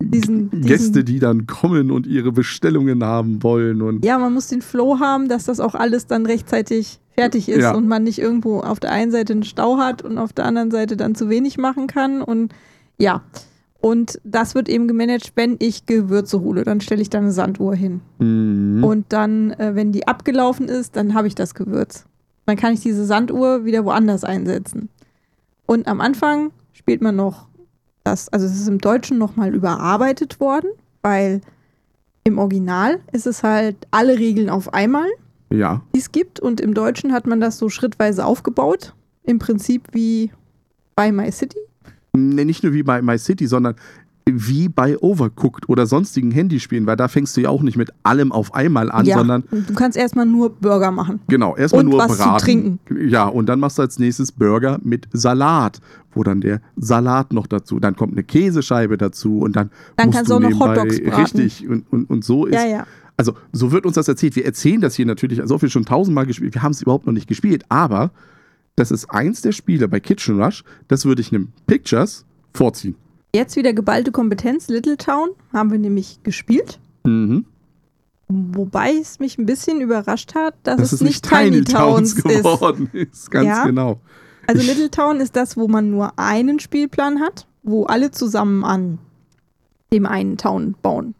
diesen, 0.00 0.50
diesen 0.50 0.66
Gäste, 0.66 1.04
die 1.04 1.18
dann 1.20 1.46
kommen 1.46 1.90
und 1.90 2.06
ihre 2.06 2.32
Bestellungen 2.32 3.04
haben 3.04 3.42
wollen. 3.42 3.82
Und 3.82 4.04
Ja, 4.04 4.18
man 4.18 4.34
muss 4.34 4.48
den 4.48 4.62
Flow 4.62 4.98
haben, 4.98 5.28
dass 5.28 5.44
das 5.44 5.60
auch 5.60 5.74
alles 5.74 6.06
dann 6.06 6.26
rechtzeitig 6.26 6.98
fertig 7.14 7.48
ist 7.48 7.62
Ja. 7.62 7.74
und 7.74 7.86
man 7.86 8.02
nicht 8.02 8.18
irgendwo 8.18 8.60
auf 8.60 8.80
der 8.80 8.90
einen 8.90 9.12
Seite 9.12 9.32
einen 9.32 9.44
Stau 9.44 9.78
hat 9.78 10.02
und 10.02 10.18
auf 10.18 10.32
der 10.32 10.44
anderen 10.46 10.70
Seite 10.72 10.96
dann 10.96 11.14
zu 11.14 11.28
wenig 11.30 11.56
machen 11.56 11.86
kann. 11.86 12.20
Und 12.20 12.52
ja, 12.98 13.22
und 13.80 14.18
das 14.24 14.54
wird 14.56 14.68
eben 14.68 14.88
gemanagt, 14.88 15.32
wenn 15.36 15.56
ich 15.60 15.86
Gewürze 15.86 16.40
hole. 16.40 16.64
Dann 16.64 16.80
stelle 16.80 17.02
ich 17.02 17.10
da 17.10 17.18
eine 17.18 17.30
Sanduhr 17.32 17.74
hin. 17.76 18.00
Mhm. 18.18 18.82
Und 18.82 19.12
dann, 19.12 19.52
äh, 19.52 19.74
wenn 19.74 19.92
die 19.92 20.08
abgelaufen 20.08 20.68
ist, 20.68 20.96
dann 20.96 21.14
habe 21.14 21.28
ich 21.28 21.34
das 21.36 21.54
Gewürz. 21.54 22.06
Dann 22.46 22.56
kann 22.56 22.74
ich 22.74 22.80
diese 22.80 23.04
Sanduhr 23.04 23.64
wieder 23.64 23.84
woanders 23.84 24.24
einsetzen. 24.24 24.88
Und 25.66 25.86
am 25.86 26.00
Anfang 26.00 26.50
spielt 26.72 27.00
man 27.00 27.16
noch 27.16 27.46
das, 28.04 28.28
also 28.28 28.46
es 28.46 28.54
ist 28.54 28.68
im 28.68 28.78
Deutschen 28.78 29.18
nochmal 29.18 29.54
überarbeitet 29.54 30.38
worden, 30.38 30.68
weil 31.02 31.40
im 32.22 32.38
Original 32.38 33.00
ist 33.12 33.26
es 33.26 33.42
halt 33.42 33.76
alle 33.90 34.18
Regeln 34.18 34.50
auf 34.50 34.72
einmal, 34.72 35.08
ja. 35.50 35.82
die 35.94 35.98
es 35.98 36.12
gibt. 36.12 36.38
Und 36.40 36.60
im 36.60 36.74
Deutschen 36.74 37.12
hat 37.12 37.26
man 37.26 37.40
das 37.40 37.58
so 37.58 37.68
schrittweise 37.68 38.24
aufgebaut. 38.24 38.94
Im 39.24 39.38
Prinzip 39.38 39.88
wie 39.92 40.30
bei 40.94 41.12
My 41.12 41.30
City. 41.32 41.58
Nee, 42.12 42.44
nicht 42.44 42.62
nur 42.62 42.72
wie 42.72 42.82
bei 42.82 43.02
My 43.02 43.18
City, 43.18 43.46
sondern 43.46 43.74
wie 44.26 44.68
bei 44.70 44.98
Overcooked 44.98 45.68
oder 45.68 45.86
sonstigen 45.86 46.30
Handyspielen, 46.30 46.86
weil 46.86 46.96
da 46.96 47.08
fängst 47.08 47.36
du 47.36 47.42
ja 47.42 47.50
auch 47.50 47.62
nicht 47.62 47.76
mit 47.76 47.90
allem 48.04 48.32
auf 48.32 48.54
einmal 48.54 48.90
an, 48.90 49.04
ja, 49.04 49.18
sondern 49.18 49.44
du 49.50 49.74
kannst 49.74 49.98
erstmal 49.98 50.24
nur 50.24 50.50
Burger 50.50 50.90
machen. 50.90 51.20
genau, 51.28 51.54
erstmal 51.56 51.84
Und 51.84 51.90
nur 51.90 51.98
was 51.98 52.16
zu 52.16 52.22
braten. 52.24 52.38
trinken. 52.44 53.08
Ja, 53.08 53.26
und 53.26 53.46
dann 53.46 53.60
machst 53.60 53.76
du 53.76 53.82
als 53.82 53.98
nächstes 53.98 54.32
Burger 54.32 54.78
mit 54.82 55.08
Salat, 55.12 55.80
wo 56.14 56.22
dann 56.22 56.40
der 56.40 56.62
Salat 56.76 57.34
noch 57.34 57.46
dazu, 57.46 57.78
dann 57.80 57.96
kommt 57.96 58.12
eine 58.12 58.24
Käsescheibe 58.24 58.96
dazu 58.96 59.40
und 59.40 59.56
dann, 59.56 59.70
Dann 59.96 60.06
musst 60.06 60.16
kannst 60.16 60.30
du 60.30 60.36
auch 60.36 60.40
noch 60.40 60.58
Hotdogs 60.58 61.00
braten. 61.02 61.20
Richtig, 61.20 61.68
und, 61.68 61.84
und, 61.92 62.08
und 62.08 62.24
so 62.24 62.46
ist 62.46 62.54
Ja, 62.54 62.66
ja. 62.66 62.86
also 63.18 63.34
so 63.52 63.72
wird 63.72 63.84
uns 63.84 63.96
das 63.96 64.08
erzählt. 64.08 64.36
Wir 64.36 64.46
erzählen 64.46 64.80
das 64.80 64.94
hier 64.94 65.04
natürlich, 65.04 65.42
so 65.44 65.58
viel 65.58 65.68
schon 65.68 65.84
tausendmal 65.84 66.24
gespielt. 66.24 66.54
Wir 66.54 66.62
haben 66.62 66.72
es 66.72 66.80
überhaupt 66.80 67.06
noch 67.06 67.12
nicht 67.12 67.28
gespielt, 67.28 67.64
aber 67.68 68.10
das 68.76 68.90
ist 68.90 69.10
eins 69.10 69.42
der 69.42 69.52
Spiele 69.52 69.86
bei 69.86 70.00
Kitchen 70.00 70.40
Rush, 70.40 70.64
das 70.88 71.04
würde 71.04 71.20
ich 71.20 71.30
einem 71.32 71.48
Pictures 71.66 72.24
vorziehen. 72.54 72.94
Jetzt 73.34 73.56
wieder 73.56 73.72
geballte 73.72 74.12
Kompetenz. 74.12 74.68
Little 74.68 74.96
Town 74.96 75.30
haben 75.52 75.72
wir 75.72 75.78
nämlich 75.78 76.22
gespielt. 76.22 76.78
Mhm. 77.02 77.44
Wobei 78.28 78.92
es 78.92 79.18
mich 79.18 79.38
ein 79.38 79.44
bisschen 79.46 79.80
überrascht 79.80 80.34
hat, 80.34 80.54
dass, 80.62 80.76
Dass 80.80 80.92
es 80.92 81.00
nicht 81.00 81.28
Tiny 81.28 81.62
Towns, 81.64 82.14
ist. 82.14 82.22
geworden 82.24 82.88
ist. 82.92 83.30
Ganz 83.30 83.46
Ja. 83.46 83.64
genau. 83.66 84.00
Also 84.46 84.62
Little 84.62 84.90
Town 84.90 85.20
ist 85.20 85.36
das, 85.36 85.56
wo 85.56 85.68
man 85.68 85.90
nur 85.90 86.12
einen 86.18 86.60
Spielplan 86.60 87.20
hat, 87.20 87.46
wo 87.62 87.84
alle 87.84 88.10
zusammen 88.12 88.64
an 88.64 88.98
dem 89.92 90.06
einen 90.06 90.36
Town 90.36 90.74
bauen. 90.80 91.14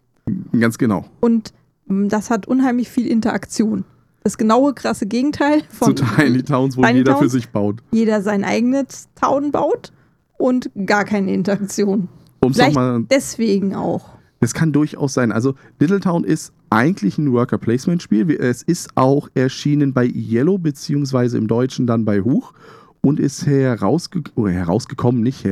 Ganz 0.58 0.78
genau. 0.78 1.04
Und 1.20 1.52
mm, 1.86 2.08
das 2.08 2.30
hat 2.30 2.46
unheimlich 2.46 2.88
viel 2.90 3.06
Interaktion. 3.08 3.84
das 4.22 4.38
genaue 4.38 4.72
krasse 4.72 5.06
Gegenteil 5.06 5.62
von 5.68 5.96
Zu 5.96 6.04
Tiny 6.04 6.42
Towns, 6.42 6.76
wo 6.76 6.82
Tiny 6.82 6.98
jeder 6.98 7.14
für 7.14 7.20
Towns. 7.20 7.32
sich 7.32 7.48
baut. 7.50 7.82
jeder 7.90 8.22
sein 8.22 8.44
eigenes 8.44 9.08
Town 9.20 9.50
baut 9.52 9.92
und 10.36 10.70
gar 10.86 11.04
keine 11.04 11.32
Interaktion. 11.32 12.08
Um 12.40 12.50
es 12.50 12.56
Vielleicht 12.56 12.74
nochmal 12.74 13.04
deswegen 13.10 13.74
auch. 13.74 14.14
Das 14.40 14.52
kann 14.52 14.72
durchaus 14.72 15.14
sein. 15.14 15.32
Also 15.32 15.54
Little 15.80 16.00
Town 16.00 16.24
ist 16.24 16.52
eigentlich 16.68 17.16
ein 17.16 17.32
Worker 17.32 17.56
Placement 17.56 18.02
Spiel. 18.02 18.30
Es 18.30 18.62
ist 18.62 18.90
auch 18.94 19.28
erschienen 19.34 19.94
bei 19.94 20.04
Yellow 20.04 20.58
beziehungsweise 20.58 21.38
im 21.38 21.48
Deutschen 21.48 21.86
dann 21.86 22.04
bei 22.04 22.20
Huch 22.20 22.52
und 23.00 23.20
ist 23.20 23.46
herausge 23.46 24.22
herausgekommen, 24.36 25.22
nicht 25.22 25.46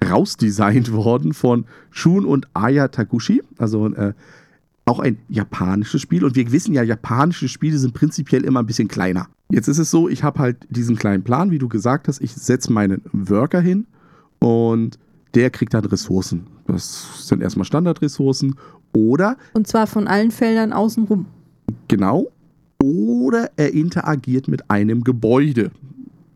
herausdesignt 0.00 0.92
worden 0.92 1.32
von 1.32 1.64
Shun 1.90 2.24
und 2.24 2.46
Aya 2.54 2.88
Taguchi. 2.88 3.42
Also 3.58 3.88
äh, 3.88 4.12
auch 4.84 5.00
ein 5.00 5.18
japanisches 5.28 6.00
Spiel. 6.02 6.24
Und 6.24 6.36
wir 6.36 6.52
wissen 6.52 6.74
ja, 6.74 6.82
japanische 6.82 7.48
Spiele 7.48 7.78
sind 7.78 7.94
prinzipiell 7.94 8.44
immer 8.44 8.60
ein 8.60 8.66
bisschen 8.66 8.88
kleiner. 8.88 9.28
Jetzt 9.50 9.68
ist 9.68 9.78
es 9.78 9.90
so, 9.90 10.08
ich 10.08 10.22
habe 10.22 10.38
halt 10.38 10.66
diesen 10.68 10.96
kleinen 10.96 11.24
Plan, 11.24 11.50
wie 11.50 11.58
du 11.58 11.68
gesagt 11.68 12.06
hast. 12.06 12.20
Ich 12.20 12.34
setze 12.34 12.72
meinen 12.72 13.02
Worker 13.12 13.60
hin 13.60 13.86
und 14.40 14.98
der 15.34 15.50
kriegt 15.50 15.74
dann 15.74 15.84
Ressourcen. 15.84 16.46
Das 16.66 17.28
sind 17.28 17.42
erstmal 17.42 17.64
Standardressourcen. 17.64 18.56
Oder, 18.92 19.36
Und 19.52 19.68
zwar 19.68 19.86
von 19.86 20.08
allen 20.08 20.32
Feldern 20.32 20.72
außenrum. 20.72 21.26
genau, 21.88 22.28
oder 22.82 23.50
er 23.56 23.72
interagiert 23.74 24.48
mit 24.48 24.70
einem 24.70 25.04
Gebäude, 25.04 25.70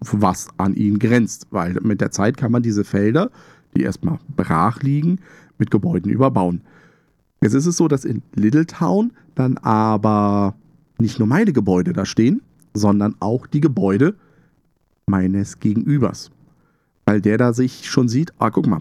was 0.01 0.49
an 0.59 0.75
ihn 0.75 0.99
grenzt. 0.99 1.47
Weil 1.51 1.75
mit 1.83 2.01
der 2.01 2.11
Zeit 2.11 2.37
kann 2.37 2.53
man 2.53 2.63
diese 2.63 2.85
Felder, 2.85 3.31
die 3.75 3.83
erstmal 3.83 4.19
brach 4.37 4.83
liegen, 4.83 5.19
mit 5.59 5.71
Gebäuden 5.71 6.11
überbauen. 6.13 6.61
Jetzt 7.41 7.55
ist 7.55 7.67
es 7.67 7.77
so, 7.77 7.89
dass 7.89 8.05
in 8.05 8.23
Little 8.35 8.67
Town 8.67 9.13
dann 9.35 9.57
aber 9.59 10.55
nicht 10.99 11.19
nur 11.19 11.27
meine 11.27 11.53
Gebäude 11.53 11.93
da 11.93 12.05
stehen, 12.07 12.43
sondern 12.75 13.17
auch 13.21 13.47
die 13.47 13.61
Gebäude 13.61 14.15
meines 15.07 15.59
Gegenübers. 15.61 16.31
Weil 17.07 17.21
der 17.21 17.39
da 17.39 17.53
sich 17.53 17.89
schon 17.91 18.09
sieht, 18.09 18.33
ah, 18.39 18.51
guck 18.51 18.67
mal, 18.67 18.81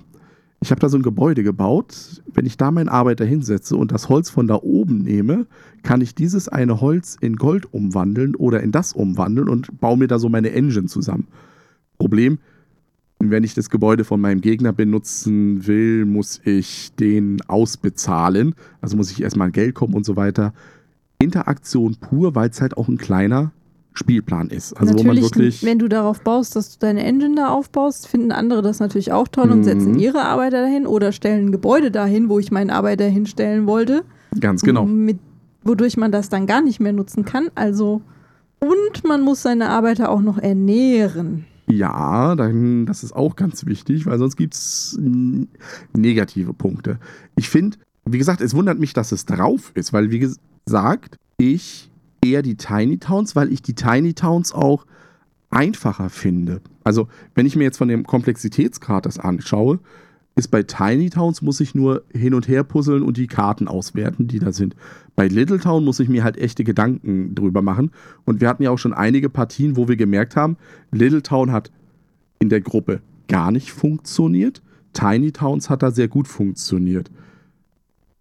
ich 0.61 0.71
habe 0.71 0.79
da 0.79 0.87
so 0.87 0.97
ein 0.97 1.03
Gebäude 1.03 1.43
gebaut. 1.43 2.21
Wenn 2.33 2.45
ich 2.45 2.55
da 2.55 2.71
meinen 2.71 2.87
Arbeiter 2.87 3.25
hinsetze 3.25 3.75
und 3.75 3.91
das 3.91 4.07
Holz 4.07 4.29
von 4.29 4.47
da 4.47 4.55
oben 4.55 4.99
nehme, 4.99 5.45
kann 5.83 5.99
ich 5.99 6.15
dieses 6.15 6.47
eine 6.47 6.79
Holz 6.79 7.17
in 7.19 7.35
Gold 7.35 7.73
umwandeln 7.73 8.35
oder 8.35 8.63
in 8.63 8.71
das 8.71 8.93
umwandeln 8.93 9.49
und 9.49 9.79
baue 9.81 9.97
mir 9.97 10.07
da 10.07 10.19
so 10.19 10.29
meine 10.29 10.51
Engine 10.51 10.87
zusammen. 10.87 11.27
Problem, 11.97 12.39
wenn 13.19 13.43
ich 13.43 13.53
das 13.53 13.69
Gebäude 13.69 14.05
von 14.05 14.21
meinem 14.21 14.39
Gegner 14.39 14.71
benutzen 14.71 15.67
will, 15.67 16.05
muss 16.05 16.39
ich 16.45 16.93
den 16.95 17.41
ausbezahlen. 17.47 18.55
Also 18.79 18.95
muss 18.95 19.11
ich 19.11 19.21
erstmal 19.21 19.47
an 19.47 19.53
Geld 19.53 19.75
kommen 19.75 19.93
und 19.93 20.05
so 20.05 20.15
weiter. 20.15 20.53
Interaktion 21.19 21.95
pur, 21.95 22.35
weil 22.35 22.49
es 22.49 22.61
halt 22.61 22.77
auch 22.77 22.87
ein 22.87 22.97
kleiner 22.97 23.51
Spielplan 23.93 24.49
ist. 24.49 24.73
Also 24.73 24.93
wo 24.93 25.03
man 25.03 25.15
natürlich, 25.15 25.31
wirklich. 25.35 25.63
wenn 25.63 25.79
du 25.79 25.87
darauf 25.87 26.21
baust, 26.21 26.55
dass 26.55 26.73
du 26.73 26.79
deine 26.79 27.03
Engine 27.03 27.35
da 27.35 27.49
aufbaust, 27.49 28.07
finden 28.07 28.31
andere 28.31 28.61
das 28.61 28.79
natürlich 28.79 29.11
auch 29.11 29.27
toll 29.27 29.51
und 29.51 29.59
Mhm. 29.59 29.63
setzen 29.63 29.99
ihre 29.99 30.23
Arbeiter 30.23 30.61
dahin 30.61 30.87
oder 30.87 31.11
stellen 31.11 31.47
ein 31.47 31.51
Gebäude 31.51 31.91
dahin, 31.91 32.29
wo 32.29 32.39
ich 32.39 32.51
meinen 32.51 32.69
Arbeiter 32.71 33.05
hinstellen 33.05 33.67
wollte. 33.67 34.03
Ganz 34.39 34.61
genau. 34.63 34.85
Mit, 34.85 35.19
wodurch 35.63 35.95
man 35.97 36.11
das 36.11 36.29
dann 36.29 36.47
gar 36.47 36.61
nicht 36.61 36.79
mehr 36.79 36.93
nutzen 36.93 37.23
kann. 37.25 37.49
Also, 37.55 38.01
und 38.59 39.03
man 39.07 39.21
muss 39.21 39.43
seine 39.43 39.69
Arbeiter 39.69 40.09
auch 40.09 40.21
noch 40.21 40.37
ernähren. 40.39 41.45
Ja, 41.69 42.35
dann, 42.35 42.85
das 42.85 43.03
ist 43.03 43.15
auch 43.15 43.35
ganz 43.35 43.65
wichtig, 43.65 44.05
weil 44.05 44.17
sonst 44.17 44.35
gibt 44.35 44.53
es 44.53 44.97
negative 45.95 46.53
Punkte. 46.53 46.99
Ich 47.35 47.49
finde, 47.49 47.77
wie 48.05 48.17
gesagt, 48.17 48.41
es 48.41 48.53
wundert 48.53 48.79
mich, 48.79 48.93
dass 48.93 49.11
es 49.11 49.25
drauf 49.25 49.71
ist, 49.75 49.93
weil, 49.93 50.11
wie 50.11 50.19
gesagt, 50.19 51.17
ich 51.37 51.89
eher 52.23 52.41
die 52.41 52.55
Tiny 52.55 52.97
Towns, 52.97 53.35
weil 53.35 53.51
ich 53.51 53.61
die 53.61 53.75
Tiny 53.75 54.13
Towns 54.13 54.53
auch 54.53 54.85
einfacher 55.49 56.09
finde. 56.09 56.61
Also, 56.83 57.07
wenn 57.35 57.45
ich 57.45 57.55
mir 57.55 57.63
jetzt 57.63 57.77
von 57.77 57.87
dem 57.87 58.05
Komplexitätsgrad 58.05 59.05
das 59.05 59.19
anschaue, 59.19 59.79
ist 60.35 60.49
bei 60.49 60.63
Tiny 60.63 61.09
Towns 61.09 61.41
muss 61.41 61.59
ich 61.59 61.75
nur 61.75 62.03
hin 62.11 62.33
und 62.33 62.47
her 62.47 62.63
puzzeln 62.63 63.03
und 63.03 63.17
die 63.17 63.27
Karten 63.27 63.67
auswerten, 63.67 64.27
die 64.27 64.39
da 64.39 64.51
sind. 64.51 64.75
Bei 65.15 65.27
Little 65.27 65.59
Town 65.59 65.83
muss 65.85 65.99
ich 65.99 66.09
mir 66.09 66.23
halt 66.23 66.37
echte 66.37 66.63
Gedanken 66.63 67.35
drüber 67.35 67.61
machen. 67.61 67.91
Und 68.25 68.41
wir 68.41 68.49
hatten 68.49 68.63
ja 68.63 68.71
auch 68.71 68.79
schon 68.79 68.93
einige 68.93 69.29
Partien, 69.29 69.77
wo 69.77 69.87
wir 69.87 69.95
gemerkt 69.95 70.35
haben, 70.35 70.57
Little 70.91 71.21
Town 71.21 71.51
hat 71.51 71.71
in 72.39 72.49
der 72.49 72.61
Gruppe 72.61 73.01
gar 73.27 73.51
nicht 73.51 73.71
funktioniert. 73.71 74.63
Tiny 74.93 75.31
Towns 75.31 75.69
hat 75.69 75.83
da 75.83 75.91
sehr 75.91 76.07
gut 76.07 76.27
funktioniert. 76.27 77.11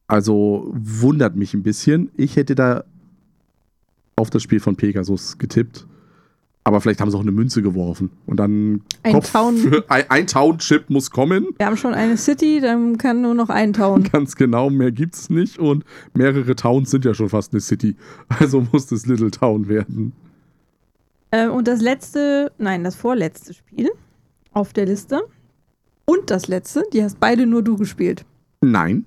Also 0.07 0.71
wundert 0.75 1.37
mich 1.37 1.55
ein 1.55 1.63
bisschen. 1.63 2.11
Ich 2.17 2.37
hätte 2.37 2.55
da 2.55 2.85
auf 4.23 4.31
das 4.31 4.43
Spiel 4.43 4.61
von 4.61 4.77
Pegasus 4.77 5.37
getippt. 5.37 5.87
Aber 6.65 6.81
vielleicht 6.81 7.01
haben 7.01 7.11
sie 7.11 7.17
auch 7.17 7.23
eine 7.23 7.33
Münze 7.33 7.61
geworfen. 7.61 8.11
Und 8.25 8.37
dann 8.37 8.83
Ein 9.03 9.15
Kopf 9.15 9.33
Town- 9.33 9.57
für, 9.57 9.85
ein, 9.91 10.05
ein 10.09 10.27
Town-Chip 10.29 10.91
muss 10.91 11.11
kommen. 11.11 11.49
Wir 11.59 11.67
haben 11.67 11.77
schon 11.77 11.93
eine 11.93 12.17
City, 12.17 12.61
dann 12.61 12.99
kann 12.99 13.21
nur 13.21 13.35
noch 13.35 13.49
ein 13.49 13.73
Town. 13.73 14.05
Ganz 14.13 14.37
genau, 14.37 14.71
mehr 14.71 14.93
gibt's 14.93 15.29
nicht. 15.29 15.59
Und 15.59 15.85
mehrere 16.15 16.55
Towns 16.55 16.93
sind 16.93 17.05
ja 17.05 17.15
schon 17.15 17.29
fast 17.29 17.53
eine 17.53 17.61
City. 17.61 17.97
Also 18.29 18.65
muss 18.73 18.87
das 18.87 19.07
Little 19.07 19.33
Town 19.33 19.67
werden. 19.67 20.13
Ähm, 21.33 21.51
und 21.51 21.67
das 21.67 21.81
letzte, 21.81 22.53
nein, 22.59 22.85
das 22.85 22.95
vorletzte 22.95 23.55
Spiel 23.55 23.91
auf 24.53 24.73
der 24.73 24.87
Liste 24.87 25.23
und 26.05 26.31
das 26.31 26.47
letzte, 26.47 26.85
die 26.93 27.03
hast 27.03 27.19
beide 27.19 27.45
nur 27.47 27.63
du 27.63 27.77
gespielt. 27.77 28.25
Nein. 28.61 29.05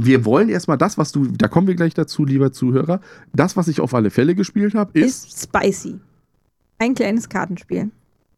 Wir 0.00 0.24
wollen 0.24 0.48
erstmal 0.48 0.78
das, 0.78 0.96
was 0.96 1.10
du, 1.12 1.26
da 1.26 1.48
kommen 1.48 1.66
wir 1.66 1.74
gleich 1.74 1.94
dazu, 1.94 2.24
lieber 2.24 2.52
Zuhörer. 2.52 3.00
Das, 3.32 3.56
was 3.56 3.68
ich 3.68 3.80
auf 3.80 3.94
alle 3.94 4.10
Fälle 4.10 4.34
gespielt 4.34 4.74
habe, 4.74 4.98
ist, 4.98 5.26
Ist 5.26 5.42
Spicy. 5.42 5.98
Ein 6.78 6.94
kleines 6.94 7.28
Kartenspiel, 7.28 7.90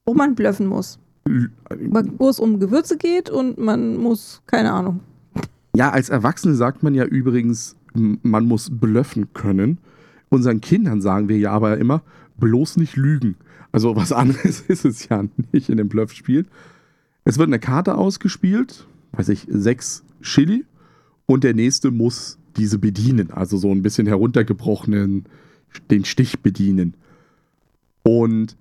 wo 0.07 0.15
man 0.15 0.35
bluffen 0.35 0.67
muss. 0.67 0.99
Wo 1.29 2.29
es 2.29 2.41
um 2.41 2.59
Gewürze 2.59 2.97
geht 2.97 3.29
und 3.29 3.59
man 3.59 3.97
muss, 3.97 4.43
keine 4.47 4.73
Ahnung. 4.73 5.01
Ja, 5.77 5.91
als 5.91 6.09
Erwachsene 6.09 6.55
sagt 6.55 6.83
man 6.83 6.95
ja 6.95 7.05
übrigens, 7.05 7.77
man 7.95 8.47
muss 8.47 8.71
bluffen 8.73 9.33
können. 9.35 9.79
Unseren 10.31 10.61
Kindern 10.61 11.03
sagen 11.03 11.29
wir 11.29 11.39
ja 11.39 11.53
aber 11.53 11.77
immer, 11.77 12.03
bloß 12.39 12.79
nicht 12.79 12.97
lügen. 12.97 13.37
Also 13.71 13.97
was 13.97 14.13
anderes 14.13 14.63
ist 14.63 14.87
es 14.87 15.09
ja 15.09 15.25
nicht 15.53 15.69
in 15.69 15.77
dem 15.77 15.89
Bluffspiel. 15.89 16.47
Es 17.25 17.37
wird 17.37 17.49
eine 17.49 17.59
Karte 17.59 17.97
ausgespielt, 17.97 18.87
weiß 19.13 19.29
ich, 19.29 19.47
sechs 19.51 20.05
Chili 20.23 20.65
und 21.31 21.45
der 21.45 21.55
nächste 21.55 21.93
muss 21.93 22.39
diese 22.57 22.81
bedienen. 22.81 23.31
Also 23.31 23.57
so 23.57 23.71
ein 23.71 23.83
bisschen 23.83 24.09
heruntergebrochenen, 24.09 25.27
den 25.89 26.05
Stich 26.05 26.41
bedienen. 26.41 26.95
Und 28.03 28.57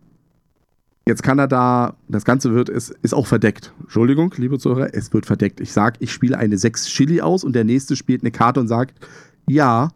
jetzt 1.07 1.23
kann 1.23 1.39
er 1.39 1.47
da, 1.47 1.95
das 2.09 2.25
Ganze 2.25 2.53
wird, 2.53 2.69
es 2.69 2.91
ist 3.01 3.15
auch 3.15 3.25
verdeckt. 3.25 3.73
Entschuldigung, 3.79 4.31
liebe 4.37 4.59
Zuhörer, 4.59 4.93
es 4.93 5.11
wird 5.11 5.25
verdeckt. 5.25 5.59
Ich 5.61 5.71
sage, 5.71 5.97
ich 5.99 6.11
spiele 6.11 6.37
eine 6.37 6.59
6 6.59 6.85
Chili 6.89 7.21
aus 7.21 7.43
und 7.43 7.53
der 7.53 7.63
nächste 7.63 7.95
spielt 7.95 8.21
eine 8.21 8.29
Karte 8.29 8.59
und 8.59 8.67
sagt, 8.67 9.03
ja, 9.47 9.89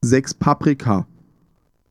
6 0.00 0.34
Paprika. 0.34 1.06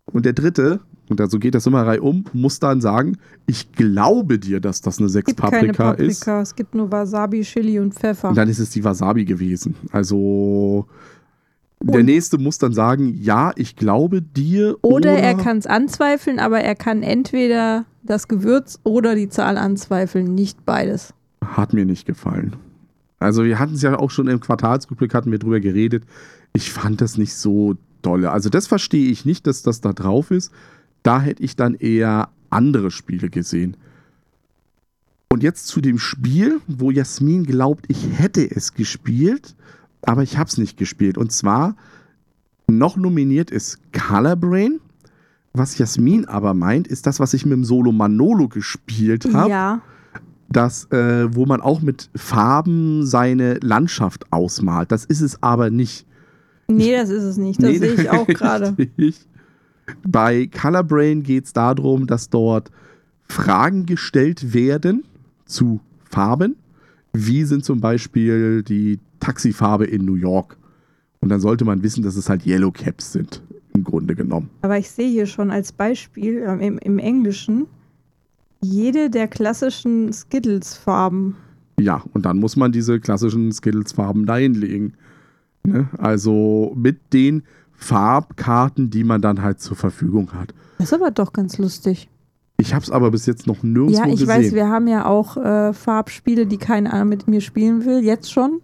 Und 0.07 0.25
der 0.25 0.33
dritte, 0.33 0.81
und 1.10 1.32
so 1.32 1.39
geht 1.39 1.55
das 1.55 1.66
immer 1.66 1.86
reihum, 1.86 2.26
muss 2.34 2.60
dann 2.60 2.82
sagen, 2.82 3.18
ich 3.45 3.72
glaube 3.72 4.39
dir, 4.39 4.60
dass 4.60 4.82
das 4.82 4.99
eine 4.99 5.10
6 5.10 5.30
Es 5.32 5.36
gibt 5.36 5.51
keine 5.51 5.74
Paprika, 5.74 5.91
ist. 6.03 6.20
Paprika, 6.20 6.41
es 6.41 6.55
gibt 6.55 6.76
nur 6.76 6.91
Wasabi, 6.91 7.41
Chili 7.41 7.80
und 7.80 7.93
Pfeffer. 7.93 8.30
Und 8.30 8.38
dann 8.38 8.49
ist 8.49 8.60
es 8.60 8.70
die 8.72 8.84
Wasabi 8.84 9.26
gewesen. 9.26 9.76
Also 9.91 10.86
der 11.82 11.99
Und- 11.99 12.05
nächste 12.08 12.38
muss 12.38 12.58
dann 12.58 12.74
sagen, 12.74 13.14
ja, 13.22 13.51
ich 13.55 13.76
glaube 13.76 14.22
dir. 14.22 14.78
Oder 14.82 15.14
er 15.18 15.36
kann 15.36 15.58
es 15.58 15.68
anzweifeln, 15.68 16.39
aber 16.39 16.60
er 16.60 16.76
kann 16.76 17.03
entweder 17.03 17.86
das 18.03 18.28
Gewürz 18.28 18.80
oder 18.84 19.16
die 19.16 19.30
Zahl 19.30 19.58
anzweifeln, 19.58 20.34
nicht 20.34 20.66
beides. 20.66 21.14
Hat 21.43 21.74
mir 21.74 21.86
nicht 21.86 22.05
gefallen. 22.05 22.55
Also 23.20 23.43
wir 23.43 23.60
hatten 23.60 23.76
es 23.76 23.82
ja 23.82 23.97
auch 23.97 24.12
schon 24.12 24.28
im 24.28 24.39
Quartalsrückblick, 24.39 25.14
hatten 25.14 25.32
wir 25.32 25.39
drüber 25.39 25.60
geredet. 25.60 26.03
Ich 26.53 26.72
fand 26.72 27.01
das 27.01 27.18
nicht 27.18 27.34
so 27.36 27.76
dolle. 28.01 28.32
Also 28.32 28.49
das 28.49 28.68
verstehe 28.68 29.10
ich 29.10 29.26
nicht, 29.26 29.47
dass 29.47 29.64
das 29.64 29.82
da 29.82 29.93
drauf 29.93 30.32
ist. 30.32 30.51
Da 31.08 31.22
hätte 31.22 31.41
ich 31.41 31.55
dann 31.55 31.76
eher 31.76 32.28
andere 32.49 32.91
Spiele 32.91 33.30
gesehen. 33.30 33.78
Und 35.32 35.41
jetzt 35.41 35.68
zu 35.68 35.80
dem 35.80 35.99
Spiel, 35.99 36.60
wo 36.68 36.91
Jasmin 36.91 37.45
glaubt, 37.45 37.86
ich 37.88 38.20
hätte 38.20 38.51
es 38.51 38.74
gespielt, 38.74 39.55
aber 40.01 40.22
ich 40.24 40.38
habe 40.38 40.49
es 40.49 40.58
nicht 40.58 40.76
gespielt. 40.76 41.18
Und 41.18 41.32
zwar 41.32 41.78
noch 42.70 42.97
nominiert 42.97 43.51
ist 43.51 43.80
Color 43.93 44.36
Brain. 44.36 44.82
Was 45.53 45.78
Jasmin 45.78 46.26
aber 46.26 46.53
meint, 46.53 46.89
ist 46.89 47.08
das, 47.08 47.22
was 47.22 47.34
ich 47.34 47.45
mit 47.45 47.53
dem 47.53 47.64
Solo 47.64 47.93
Manolo 47.93 48.49
gespielt 48.49 49.34
habe 49.34 49.49
Ja, 49.49 49.82
das, 50.49 50.91
äh, 50.91 51.34
wo 51.34 51.45
man 51.45 51.62
auch 51.62 51.80
mit 51.80 52.10
Farben 52.16 53.05
seine 53.05 53.60
Landschaft 53.62 54.26
ausmalt. 54.34 54.91
Das 54.91 55.05
ist 55.05 55.22
es 55.22 55.41
aber 55.41 55.70
nicht. 55.70 56.05
nee, 56.68 56.91
das 56.91 57.10
ist 57.10 57.24
es 57.24 57.38
nicht. 57.38 57.64
Das 57.64 57.70
Nee, 57.70 57.78
sehe 57.78 57.93
ich 57.93 58.10
auch 58.10 58.28
gerade. 58.28 58.76
Bei 60.05 60.47
Color 60.47 60.83
Brain 60.83 61.23
geht 61.23 61.45
es 61.45 61.53
darum, 61.53 62.07
dass 62.07 62.29
dort 62.29 62.71
Fragen 63.29 63.85
gestellt 63.85 64.53
werden 64.53 65.03
zu 65.45 65.79
Farben. 66.09 66.55
Wie 67.13 67.43
sind 67.43 67.65
zum 67.65 67.79
Beispiel 67.79 68.63
die 68.63 68.99
Taxifarbe 69.19 69.85
in 69.85 70.05
New 70.05 70.15
York? 70.15 70.57
Und 71.19 71.29
dann 71.29 71.39
sollte 71.39 71.65
man 71.65 71.83
wissen, 71.83 72.03
dass 72.03 72.15
es 72.15 72.29
halt 72.29 72.45
Yellow 72.45 72.71
Caps 72.71 73.11
sind. 73.11 73.41
im 73.73 73.83
Grunde 73.83 74.15
genommen. 74.15 74.49
Aber 74.61 74.77
ich 74.77 74.89
sehe 74.89 75.09
hier 75.09 75.25
schon 75.25 75.51
als 75.51 75.71
Beispiel 75.71 76.43
ähm, 76.45 76.59
im, 76.59 76.77
im 76.79 76.99
Englischen 76.99 77.67
jede 78.61 79.09
der 79.09 79.27
klassischen 79.27 80.11
Skittles-Farben. 80.11 81.35
Ja, 81.79 82.03
und 82.13 82.25
dann 82.25 82.39
muss 82.39 82.55
man 82.55 82.71
diese 82.71 82.99
klassischen 82.99 83.51
Skittles-Farben 83.51 84.25
da 84.25 84.38
hinlegen. 84.38 84.93
Ne? 85.63 85.88
Also 85.97 86.73
mit 86.75 87.13
den 87.13 87.43
Farbkarten, 87.78 88.89
die 88.89 89.03
man 89.03 89.21
dann 89.21 89.41
halt 89.41 89.61
zur 89.61 89.78
Verfügung 89.78 90.34
hat. 90.34 90.53
Das 90.80 90.88
ist 90.88 90.93
aber 90.93 91.11
doch 91.11 91.32
ganz 91.32 91.57
lustig. 91.57 92.09
Ich 92.59 92.73
habe 92.73 92.84
es 92.84 92.89
aber 92.89 93.11
bis 93.11 93.28
jetzt 93.28 93.45
noch 93.45 93.61
nirgendwo 93.63 93.95
Ja, 93.97 94.05
ich 94.07 94.19
gesehen. 94.19 94.28
weiß, 94.28 94.53
wir 94.53 94.67
haben 94.67 94.88
ja 94.88 95.05
auch 95.05 95.38
äh, 95.38 95.73
Farbspiele, 95.73 96.47
die 96.47 96.57
keiner 96.57 97.05
mit 97.05 97.28
mir 97.28 97.39
spielen 97.39 97.86
will, 97.86 98.03
jetzt 98.03 98.32
schon. 98.32 98.61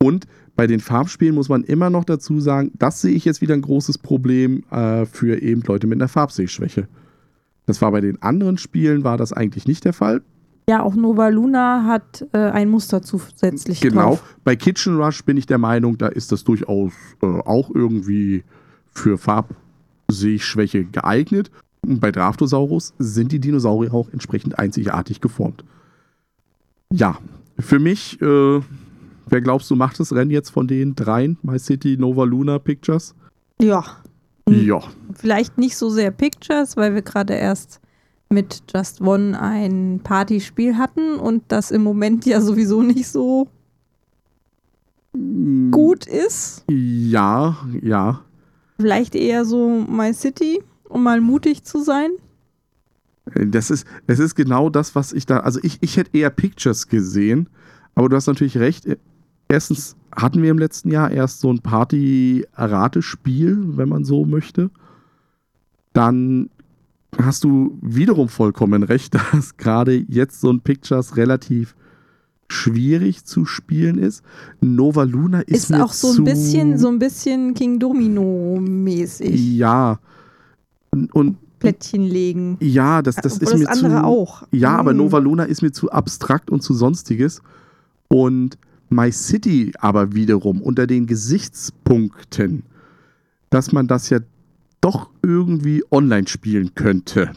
Und 0.00 0.26
bei 0.54 0.68
den 0.68 0.78
Farbspielen 0.80 1.34
muss 1.34 1.48
man 1.48 1.64
immer 1.64 1.90
noch 1.90 2.04
dazu 2.04 2.40
sagen, 2.40 2.70
das 2.78 3.00
sehe 3.00 3.12
ich 3.14 3.24
jetzt 3.24 3.40
wieder 3.40 3.54
ein 3.54 3.62
großes 3.62 3.98
Problem 3.98 4.62
äh, 4.70 5.04
für 5.04 5.42
eben 5.42 5.62
Leute 5.62 5.88
mit 5.88 5.98
einer 5.98 6.08
Farbsehschwäche. 6.08 6.86
Das 7.66 7.82
war 7.82 7.90
bei 7.90 8.00
den 8.00 8.22
anderen 8.22 8.56
Spielen, 8.56 9.02
war 9.04 9.16
das 9.18 9.32
eigentlich 9.32 9.66
nicht 9.66 9.84
der 9.84 9.92
Fall. 9.92 10.22
Ja, 10.68 10.82
auch 10.82 10.94
Nova 10.94 11.28
Luna 11.28 11.84
hat 11.86 12.26
äh, 12.32 12.38
ein 12.38 12.68
Muster 12.68 13.00
zusätzlich 13.00 13.80
Genau. 13.80 14.02
drauf. 14.02 14.36
Bei 14.44 14.54
Kitchen 14.54 15.00
Rush 15.00 15.24
bin 15.24 15.38
ich 15.38 15.46
der 15.46 15.56
Meinung, 15.56 15.96
da 15.96 16.08
ist 16.08 16.30
das 16.30 16.44
durchaus 16.44 16.92
äh, 17.22 17.26
auch 17.26 17.70
irgendwie 17.74 18.44
für 18.92 19.16
Farbsehschwäche 19.16 20.84
geeignet. 20.84 21.50
Und 21.86 22.00
bei 22.00 22.12
Draftosaurus 22.12 22.92
sind 22.98 23.32
die 23.32 23.38
Dinosaurier 23.38 23.94
auch 23.94 24.10
entsprechend 24.12 24.58
einzigartig 24.58 25.22
geformt. 25.22 25.64
Ja, 26.92 27.16
für 27.58 27.78
mich, 27.78 28.20
äh, 28.20 28.60
wer 29.26 29.40
glaubst 29.40 29.70
du, 29.70 29.76
macht 29.76 29.98
das 30.00 30.12
Rennen 30.12 30.30
jetzt 30.30 30.50
von 30.50 30.68
den 30.68 30.94
dreien? 30.94 31.38
My 31.42 31.58
City, 31.58 31.96
Nova 31.96 32.24
Luna 32.24 32.58
Pictures? 32.58 33.14
Ja. 33.60 33.84
Ja. 34.50 34.80
Vielleicht 35.14 35.56
nicht 35.56 35.76
so 35.76 35.88
sehr 35.88 36.10
Pictures, 36.10 36.76
weil 36.76 36.94
wir 36.94 37.02
gerade 37.02 37.34
erst 37.34 37.80
mit 38.30 38.62
Just 38.74 39.00
One 39.00 39.40
ein 39.40 40.00
Partyspiel 40.02 40.76
hatten 40.76 41.16
und 41.16 41.44
das 41.48 41.70
im 41.70 41.82
Moment 41.82 42.26
ja 42.26 42.40
sowieso 42.40 42.82
nicht 42.82 43.08
so 43.08 43.48
gut 45.70 46.06
ist. 46.06 46.64
Ja, 46.68 47.56
ja. 47.82 48.20
Vielleicht 48.76 49.14
eher 49.14 49.44
so 49.44 49.84
My 49.88 50.12
City, 50.12 50.62
um 50.88 51.02
mal 51.02 51.20
mutig 51.20 51.64
zu 51.64 51.82
sein. 51.82 52.10
Das 53.34 53.70
ist, 53.70 53.86
das 54.06 54.18
ist 54.18 54.34
genau 54.34 54.70
das, 54.70 54.94
was 54.94 55.12
ich 55.12 55.26
da. 55.26 55.40
Also 55.40 55.60
ich, 55.62 55.78
ich 55.80 55.96
hätte 55.96 56.16
eher 56.16 56.30
Pictures 56.30 56.88
gesehen, 56.88 57.48
aber 57.94 58.08
du 58.08 58.16
hast 58.16 58.26
natürlich 58.26 58.58
recht. 58.58 58.86
Erstens 59.48 59.96
hatten 60.14 60.42
wir 60.42 60.50
im 60.50 60.58
letzten 60.58 60.90
Jahr 60.90 61.10
erst 61.10 61.40
so 61.40 61.52
ein 61.52 61.60
Party-Ratespiel, 61.60 63.76
wenn 63.76 63.88
man 63.88 64.04
so 64.04 64.24
möchte. 64.24 64.70
Dann 65.92 66.50
hast 67.16 67.44
du 67.44 67.78
wiederum 67.80 68.28
vollkommen 68.28 68.82
recht, 68.82 69.14
dass 69.32 69.56
gerade 69.56 70.04
jetzt 70.08 70.40
so 70.40 70.50
ein 70.50 70.60
Pictures 70.60 71.16
relativ 71.16 71.74
schwierig 72.50 73.24
zu 73.24 73.44
spielen 73.44 73.98
ist. 73.98 74.22
Nova 74.60 75.02
Luna 75.02 75.40
ist, 75.40 75.64
Ist 75.64 75.70
mir 75.70 75.84
auch 75.84 75.92
so 75.92 76.12
ein 76.12 76.24
bisschen, 76.24 76.78
so 76.78 76.88
ein 76.88 76.98
bisschen 76.98 77.54
King 77.54 77.78
Domino 77.78 78.58
mäßig. 78.60 79.56
Ja. 79.56 80.00
Und, 81.12 81.36
Plättchen 81.58 82.04
legen. 82.04 82.56
ja, 82.60 83.02
das, 83.02 83.16
das 83.16 83.34
Obwohl 83.34 83.48
ist 83.48 83.58
mir 83.58 83.64
das 83.66 83.82
andere 83.82 84.00
zu, 84.00 84.06
auch. 84.06 84.42
Ja, 84.52 84.76
aber 84.76 84.92
Hm. 84.92 84.98
Nova 84.98 85.18
Luna 85.18 85.42
ist 85.42 85.60
mir 85.60 85.72
zu 85.72 85.90
abstrakt 85.90 86.50
und 86.50 86.62
zu 86.62 86.72
sonstiges. 86.72 87.42
Und 88.06 88.56
My 88.90 89.10
City 89.10 89.72
aber 89.80 90.14
wiederum 90.14 90.62
unter 90.62 90.86
den 90.86 91.06
Gesichtspunkten, 91.06 92.62
dass 93.50 93.72
man 93.72 93.88
das 93.88 94.08
ja 94.08 94.20
doch 94.80 95.10
irgendwie 95.22 95.82
online 95.90 96.28
spielen 96.28 96.74
könnte. 96.74 97.32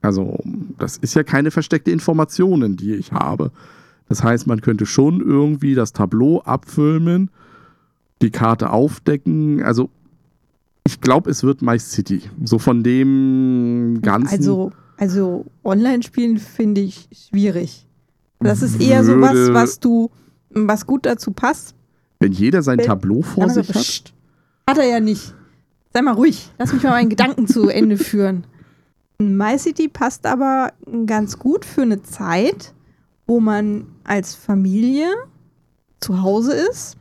Also, 0.00 0.38
das 0.78 0.96
ist 0.96 1.14
ja 1.14 1.22
keine 1.22 1.50
versteckte 1.50 1.90
Informationen, 1.90 2.76
die 2.76 2.94
ich 2.94 3.12
habe. 3.12 3.50
Das 4.08 4.22
heißt, 4.22 4.46
man 4.46 4.60
könnte 4.60 4.86
schon 4.86 5.20
irgendwie 5.20 5.74
das 5.74 5.92
Tableau 5.92 6.40
abfilmen, 6.40 7.30
die 8.22 8.30
Karte 8.30 8.70
aufdecken. 8.70 9.62
Also, 9.62 9.90
ich 10.84 11.00
glaube, 11.00 11.30
es 11.30 11.42
wird 11.42 11.62
My 11.62 11.78
City. 11.78 12.22
So 12.44 12.58
von 12.58 12.82
dem 12.82 13.98
ganzen. 14.00 14.34
Also, 14.34 14.72
also 14.96 15.46
Online-Spielen 15.64 16.38
finde 16.38 16.80
ich 16.80 17.08
schwierig. 17.12 17.86
Das 18.40 18.62
ist 18.62 18.80
eher 18.80 19.04
so 19.04 19.20
was, 19.20 19.52
was 19.52 19.80
du, 19.80 20.10
was 20.50 20.86
gut 20.86 21.06
dazu 21.06 21.32
passt. 21.32 21.74
Wenn 22.20 22.32
jeder 22.32 22.62
sein 22.62 22.78
Tableau 22.78 23.22
vor 23.22 23.48
sich 23.50 23.68
hat. 23.68 24.14
Hat 24.68 24.78
er 24.78 24.86
ja 24.88 25.00
nicht. 25.00 25.34
Sei 25.92 26.02
mal 26.02 26.14
ruhig. 26.14 26.50
Lass 26.58 26.72
mich 26.72 26.82
mal 26.82 26.90
meinen 26.90 27.08
Gedanken 27.08 27.46
zu 27.46 27.68
Ende 27.68 27.96
führen. 27.96 28.46
My 29.18 29.58
City 29.58 29.88
passt 29.88 30.26
aber 30.26 30.72
ganz 31.06 31.38
gut 31.38 31.64
für 31.64 31.82
eine 31.82 32.02
Zeit, 32.02 32.74
wo 33.26 33.40
man 33.40 33.86
als 34.04 34.34
Familie 34.34 35.08
zu 36.00 36.22
Hause 36.22 36.52
ist, 36.52 36.96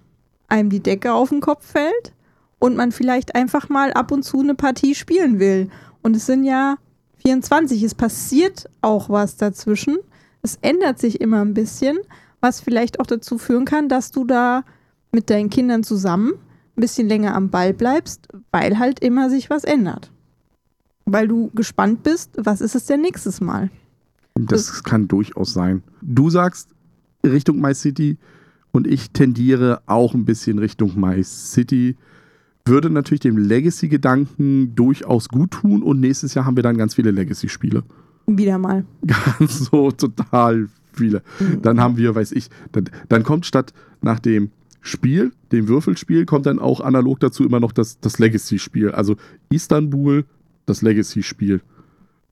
einem 0.48 0.70
die 0.70 0.82
Decke 0.82 1.14
auf 1.14 1.30
den 1.30 1.42
Kopf 1.42 1.66
fällt 1.66 2.14
und 2.60 2.76
man 2.76 2.92
vielleicht 2.92 3.36
einfach 3.36 3.70
mal 3.70 3.94
ab 3.94 4.12
und 4.12 4.24
zu 4.24 4.40
eine 4.40 4.56
Partie 4.56 4.96
spielen 4.96 5.40
will. 5.40 5.70
Und 6.02 6.16
es 6.16 6.26
sind 6.26 6.44
ja 6.44 6.78
24, 7.24 7.84
es 7.84 7.94
passiert 7.94 8.70
auch 8.82 9.10
was 9.10 9.38
dazwischen. 9.38 9.98
Es 10.42 10.58
ändert 10.62 11.00
sich 11.00 11.22
immer 11.22 11.42
ein 11.42 11.54
bisschen, 11.54 12.00
was 12.40 12.62
vielleicht 12.62 13.00
auch 13.00 13.06
dazu 13.06 13.38
führen 13.38 13.66
kann, 13.66 13.90
dass 13.90 14.12
du 14.12 14.26
da 14.26 14.64
mit 15.12 15.30
deinen 15.30 15.50
Kindern 15.50 15.84
zusammen 15.84 16.34
ein 16.78 16.82
bisschen 16.82 17.08
länger 17.08 17.36
am 17.36 17.50
Ball 17.50 17.74
bleibst, 17.74 18.28
weil 18.52 18.78
halt 18.78 19.00
immer 19.00 19.30
sich 19.30 19.50
was 19.50 19.64
ändert. 19.64 20.12
Weil 21.06 21.28
du 21.28 21.50
gespannt 21.56 22.04
bist, 22.04 22.32
was 22.38 22.62
ist 22.62 22.76
es 22.76 22.86
denn 22.86 23.02
nächstes 23.02 23.42
Mal? 23.42 23.70
Das 24.36 24.84
kann 24.84 25.08
durchaus 25.08 25.54
sein. 25.54 25.82
Du 26.02 26.30
sagst 26.30 26.70
Richtung 27.26 27.60
My 27.60 27.74
City 27.74 28.18
und 28.72 28.86
ich 28.86 29.12
tendiere 29.12 29.82
auch 29.88 30.14
ein 30.14 30.26
bisschen 30.26 30.60
Richtung 30.60 31.00
My 31.00 31.24
City. 31.24 31.96
Würde 32.66 32.90
natürlich 32.90 33.22
dem 33.22 33.38
Legacy-Gedanken 33.38 34.76
durchaus 34.76 35.30
gut 35.30 35.52
tun 35.52 35.82
und 35.82 36.00
nächstes 36.00 36.34
Jahr 36.34 36.46
haben 36.46 36.58
wir 36.58 36.64
dann 36.64 36.78
ganz 36.78 36.96
viele 36.96 37.12
Legacy-Spiele. 37.12 37.84
Wieder 38.28 38.58
mal. 38.58 38.86
Ganz 39.40 39.70
so 39.72 39.90
total 39.90 40.68
viele. 40.92 41.24
Dann 41.62 41.80
haben 41.80 41.96
wir, 41.96 42.14
weiß 42.14 42.34
ich, 42.34 42.50
dann, 42.74 42.90
dann 43.08 43.24
kommt 43.24 43.46
statt 43.46 43.74
nach 44.02 44.20
dem 44.20 44.52
Spiel, 44.82 45.32
dem 45.52 45.68
Würfelspiel, 45.68 46.26
kommt 46.26 46.46
dann 46.46 46.60
auch 46.60 46.80
analog 46.82 47.20
dazu 47.20 47.44
immer 47.44 47.60
noch 47.60 47.72
das, 47.72 48.00
das 48.00 48.20
Legacy-Spiel. 48.20 48.92
Also 48.92 49.16
Istanbul, 49.50 50.26
das 50.66 50.82
Legacy-Spiel. 50.82 51.62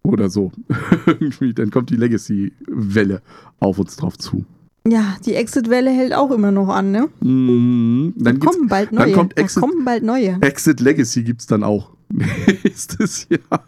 Oder 0.03 0.29
so. 0.29 0.51
Irgendwie, 1.07 1.53
dann 1.53 1.71
kommt 1.71 1.89
die 1.89 1.95
Legacy-Welle 1.95 3.21
auf 3.59 3.79
uns 3.79 3.95
drauf 3.95 4.17
zu. 4.17 4.45
Ja, 4.87 5.15
die 5.25 5.33
Exit-Welle 5.33 5.89
hält 5.89 6.13
auch 6.13 6.29
immer 6.29 6.51
noch 6.51 6.69
an, 6.69 6.91
ne? 6.91 7.09
Mhm. 7.21 8.13
Dann 8.17 8.23
Da 8.23 8.31
gibt's, 8.33 8.45
kommen 8.55 8.67
bald 8.69 8.89
dann 8.91 8.95
neue. 9.07 9.13
kommt 9.13 9.33
da 9.37 9.41
Exit- 9.41 9.61
kommen 9.61 9.83
bald 9.83 10.03
neue. 10.03 10.37
Exit 10.41 10.79
Legacy 10.79 11.23
gibt 11.23 11.41
es 11.41 11.47
dann 11.47 11.63
auch. 11.63 11.89
Nächstes 12.63 13.27
Jahr. 13.29 13.63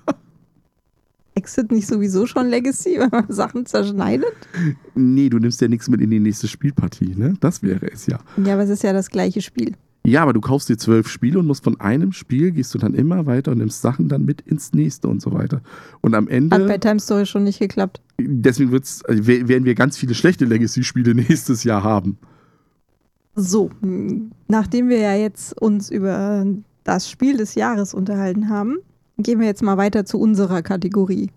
Exit 1.38 1.72
nicht 1.72 1.88
sowieso 1.88 2.26
schon 2.26 2.48
Legacy, 2.48 2.96
wenn 3.00 3.10
man 3.12 3.26
Sachen 3.32 3.66
zerschneidet? 3.66 4.34
Nee, 4.96 5.30
du 5.30 5.38
nimmst 5.40 5.62
ja 5.62 5.68
nichts 5.68 5.88
mit 5.90 6.02
in 6.02 6.10
die 6.10 6.20
nächste 6.20 6.48
Spielpartie, 6.48 7.14
ne? 7.16 7.36
Das 7.40 7.62
wäre 7.64 7.92
es 7.92 8.08
ja. 8.08 8.20
Ja, 8.44 8.54
aber 8.54 8.64
es 8.64 8.70
ist 8.70 8.84
ja 8.84 8.92
das 8.94 9.10
gleiche 9.10 9.42
Spiel. 9.42 9.74
Ja, 10.06 10.24
aber 10.24 10.32
du 10.32 10.40
kaufst 10.40 10.70
dir 10.70 10.78
zwölf 10.78 11.10
Spiele 11.10 11.38
und 11.40 11.48
musst 11.48 11.66
von 11.66 11.80
einem 11.82 12.14
Spiel, 12.14 12.52
gehst 12.52 12.74
du 12.74 12.78
dann 12.78 12.94
immer 12.94 13.26
weiter 13.26 13.52
und 13.52 13.58
nimmst 13.58 13.82
Sachen 13.82 14.08
dann 14.08 14.24
mit 14.24 14.40
ins 14.42 14.72
nächste 14.74 15.10
und 15.10 15.22
so 15.22 15.34
weiter. 15.34 15.62
Und 16.00 16.16
am 16.16 16.26
Hat 16.26 16.30
bei 16.50 16.58
Ende, 16.58 16.80
Time 16.80 17.00
Story 17.02 17.26
schon 17.26 17.44
nicht 17.44 17.60
geklappt. 17.60 18.00
deswegen 18.18 18.72
wird's, 18.72 19.02
äh, 19.04 19.18
we- 19.28 19.48
werden 19.50 19.66
wir 19.66 19.76
ganz 19.76 19.98
viele 19.98 20.16
schlechte 20.16 20.46
Legacy-Spiele 20.46 21.14
nächstes 21.16 21.64
Jahr 21.66 21.84
haben. 21.84 22.18
So, 23.36 23.70
nachdem 24.48 24.90
wir 24.90 25.00
ja 25.00 25.14
jetzt 25.16 25.60
uns 25.62 25.92
über 25.92 26.46
das 26.86 27.10
Spiel 27.10 27.38
des 27.38 27.56
Jahres 27.56 27.94
unterhalten 27.94 28.50
haben, 28.50 28.78
gehen 29.18 29.40
wir 29.40 29.48
jetzt 29.48 29.64
mal 29.64 29.78
weiter 29.78 30.06
zu 30.06 30.20
unserer 30.20 30.62
Kategorie. 30.62 31.32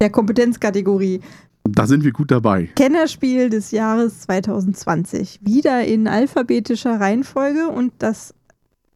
Der 0.00 0.10
Kompetenzkategorie. 0.10 1.20
Da 1.64 1.86
sind 1.86 2.04
wir 2.04 2.12
gut 2.12 2.30
dabei. 2.30 2.68
Kennerspiel 2.76 3.48
des 3.48 3.70
Jahres 3.70 4.20
2020. 4.22 5.40
Wieder 5.42 5.84
in 5.84 6.06
alphabetischer 6.06 7.00
Reihenfolge 7.00 7.68
und 7.68 7.92
das 7.98 8.34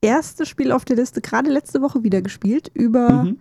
erste 0.01 0.45
Spiel 0.47 0.71
auf 0.73 0.85
der 0.85 0.97
Liste 0.97 1.21
gerade 1.21 1.51
letzte 1.51 1.81
Woche 1.81 2.03
wieder 2.03 2.21
gespielt 2.23 2.71
über 2.75 3.25
Mhm. 3.25 3.39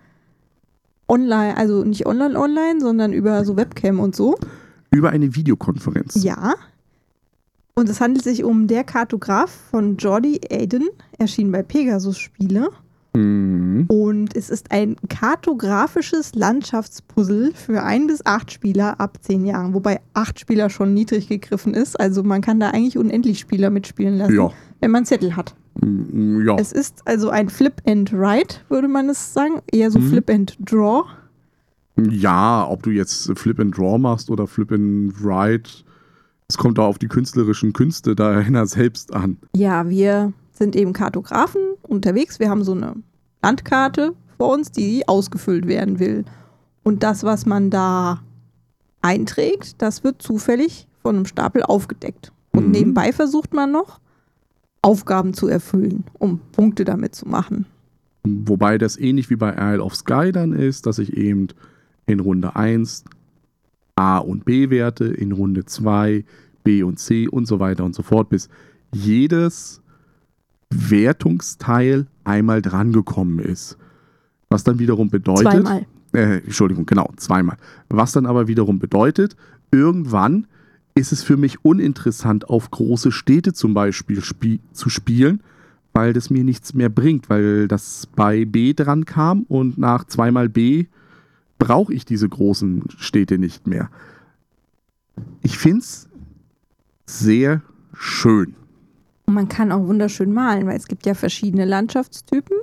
online, 1.08 1.56
also 1.56 1.84
nicht 1.84 2.06
online 2.06 2.38
online, 2.38 2.80
sondern 2.80 3.12
über 3.12 3.44
so 3.44 3.56
Webcam 3.56 4.00
und 4.00 4.16
so. 4.16 4.36
Über 4.90 5.10
eine 5.10 5.34
Videokonferenz. 5.34 6.22
Ja. 6.22 6.54
Und 7.74 7.88
es 7.88 8.00
handelt 8.00 8.24
sich 8.24 8.42
um 8.42 8.66
Der 8.66 8.82
Kartograf 8.82 9.50
von 9.70 9.98
Jordi 9.98 10.40
Aiden, 10.50 10.88
erschienen 11.18 11.52
bei 11.52 11.62
Pegasus 11.62 12.18
Spiele. 12.18 12.70
Mhm. 13.14 13.86
Und 13.88 14.36
es 14.36 14.50
ist 14.50 14.70
ein 14.70 14.96
kartografisches 15.08 16.34
Landschaftspuzzle 16.34 17.52
für 17.54 17.82
ein 17.82 18.06
bis 18.06 18.24
acht 18.26 18.52
Spieler 18.52 19.00
ab 19.00 19.18
zehn 19.22 19.46
Jahren, 19.46 19.74
wobei 19.74 20.00
acht 20.14 20.38
Spieler 20.40 20.70
schon 20.70 20.94
niedrig 20.94 21.28
gegriffen 21.28 21.74
ist. 21.74 21.98
Also 21.98 22.22
man 22.22 22.40
kann 22.42 22.60
da 22.60 22.70
eigentlich 22.70 22.98
unendlich 22.98 23.38
Spieler 23.38 23.70
mitspielen 23.70 24.18
lassen, 24.18 24.34
Ja, 24.34 24.50
wenn 24.80 24.90
man 24.90 25.04
Zettel 25.06 25.36
hat. 25.36 25.54
Mm, 25.80 26.46
Ja. 26.46 26.56
Es 26.58 26.72
ist 26.72 27.02
also 27.06 27.30
ein 27.30 27.48
Flip 27.48 27.74
and 27.86 28.12
Ride, 28.12 28.54
würde 28.68 28.88
man 28.88 29.08
es 29.08 29.32
sagen. 29.32 29.60
Eher 29.72 29.90
so 29.90 29.98
Mhm. 29.98 30.08
Flip 30.10 30.30
and 30.30 30.56
Draw. 30.60 31.04
Ja, 32.10 32.66
ob 32.68 32.82
du 32.84 32.90
jetzt 32.90 33.32
Flip 33.36 33.58
and 33.58 33.76
Draw 33.76 33.98
machst 33.98 34.30
oder 34.30 34.46
Flip 34.46 34.70
and 34.70 35.12
Ride, 35.24 35.68
es 36.48 36.56
kommt 36.56 36.78
da 36.78 36.82
auf 36.82 36.98
die 36.98 37.08
künstlerischen 37.08 37.72
Künste 37.72 38.14
dahinter 38.14 38.66
selbst 38.66 39.12
an. 39.12 39.36
Ja, 39.56 39.88
wir 39.88 40.32
sind 40.58 40.76
eben 40.76 40.92
Kartografen 40.92 41.62
unterwegs. 41.82 42.38
Wir 42.40 42.50
haben 42.50 42.64
so 42.64 42.72
eine 42.72 42.94
Landkarte 43.42 44.14
vor 44.36 44.52
uns, 44.52 44.70
die 44.70 45.06
ausgefüllt 45.08 45.66
werden 45.66 45.98
will. 45.98 46.24
Und 46.82 47.02
das, 47.02 47.24
was 47.24 47.46
man 47.46 47.70
da 47.70 48.20
einträgt, 49.02 49.80
das 49.80 50.04
wird 50.04 50.22
zufällig 50.22 50.88
von 51.02 51.16
einem 51.16 51.26
Stapel 51.26 51.62
aufgedeckt. 51.62 52.32
Und 52.52 52.66
Mhm. 52.66 52.70
nebenbei 52.72 53.12
versucht 53.12 53.54
man 53.54 53.72
noch, 53.72 54.00
Aufgaben 54.82 55.34
zu 55.34 55.48
erfüllen, 55.48 56.04
um 56.18 56.40
Punkte 56.52 56.84
damit 56.84 57.14
zu 57.14 57.28
machen. 57.28 57.66
Wobei 58.24 58.78
das 58.78 58.96
ähnlich 58.98 59.30
wie 59.30 59.36
bei 59.36 59.54
Isle 59.56 59.82
of 59.82 59.94
Sky 59.94 60.32
dann 60.32 60.52
ist, 60.52 60.86
dass 60.86 60.98
ich 60.98 61.16
eben 61.16 61.48
in 62.06 62.20
Runde 62.20 62.54
1 62.56 63.04
A 63.96 64.18
und 64.18 64.44
B 64.44 64.70
Werte, 64.70 65.06
in 65.06 65.32
Runde 65.32 65.64
2 65.64 66.24
B 66.62 66.82
und 66.82 66.98
C 66.98 67.26
und 67.28 67.46
so 67.46 67.58
weiter 67.58 67.84
und 67.84 67.94
so 67.94 68.02
fort, 68.02 68.28
bis 68.28 68.48
jedes 68.92 69.80
Wertungsteil 70.70 72.06
einmal 72.24 72.62
drangekommen 72.62 73.38
ist. 73.38 73.78
Was 74.48 74.64
dann 74.64 74.78
wiederum 74.78 75.10
bedeutet, 75.10 75.52
Zweimal. 75.52 75.86
äh, 76.12 76.38
Entschuldigung, 76.38 76.86
genau, 76.86 77.10
zweimal. 77.16 77.56
Was 77.88 78.12
dann 78.12 78.26
aber 78.26 78.48
wiederum 78.48 78.78
bedeutet, 78.78 79.36
irgendwann 79.70 80.46
ist 80.94 81.12
es 81.12 81.22
für 81.22 81.36
mich 81.36 81.64
uninteressant, 81.64 82.48
auf 82.48 82.70
große 82.70 83.12
Städte 83.12 83.52
zum 83.52 83.74
Beispiel 83.74 84.20
spie 84.22 84.60
zu 84.72 84.88
spielen, 84.88 85.42
weil 85.92 86.12
das 86.12 86.30
mir 86.30 86.44
nichts 86.44 86.74
mehr 86.74 86.88
bringt, 86.88 87.30
weil 87.30 87.68
das 87.68 88.08
bei 88.14 88.44
B 88.44 88.74
dran 88.74 89.04
kam 89.04 89.42
und 89.42 89.78
nach 89.78 90.04
zweimal 90.04 90.48
B 90.48 90.86
brauche 91.58 91.92
ich 91.92 92.04
diese 92.04 92.28
großen 92.28 92.84
Städte 92.98 93.38
nicht 93.38 93.66
mehr. 93.66 93.90
Ich 95.42 95.58
finde 95.58 95.80
es 95.80 96.08
sehr 97.06 97.62
schön. 97.94 98.54
Und 99.28 99.34
man 99.34 99.46
kann 99.50 99.72
auch 99.72 99.86
wunderschön 99.86 100.32
malen, 100.32 100.66
weil 100.66 100.78
es 100.78 100.86
gibt 100.86 101.04
ja 101.04 101.12
verschiedene 101.12 101.66
Landschaftstypen. 101.66 102.56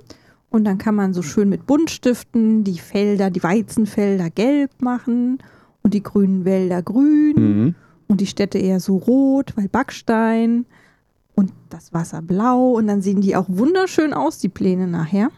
Und 0.49 0.65
dann 0.65 0.79
kann 0.79 0.95
man 0.95 1.13
so 1.13 1.21
schön 1.21 1.47
mit 1.47 1.67
Buntstiften 1.67 2.63
die 2.63 2.79
Felder, 2.79 3.29
die 3.29 3.43
Weizenfelder 3.43 4.31
gelb 4.31 4.71
machen 4.81 5.37
und 5.83 5.93
die 5.93 6.01
grünen 6.01 6.43
Wälder 6.43 6.81
grün 6.81 7.35
Mhm. 7.35 7.75
und 8.07 8.19
die 8.19 8.25
Städte 8.25 8.57
eher 8.57 8.79
so 8.79 8.97
rot, 8.97 9.53
weil 9.55 9.67
Backstein 9.67 10.65
und 11.35 11.53
das 11.69 11.93
Wasser 11.93 12.23
blau. 12.23 12.71
Und 12.71 12.87
dann 12.87 13.03
sehen 13.03 13.21
die 13.21 13.35
auch 13.35 13.45
wunderschön 13.47 14.11
aus, 14.11 14.39
die 14.39 14.49
Pläne 14.49 14.87
nachher. 14.87 15.29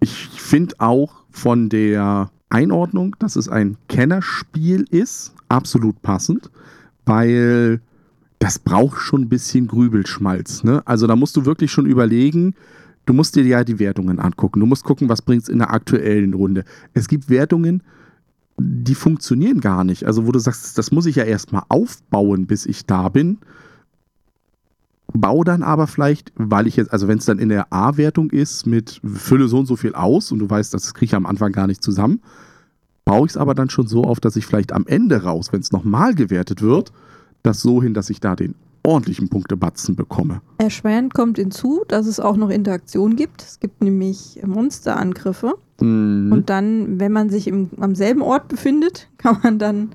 Ich 0.00 0.16
finde 0.30 0.74
auch 0.80 1.12
von 1.30 1.68
der 1.68 2.32
Einordnung, 2.48 3.14
dass 3.20 3.36
es 3.36 3.48
ein 3.48 3.76
Kennerspiel 3.88 4.84
ist, 4.90 5.32
absolut 5.48 6.02
passend, 6.02 6.50
weil 7.06 7.80
das 8.44 8.58
braucht 8.58 9.00
schon 9.00 9.22
ein 9.22 9.28
bisschen 9.30 9.68
Grübelschmalz. 9.68 10.64
Ne? 10.64 10.82
Also 10.84 11.06
da 11.06 11.16
musst 11.16 11.34
du 11.34 11.46
wirklich 11.46 11.72
schon 11.72 11.86
überlegen, 11.86 12.54
du 13.06 13.14
musst 13.14 13.36
dir 13.36 13.42
ja 13.42 13.64
die 13.64 13.78
Wertungen 13.78 14.18
angucken. 14.18 14.60
Du 14.60 14.66
musst 14.66 14.84
gucken, 14.84 15.08
was 15.08 15.22
bringt 15.22 15.44
es 15.44 15.48
in 15.48 15.60
der 15.60 15.72
aktuellen 15.72 16.34
Runde. 16.34 16.64
Es 16.92 17.08
gibt 17.08 17.30
Wertungen, 17.30 17.82
die 18.58 18.94
funktionieren 18.94 19.62
gar 19.62 19.82
nicht. 19.82 20.04
Also 20.04 20.26
wo 20.26 20.32
du 20.32 20.38
sagst, 20.38 20.76
das 20.76 20.92
muss 20.92 21.06
ich 21.06 21.16
ja 21.16 21.24
erstmal 21.24 21.62
aufbauen, 21.70 22.46
bis 22.46 22.66
ich 22.66 22.84
da 22.84 23.08
bin. 23.08 23.38
Bau 25.14 25.42
dann 25.42 25.62
aber 25.62 25.86
vielleicht, 25.86 26.30
weil 26.36 26.66
ich 26.66 26.76
jetzt, 26.76 26.92
also 26.92 27.08
wenn 27.08 27.16
es 27.16 27.24
dann 27.24 27.38
in 27.38 27.48
der 27.48 27.72
A-Wertung 27.72 28.30
ist, 28.30 28.66
mit 28.66 29.00
fülle 29.04 29.48
so 29.48 29.60
und 29.60 29.66
so 29.66 29.76
viel 29.76 29.94
aus 29.94 30.32
und 30.32 30.38
du 30.40 30.50
weißt, 30.50 30.74
das 30.74 30.92
kriege 30.92 31.06
ich 31.06 31.14
am 31.14 31.24
Anfang 31.24 31.52
gar 31.52 31.66
nicht 31.66 31.82
zusammen, 31.82 32.20
baue 33.06 33.24
ich 33.24 33.32
es 33.32 33.36
aber 33.38 33.54
dann 33.54 33.70
schon 33.70 33.86
so 33.86 34.04
auf, 34.04 34.20
dass 34.20 34.36
ich 34.36 34.44
vielleicht 34.44 34.72
am 34.74 34.86
Ende 34.86 35.22
raus, 35.22 35.50
wenn 35.50 35.60
es 35.60 35.72
nochmal 35.72 36.14
gewertet 36.14 36.60
wird, 36.60 36.92
das 37.44 37.60
so 37.60 37.80
hin, 37.82 37.94
dass 37.94 38.10
ich 38.10 38.18
da 38.20 38.34
den 38.34 38.56
ordentlichen 38.82 39.28
Punktebatzen 39.28 39.94
bekomme. 39.96 40.40
Erschwerend 40.58 41.14
kommt 41.14 41.38
hinzu, 41.38 41.84
dass 41.88 42.06
es 42.06 42.20
auch 42.20 42.36
noch 42.36 42.50
Interaktion 42.50 43.16
gibt. 43.16 43.42
Es 43.42 43.60
gibt 43.60 43.82
nämlich 43.82 44.40
Monsterangriffe. 44.44 45.54
Mhm. 45.80 46.30
Und 46.32 46.50
dann, 46.50 47.00
wenn 47.00 47.12
man 47.12 47.30
sich 47.30 47.46
im, 47.46 47.70
am 47.80 47.94
selben 47.94 48.20
Ort 48.22 48.48
befindet, 48.48 49.08
kann 49.18 49.38
man 49.42 49.58
dann 49.58 49.90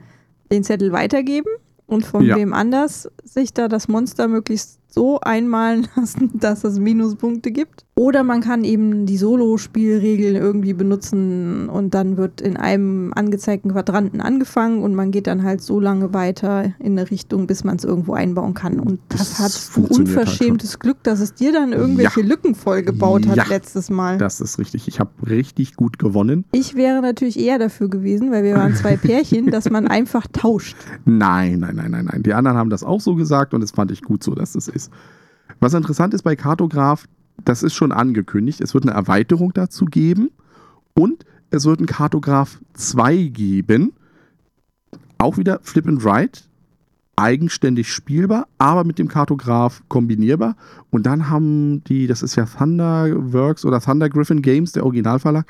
den 0.51 0.63
Zettel 0.63 0.91
weitergeben 0.91 1.49
und 1.85 2.05
von 2.05 2.23
Ja. 2.23 2.35
wem 2.35 2.53
anders 2.53 3.09
sich 3.23 3.53
da 3.53 3.67
das 3.67 3.87
Monster 3.87 4.27
möglichst 4.27 4.79
so 4.89 5.19
einmalen 5.21 5.87
lassen, 5.95 6.31
dass 6.33 6.63
es 6.63 6.79
Minuspunkte 6.79 7.51
gibt. 7.51 7.85
Oder 7.95 8.23
man 8.23 8.39
kann 8.39 8.63
eben 8.63 9.05
die 9.05 9.17
Solo-Spielregeln 9.17 10.35
irgendwie 10.37 10.73
benutzen 10.73 11.67
und 11.67 11.93
dann 11.93 12.15
wird 12.15 12.39
in 12.39 12.55
einem 12.55 13.11
angezeigten 13.13 13.71
Quadranten 13.71 14.21
angefangen 14.21 14.83
und 14.83 14.95
man 14.95 15.11
geht 15.11 15.27
dann 15.27 15.43
halt 15.43 15.61
so 15.61 15.81
lange 15.81 16.13
weiter 16.13 16.73
in 16.79 16.97
eine 16.97 17.11
Richtung, 17.11 17.45
bis 17.45 17.65
man 17.65 17.75
es 17.75 17.83
irgendwo 17.83 18.13
einbauen 18.13 18.53
kann. 18.53 18.79
Und 18.79 18.99
das, 19.09 19.37
Das 19.37 19.39
hat 19.39 19.83
halt 19.83 19.91
unverschämtes 19.99 20.79
Glück, 20.79 21.03
dass 21.03 21.19
es 21.19 21.33
dir 21.33 21.51
dann 21.51 21.73
irgendwelche 21.73 22.21
Lücken 22.21 22.55
vollgebaut 22.55 23.25
Ja. 23.25 23.35
hat 23.35 23.49
letztes 23.49 23.89
Mal. 23.89 24.17
Das 24.17 24.39
ist 24.39 24.59
richtig. 24.59 24.87
Ich 24.87 25.01
habe 25.01 25.11
richtig 25.29 25.75
gut 25.75 25.99
gewonnen. 25.99 26.45
Ich 26.53 26.75
wäre 26.75 27.01
natürlich 27.01 27.37
eher 27.37 27.59
dafür 27.59 27.89
gewesen, 27.89 28.31
weil 28.31 28.43
wir 28.45 28.55
waren 28.55 28.75
zwei 28.75 28.95
Pärchen, 28.97 29.51
dass 29.51 29.69
man 29.69 29.87
einfach 29.87 30.25
tauscht. 30.31 30.77
Nein, 31.03 31.59
nein, 31.59 31.75
nein, 31.75 31.91
nein, 31.91 32.05
nein. 32.09 32.23
Die 32.23 32.33
anderen 32.33 32.57
haben 32.57 32.69
das 32.69 32.85
auch 32.85 33.01
so 33.01 33.15
gesagt 33.15 33.53
und 33.53 33.59
das 33.59 33.71
fand 33.71 33.91
ich 33.91 34.03
gut 34.03 34.23
so, 34.23 34.33
dass 34.35 34.53
das 34.53 34.69
ist. 34.69 34.78
Was 35.59 35.73
interessant 35.73 36.13
ist 36.13 36.23
bei 36.23 36.36
Kartograf, 36.36 37.05
das 37.43 37.63
ist 37.63 37.73
schon 37.73 37.91
angekündigt, 37.91 38.61
es 38.61 38.73
wird 38.73 38.86
eine 38.86 38.93
Erweiterung 38.95 39.53
dazu 39.53 39.86
geben 39.86 40.30
und 40.93 41.25
es 41.51 41.65
wird 41.65 41.80
ein 41.80 41.86
Kartograf 41.86 42.59
2 42.73 43.23
geben. 43.34 43.93
Auch 45.17 45.38
wieder 45.38 45.59
Flip 45.63 45.88
and 45.88 46.03
Write, 46.03 46.41
eigenständig 47.15 47.91
spielbar, 47.91 48.47
aber 48.57 48.84
mit 48.86 48.99
dem 48.99 49.07
Kartograf 49.09 49.82
kombinierbar. 49.89 50.55
Und 50.89 51.05
dann 51.05 51.30
haben 51.30 51.84
die, 51.86 52.07
das 52.07 52.23
ist 52.23 52.36
ja 52.36 52.45
Thunderworks 52.45 53.65
oder 53.65 53.82
Thunder 53.82 54.09
Griffin 54.09 54.41
Games, 54.41 54.71
der 54.71 54.86
Originalverlag, 54.86 55.45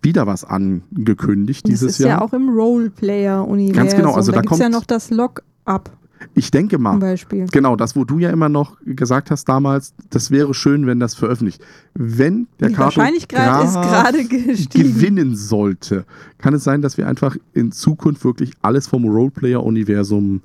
wieder 0.00 0.26
was 0.26 0.44
angekündigt 0.44 1.64
Das 1.64 1.70
dieses 1.70 1.92
ist 1.92 1.98
Jahr. 2.00 2.18
ja 2.18 2.20
auch 2.22 2.32
im 2.32 2.48
Roleplayer-Universum. 2.48 3.76
Ganz 3.76 3.94
genau, 3.94 4.14
also 4.14 4.32
da, 4.32 4.36
da 4.36 4.42
gibt 4.42 4.52
es 4.54 4.58
ja 4.58 4.68
noch 4.68 4.84
das 4.84 5.10
Lock-up 5.10 5.92
ich 6.34 6.50
denke 6.50 6.78
mal, 6.78 6.92
zum 6.92 7.00
Beispiel. 7.00 7.46
Genau, 7.50 7.76
das, 7.76 7.96
wo 7.96 8.04
du 8.04 8.18
ja 8.18 8.30
immer 8.30 8.48
noch 8.48 8.78
gesagt 8.84 9.30
hast 9.30 9.48
damals, 9.48 9.94
das 10.10 10.30
wäre 10.30 10.54
schön, 10.54 10.86
wenn 10.86 11.00
das 11.00 11.14
veröffentlicht. 11.14 11.62
Wenn 11.94 12.48
der 12.60 12.70
Die 12.70 12.78
Wahrscheinlichkeit 12.78 13.64
ist 13.64 13.74
gerade 13.74 14.24
gestiegen. 14.24 14.94
gewinnen 14.94 15.36
sollte, 15.36 16.04
kann 16.38 16.54
es 16.54 16.64
sein, 16.64 16.82
dass 16.82 16.98
wir 16.98 17.06
einfach 17.08 17.36
in 17.52 17.72
Zukunft 17.72 18.24
wirklich 18.24 18.52
alles 18.62 18.86
vom 18.86 19.04
Roleplayer-Universum 19.04 20.42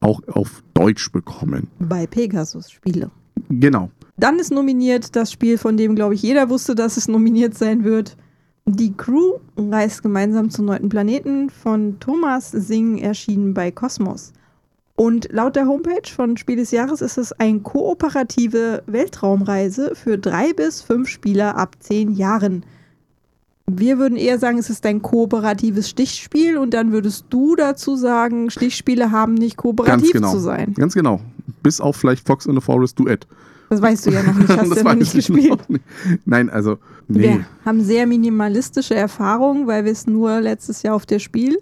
auch 0.00 0.20
auf 0.28 0.62
Deutsch 0.74 1.10
bekommen. 1.12 1.68
Bei 1.78 2.06
Pegasus-Spiele. 2.06 3.10
Genau. 3.48 3.90
Dann 4.16 4.38
ist 4.38 4.52
nominiert 4.52 5.16
das 5.16 5.32
Spiel, 5.32 5.58
von 5.58 5.76
dem, 5.76 5.94
glaube 5.94 6.14
ich, 6.14 6.22
jeder 6.22 6.48
wusste, 6.50 6.74
dass 6.74 6.96
es 6.96 7.08
nominiert 7.08 7.56
sein 7.56 7.84
wird. 7.84 8.16
Die 8.66 8.92
Crew 8.92 9.38
reist 9.56 10.02
gemeinsam 10.02 10.50
zum 10.50 10.66
neunten 10.66 10.88
Planeten 10.88 11.50
von 11.50 11.98
Thomas 11.98 12.50
Singh 12.50 13.02
erschienen 13.02 13.54
bei 13.54 13.70
Kosmos. 13.70 14.32
Und 15.02 15.32
laut 15.32 15.56
der 15.56 15.66
Homepage 15.66 16.08
von 16.14 16.36
Spiel 16.36 16.54
des 16.54 16.70
Jahres 16.70 17.00
ist 17.00 17.18
es 17.18 17.32
eine 17.32 17.58
kooperative 17.58 18.84
Weltraumreise 18.86 19.96
für 19.96 20.16
drei 20.16 20.52
bis 20.52 20.80
fünf 20.80 21.08
Spieler 21.08 21.56
ab 21.56 21.74
zehn 21.80 22.12
Jahren. 22.12 22.64
Wir 23.66 23.98
würden 23.98 24.16
eher 24.16 24.38
sagen, 24.38 24.58
es 24.58 24.70
ist 24.70 24.86
ein 24.86 25.02
kooperatives 25.02 25.88
Stichspiel 25.88 26.56
und 26.56 26.72
dann 26.72 26.92
würdest 26.92 27.24
du 27.30 27.56
dazu 27.56 27.96
sagen, 27.96 28.48
Stichspiele 28.48 29.10
haben 29.10 29.34
nicht 29.34 29.56
kooperativ 29.56 30.12
genau. 30.12 30.30
zu 30.30 30.38
sein. 30.38 30.72
Ganz 30.74 30.94
genau. 30.94 31.20
Bis 31.64 31.80
auf 31.80 31.96
vielleicht 31.96 32.24
Fox 32.24 32.46
in 32.46 32.54
the 32.54 32.60
Forest 32.60 32.96
Duett. 33.00 33.26
Das 33.70 33.82
weißt 33.82 34.06
du 34.06 34.10
ja 34.10 34.22
noch 34.22 34.34
nicht, 34.34 34.48
hast 34.56 34.70
du 34.70 34.84
ja 34.84 34.94
nicht 34.94 35.14
ich 35.16 35.26
gespielt. 35.26 35.68
nicht. 35.68 35.84
Nein, 36.26 36.48
also, 36.48 36.78
nee. 37.08 37.22
Wir 37.22 37.46
haben 37.64 37.82
sehr 37.82 38.06
minimalistische 38.06 38.94
Erfahrungen, 38.94 39.66
weil 39.66 39.84
wir 39.84 39.90
es 39.90 40.06
nur 40.06 40.40
letztes 40.40 40.84
Jahr 40.84 40.94
auf 40.94 41.06
der 41.06 41.18
Spiel 41.18 41.58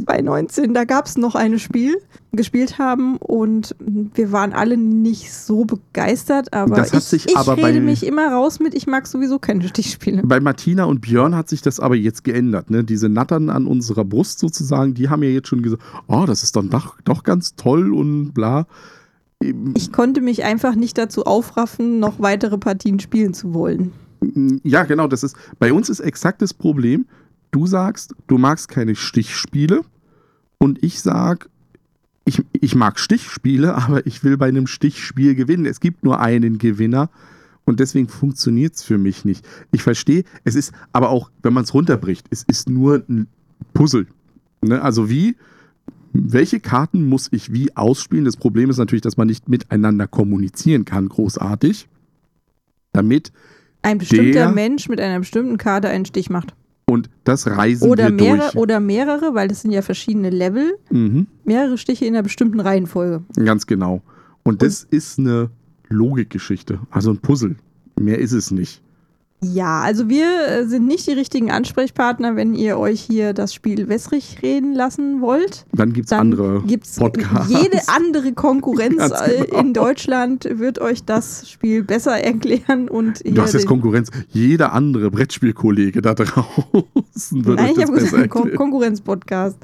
2019, 0.00 0.74
da 0.74 0.84
gab 0.84 1.06
es 1.06 1.16
noch 1.16 1.34
ein 1.34 1.58
Spiel, 1.58 1.96
gespielt 2.32 2.78
haben 2.78 3.16
und 3.18 3.76
wir 3.78 4.32
waren 4.32 4.52
alle 4.52 4.76
nicht 4.76 5.32
so 5.32 5.64
begeistert, 5.64 6.52
aber 6.52 6.74
Das 6.76 6.92
hat 6.92 7.00
ich, 7.02 7.06
sich 7.08 7.26
ich 7.28 7.36
aber 7.36 7.56
rede 7.56 7.78
bei- 7.78 7.80
mich 7.80 8.04
immer 8.06 8.28
raus 8.32 8.58
mit, 8.60 8.74
ich 8.74 8.86
mag 8.86 9.06
sowieso 9.06 9.38
keine 9.38 9.66
Stichspiele. 9.68 10.22
Bei 10.24 10.40
Martina 10.40 10.84
und 10.84 11.00
Björn 11.00 11.34
hat 11.36 11.48
sich 11.48 11.62
das 11.62 11.78
aber 11.80 11.94
jetzt 11.94 12.24
geändert. 12.24 12.70
Ne? 12.70 12.82
Diese 12.84 13.08
Nattern 13.08 13.50
an 13.50 13.66
unserer 13.66 14.04
Brust 14.04 14.38
sozusagen, 14.40 14.94
die 14.94 15.08
haben 15.08 15.22
ja 15.22 15.30
jetzt 15.30 15.48
schon 15.48 15.62
gesagt, 15.62 15.82
oh, 16.08 16.24
das 16.26 16.42
ist 16.42 16.56
dann 16.56 16.70
doch, 16.70 16.96
doch 17.04 17.22
ganz 17.22 17.54
toll 17.56 17.92
und 17.92 18.32
bla. 18.32 18.66
Ich 19.74 19.92
konnte 19.92 20.20
mich 20.20 20.44
einfach 20.44 20.74
nicht 20.74 20.96
dazu 20.96 21.24
aufraffen, 21.24 21.98
noch 22.00 22.18
weitere 22.18 22.56
Partien 22.58 22.98
spielen 22.98 23.34
zu 23.34 23.52
wollen. 23.54 23.92
Ja, 24.62 24.84
genau, 24.84 25.06
das 25.06 25.22
ist, 25.22 25.36
bei 25.58 25.72
uns 25.72 25.90
ist 25.90 26.00
exakt 26.00 26.40
das 26.40 26.54
Problem. 26.54 27.04
Du 27.54 27.68
sagst, 27.68 28.16
du 28.26 28.36
magst 28.36 28.68
keine 28.68 28.96
Stichspiele 28.96 29.82
und 30.58 30.82
ich 30.82 31.00
sag, 31.00 31.48
ich, 32.24 32.42
ich 32.52 32.74
mag 32.74 32.98
Stichspiele, 32.98 33.74
aber 33.76 34.04
ich 34.08 34.24
will 34.24 34.36
bei 34.36 34.48
einem 34.48 34.66
Stichspiel 34.66 35.36
gewinnen. 35.36 35.64
Es 35.64 35.78
gibt 35.78 36.02
nur 36.02 36.18
einen 36.18 36.58
Gewinner 36.58 37.10
Und 37.64 37.78
deswegen 37.78 38.08
funktioniert 38.08 38.74
es 38.74 38.82
für 38.82 38.98
mich 38.98 39.24
nicht. 39.24 39.46
Ich 39.70 39.84
verstehe, 39.84 40.24
es 40.42 40.56
ist 40.56 40.72
aber 40.92 41.10
auch, 41.10 41.30
wenn 41.44 41.52
man 41.52 41.62
es 41.62 41.72
runterbricht, 41.72 42.26
es 42.30 42.42
ist 42.42 42.68
nur 42.68 43.04
ein 43.08 43.28
Puzzle. 43.72 44.08
Ne? 44.60 44.82
Also 44.82 45.08
wie, 45.08 45.36
welche 46.12 46.58
Karten 46.58 47.08
muss 47.08 47.28
ich 47.30 47.52
wie 47.52 47.76
ausspielen? 47.76 48.24
Das 48.24 48.36
Problem 48.36 48.68
ist 48.68 48.78
natürlich, 48.78 49.02
dass 49.02 49.16
man 49.16 49.28
nicht 49.28 49.48
miteinander 49.48 50.08
kommunizieren 50.08 50.84
kann, 50.84 51.08
großartig. 51.08 51.86
Damit 52.90 53.30
Ein 53.82 53.98
bestimmter 53.98 54.50
Mensch 54.50 54.88
mit 54.88 55.00
einer 55.00 55.20
bestimmten 55.20 55.56
Karte 55.56 55.88
einen 55.88 56.04
Stich 56.04 56.30
macht. 56.30 56.56
Und 56.86 57.08
das 57.24 57.46
reisen 57.46 57.90
Oder, 57.90 58.04
wir 58.08 58.12
mehrere, 58.12 58.38
durch. 58.52 58.56
oder 58.56 58.80
mehrere, 58.80 59.34
weil 59.34 59.48
das 59.48 59.62
sind 59.62 59.70
ja 59.70 59.82
verschiedene 59.82 60.30
Level, 60.30 60.74
Mhm, 60.90 61.26
mehrere 61.44 61.78
Stiche 61.78 62.04
in 62.04 62.14
einer 62.14 62.22
bestimmten 62.22 62.60
Reihenfolge. 62.60 63.22
ganz 63.36 63.66
genau. 63.66 64.02
Und 64.42 64.60
das 64.62 64.84
ist 64.84 65.18
eine 65.18 65.50
Logikgeschichte, 65.88 66.78
also 66.90 67.10
ein 67.10 67.18
Puzzle. 67.18 67.56
Mehr 67.98 68.18
ist 68.18 68.32
es 68.32 68.50
nicht. 68.50 68.82
Ja, 69.52 69.80
also 69.80 70.08
wir 70.08 70.26
äh, 70.48 70.66
sind 70.66 70.86
nicht 70.86 71.06
die 71.06 71.12
richtigen 71.12 71.50
Ansprechpartner, 71.50 72.36
wenn 72.36 72.54
ihr 72.54 72.78
euch 72.78 73.00
hier 73.00 73.32
das 73.32 73.52
Spiel 73.52 73.88
wässrig 73.88 74.38
reden 74.42 74.74
lassen 74.74 75.20
wollt. 75.20 75.66
Dann 75.72 75.92
gibt 75.92 76.06
es 76.06 76.12
andere 76.12 76.62
gibt's 76.66 76.96
Podcasts. 76.96 77.50
jede 77.50 77.80
andere 77.88 78.32
Konkurrenz 78.34 79.10
äh, 79.10 79.44
genau. 79.44 79.60
in 79.60 79.74
Deutschland 79.74 80.48
wird 80.50 80.80
euch 80.80 81.04
das 81.04 81.48
Spiel 81.48 81.82
besser 81.82 82.18
erklären 82.18 82.88
und 82.88 83.22
Du 83.24 83.42
hast 83.42 83.52
jetzt 83.54 83.66
Konkurrenz. 83.66 84.10
Jeder 84.28 84.72
andere 84.72 85.10
Brettspielkollege 85.10 86.00
da 86.00 86.14
draußen 86.14 86.44
würde 87.44 87.62
Nein, 87.62 87.64
euch 87.64 87.70
ich 87.70 87.76
das 87.76 87.84
habe 87.86 87.92
besser 87.92 88.16
gesagt, 88.16 88.34
erklären. 88.34 88.56
Konkurrenz-Podcast. 88.56 89.58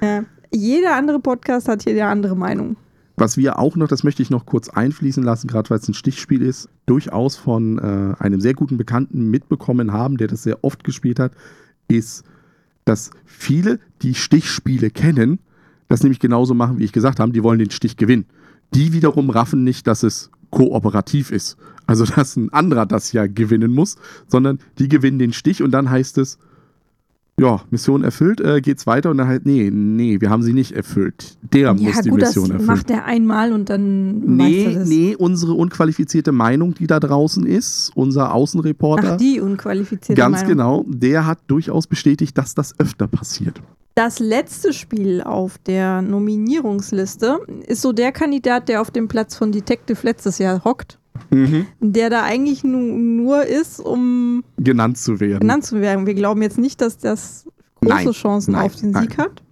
Ja. 0.00 0.24
Jeder 0.52 0.94
andere 0.94 1.20
Podcast 1.20 1.68
hat 1.68 1.82
hier 1.82 1.92
eine 1.92 2.06
andere 2.06 2.36
Meinung. 2.36 2.76
Was 3.16 3.38
wir 3.38 3.58
auch 3.58 3.76
noch, 3.76 3.88
das 3.88 4.04
möchte 4.04 4.22
ich 4.22 4.28
noch 4.28 4.44
kurz 4.44 4.68
einfließen 4.68 5.22
lassen, 5.22 5.48
gerade 5.48 5.70
weil 5.70 5.78
es 5.78 5.88
ein 5.88 5.94
Stichspiel 5.94 6.42
ist, 6.42 6.68
durchaus 6.84 7.36
von 7.36 7.78
äh, 7.78 8.14
einem 8.18 8.40
sehr 8.40 8.52
guten 8.52 8.76
Bekannten 8.76 9.30
mitbekommen 9.30 9.92
haben, 9.92 10.18
der 10.18 10.28
das 10.28 10.42
sehr 10.42 10.62
oft 10.62 10.84
gespielt 10.84 11.18
hat, 11.18 11.32
ist, 11.88 12.24
dass 12.84 13.10
viele, 13.24 13.80
die 14.02 14.14
Stichspiele 14.14 14.90
kennen, 14.90 15.38
das 15.88 16.02
nämlich 16.02 16.20
genauso 16.20 16.52
machen, 16.54 16.78
wie 16.78 16.84
ich 16.84 16.92
gesagt 16.92 17.18
habe, 17.18 17.32
die 17.32 17.42
wollen 17.42 17.58
den 17.58 17.70
Stich 17.70 17.96
gewinnen. 17.96 18.26
Die 18.74 18.92
wiederum 18.92 19.30
raffen 19.30 19.64
nicht, 19.64 19.86
dass 19.86 20.02
es 20.02 20.30
kooperativ 20.50 21.30
ist. 21.30 21.56
Also, 21.86 22.04
dass 22.16 22.36
ein 22.36 22.52
anderer 22.52 22.84
das 22.84 23.12
ja 23.12 23.26
gewinnen 23.26 23.72
muss, 23.72 23.96
sondern 24.28 24.58
die 24.78 24.88
gewinnen 24.88 25.18
den 25.18 25.32
Stich 25.32 25.62
und 25.62 25.70
dann 25.70 25.88
heißt 25.88 26.18
es, 26.18 26.38
ja, 27.38 27.60
Mission 27.70 28.02
erfüllt, 28.02 28.40
äh, 28.40 28.60
geht's 28.62 28.86
weiter 28.86 29.10
und 29.10 29.18
dann 29.18 29.28
halt, 29.28 29.44
nee, 29.44 29.70
nee, 29.70 30.20
wir 30.20 30.30
haben 30.30 30.42
sie 30.42 30.54
nicht 30.54 30.72
erfüllt. 30.72 31.36
Der 31.52 31.74
muss 31.74 32.00
die 32.00 32.08
gut, 32.08 32.20
Mission 32.20 32.44
das 32.44 32.52
erfüllen. 32.52 32.66
macht 32.66 32.90
er 32.90 33.04
einmal 33.04 33.52
und 33.52 33.68
dann 33.68 34.22
weiß 34.22 34.26
Nee, 34.26 34.74
das. 34.74 34.88
nee, 34.88 35.14
unsere 35.18 35.52
unqualifizierte 35.52 36.32
Meinung, 36.32 36.72
die 36.74 36.86
da 36.86 36.98
draußen 36.98 37.44
ist, 37.46 37.92
unser 37.94 38.32
Außenreporter, 38.34 39.12
Ach, 39.14 39.16
die 39.18 39.40
unqualifizierte 39.40 40.18
ganz 40.18 40.36
Meinung. 40.42 40.48
genau, 40.48 40.84
der 40.88 41.26
hat 41.26 41.38
durchaus 41.46 41.86
bestätigt, 41.86 42.38
dass 42.38 42.54
das 42.54 42.78
öfter 42.80 43.06
passiert. 43.06 43.60
Das 43.94 44.18
letzte 44.18 44.72
Spiel 44.72 45.22
auf 45.22 45.56
der 45.58 46.02
Nominierungsliste 46.02 47.38
ist 47.66 47.82
so 47.82 47.92
der 47.92 48.12
Kandidat, 48.12 48.68
der 48.68 48.80
auf 48.80 48.90
dem 48.90 49.08
Platz 49.08 49.36
von 49.36 49.52
Detective 49.52 49.98
letztes 50.02 50.38
Jahr 50.38 50.64
hockt, 50.64 50.98
der 51.80 52.10
da 52.10 52.22
eigentlich 52.22 52.64
nu 52.64 52.78
nur 52.78 53.44
ist, 53.44 53.80
um 53.80 54.44
Genannt 54.58 54.98
zu 54.98 55.20
werden. 55.20 55.40
genannt 55.40 55.64
zu 55.64 55.80
werden. 55.80 56.06
Wir 56.06 56.14
glauben 56.14 56.42
jetzt 56.42 56.58
nicht, 56.58 56.80
dass 56.80 56.98
das 56.98 57.46
große 57.80 57.94
Nein, 57.94 58.10
Chancen 58.12 58.52
nein, 58.52 58.62
auf 58.62 58.76
den 58.76 58.94
Sieg 58.94 59.16
nein. 59.16 59.26
hat. 59.26 59.42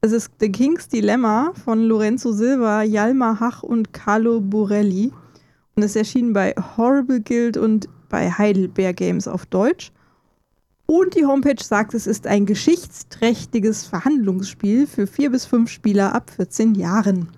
Es 0.00 0.12
ist 0.12 0.30
The 0.40 0.50
King's 0.50 0.88
Dilemma 0.88 1.52
von 1.64 1.82
Lorenzo 1.82 2.32
Silva, 2.32 2.82
Jalmar 2.82 3.40
Hach 3.40 3.62
und 3.62 3.92
Carlo 3.92 4.40
Borelli. 4.40 5.12
Und 5.74 5.82
es 5.82 5.96
erschien 5.96 6.32
bei 6.32 6.54
Horrible 6.76 7.20
Guild 7.20 7.56
und 7.56 7.88
bei 8.08 8.30
Heidelberg 8.30 8.96
Games 8.96 9.26
auf 9.26 9.46
Deutsch. 9.46 9.92
Und 10.86 11.14
die 11.16 11.26
Homepage 11.26 11.62
sagt, 11.62 11.94
es 11.94 12.06
ist 12.06 12.26
ein 12.26 12.46
geschichtsträchtiges 12.46 13.84
Verhandlungsspiel 13.84 14.86
für 14.86 15.06
vier 15.06 15.30
bis 15.30 15.44
fünf 15.44 15.70
Spieler 15.70 16.14
ab 16.14 16.30
14 16.30 16.74
Jahren. 16.74 17.28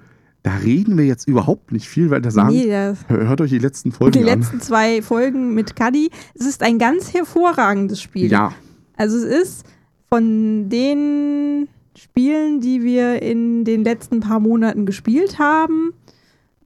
Da 0.42 0.56
reden 0.56 0.96
wir 0.96 1.04
jetzt 1.04 1.28
überhaupt 1.28 1.70
nicht 1.70 1.86
viel, 1.88 2.10
weil 2.10 2.22
da 2.22 2.30
sagen, 2.30 2.48
Nee, 2.54 2.70
hört 3.08 3.40
euch 3.42 3.50
die 3.50 3.58
letzten 3.58 3.92
Folgen 3.92 4.12
die 4.12 4.20
an. 4.30 4.38
letzten 4.40 4.60
zwei 4.60 5.02
Folgen 5.02 5.52
mit 5.54 5.76
Cuddy. 5.76 6.10
Es 6.34 6.46
ist 6.46 6.62
ein 6.62 6.78
ganz 6.78 7.12
hervorragendes 7.12 8.00
Spiel. 8.00 8.30
Ja, 8.30 8.52
Also 8.96 9.18
es 9.18 9.24
ist 9.24 9.64
von 10.08 10.68
den 10.70 11.68
Spielen, 11.96 12.60
die 12.60 12.82
wir 12.82 13.20
in 13.20 13.64
den 13.64 13.84
letzten 13.84 14.20
paar 14.20 14.40
Monaten 14.40 14.86
gespielt 14.86 15.38
haben, 15.38 15.92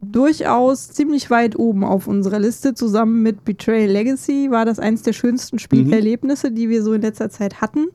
durchaus 0.01 0.91
ziemlich 0.91 1.31
weit 1.31 1.59
oben 1.59 1.83
auf 1.85 2.07
unserer 2.07 2.39
Liste. 2.39 2.75
Zusammen 2.75 3.23
mit 3.23 3.45
Betrayal 3.45 3.91
Legacy 3.91 4.51
war 4.51 4.65
das 4.65 4.79
eins 4.79 5.03
der 5.03 5.13
schönsten 5.15 5.59
Spielerlebnisse, 5.59 6.51
die 6.53 6.69
wir 6.69 6.83
so 6.83 6.93
in 6.93 7.03
letzter 7.03 7.31
Zeit 7.31 7.61
hatten. 7.61 7.87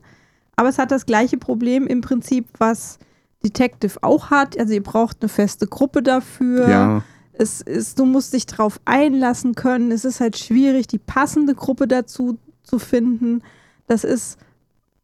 Aber 0.56 0.68
es 0.68 0.78
hat 0.78 0.90
das 0.90 1.06
gleiche 1.06 1.38
Problem 1.38 1.86
im 1.86 2.00
Prinzip, 2.02 2.46
was 2.58 2.98
Detective 3.44 4.02
auch 4.02 4.30
hat. 4.30 4.58
Also 4.58 4.74
ihr 4.74 4.82
braucht 4.82 5.18
eine 5.20 5.28
feste 5.28 5.66
Gruppe 5.66 6.02
dafür. 6.02 6.68
ja. 6.68 7.02
Es 7.32 7.62
ist, 7.62 7.98
du 7.98 8.04
musst 8.04 8.34
dich 8.34 8.44
drauf 8.44 8.78
einlassen 8.84 9.54
können. 9.54 9.92
Es 9.92 10.04
ist 10.04 10.20
halt 10.20 10.36
schwierig, 10.36 10.88
die 10.88 10.98
passende 10.98 11.54
Gruppe 11.54 11.88
dazu 11.88 12.38
zu 12.64 12.78
finden. 12.78 13.42
Das 13.86 14.04
ist 14.04 14.36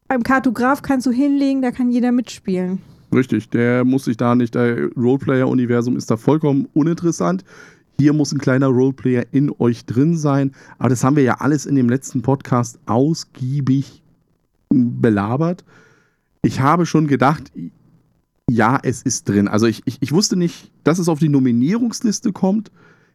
beim 0.07 0.21
Kartograf 0.21 0.81
kannst 0.83 1.07
du 1.07 1.11
hinlegen, 1.11 1.61
da 1.61 1.71
kann 1.71 1.89
jeder 1.89 2.11
mitspielen. 2.11 2.79
Richtig, 3.13 3.49
der 3.49 3.85
muss 3.85 4.05
sich 4.05 4.17
da 4.17 4.35
nicht, 4.35 4.55
der 4.55 4.89
Roleplayer-Universum 4.95 5.97
ist 5.97 6.11
da 6.11 6.17
vollkommen 6.17 6.67
uninteressant. 6.73 7.43
Hier 7.99 8.13
muss 8.13 8.31
ein 8.31 8.37
kleiner 8.37 8.67
Roleplayer 8.67 9.25
in 9.31 9.51
euch 9.59 9.85
drin 9.85 10.15
sein. 10.15 10.51
Aber 10.77 10.89
das 10.89 11.03
haben 11.03 11.15
wir 11.15 11.23
ja 11.23 11.37
alles 11.39 11.65
in 11.65 11.75
dem 11.75 11.89
letzten 11.89 12.21
Podcast 12.21 12.79
ausgiebig 12.85 14.03
belabert. 14.69 15.65
Ich 16.43 16.61
habe 16.61 16.85
schon 16.85 17.07
gedacht, 17.07 17.51
ja, 18.49 18.79
es 18.81 19.01
ist 19.01 19.27
drin. 19.27 19.47
Also 19.47 19.65
ich, 19.65 19.81
ich, 19.85 19.97
ich 20.01 20.11
wusste 20.11 20.35
nicht, 20.35 20.71
dass 20.83 20.99
es 20.99 21.09
auf 21.09 21.19
die 21.19 21.29
Nominierungsliste 21.29 22.31
kommt. 22.31 22.71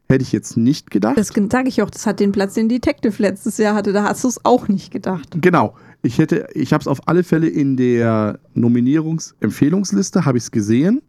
Hätte 0.09 0.23
ich 0.23 0.33
jetzt 0.33 0.57
nicht 0.57 0.91
gedacht. 0.91 1.17
Das 1.17 1.29
sage 1.29 1.69
ich 1.69 1.81
auch, 1.81 1.89
das 1.89 2.07
hat 2.07 2.21
den 2.21 2.33
Platz, 2.33 2.55
den 2.55 2.69
Detective 2.69 3.15
letztes 3.23 3.57
Jahr 3.57 3.75
hatte. 3.75 3.93
Da 3.93 4.05
hast 4.05 4.25
du 4.25 4.29
es 4.29 4.45
auch 4.45 4.69
nicht 4.69 4.91
gedacht. 4.91 5.39
Genau. 5.41 5.75
Ich 6.03 6.19
hätte, 6.19 6.49
ich 6.55 6.73
habe 6.73 6.83
es 6.83 6.89
auf 6.89 7.09
alle 7.09 7.23
Fälle 7.23 7.49
in 7.49 7.77
der 7.77 8.41
Nominierungsempfehlungsliste, 8.55 10.25
habe 10.25 10.37
ich 10.37 10.45
es 10.45 10.51
gesehen. 10.51 11.01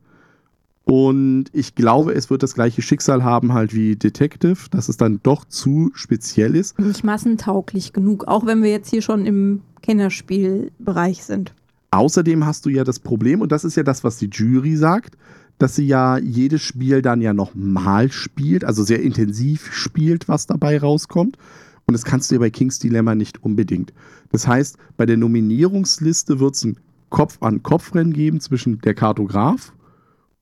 Und 0.85 1.45
ich 1.53 1.75
glaube, 1.75 2.13
es 2.13 2.29
wird 2.29 2.43
das 2.43 2.53
gleiche 2.53 2.81
Schicksal 2.81 3.23
haben 3.23 3.53
halt 3.53 3.73
wie 3.73 3.95
Detective, 3.95 4.69
dass 4.69 4.89
es 4.89 4.97
dann 4.97 5.19
doch 5.23 5.45
zu 5.45 5.91
speziell 5.95 6.55
ist. 6.55 6.77
Nicht 6.79 7.03
massentauglich 7.03 7.93
genug, 7.93 8.25
auch 8.27 8.45
wenn 8.45 8.61
wir 8.61 8.69
jetzt 8.69 8.89
hier 8.89 9.01
schon 9.01 9.25
im 9.25 9.61
Kennerspielbereich 9.81 11.23
sind. 11.23 11.53
Außerdem 11.93 12.45
hast 12.45 12.65
du 12.65 12.69
ja 12.69 12.83
das 12.83 12.99
Problem, 12.99 13.41
und 13.41 13.51
das 13.51 13.63
ist 13.63 13.75
ja 13.75 13.83
das, 13.83 14.03
was 14.03 14.17
die 14.17 14.29
Jury 14.31 14.75
sagt, 14.75 15.15
dass 15.59 15.75
sie 15.75 15.85
ja 15.85 16.17
jedes 16.17 16.61
Spiel 16.61 17.03
dann 17.03 17.21
ja 17.21 17.33
nochmal 17.33 18.11
spielt, 18.11 18.65
also 18.65 18.83
sehr 18.83 19.01
intensiv 19.01 19.71
spielt, 19.71 20.27
was 20.27 20.47
dabei 20.47 20.79
rauskommt. 20.79 21.37
Und 21.85 21.93
das 21.93 22.03
kannst 22.03 22.31
du 22.31 22.35
ja 22.35 22.39
bei 22.39 22.49
King's 22.49 22.79
Dilemma 22.79 23.13
nicht 23.13 23.43
unbedingt. 23.43 23.93
Das 24.31 24.47
heißt, 24.47 24.77
bei 24.97 25.05
der 25.05 25.17
Nominierungsliste 25.17 26.39
wird 26.39 26.55
es 26.55 26.63
ein 26.63 26.77
Kopf-an-Kopf-Rennen 27.09 28.13
geben 28.13 28.39
zwischen 28.39 28.79
der 28.79 28.95
Kartograf 28.95 29.71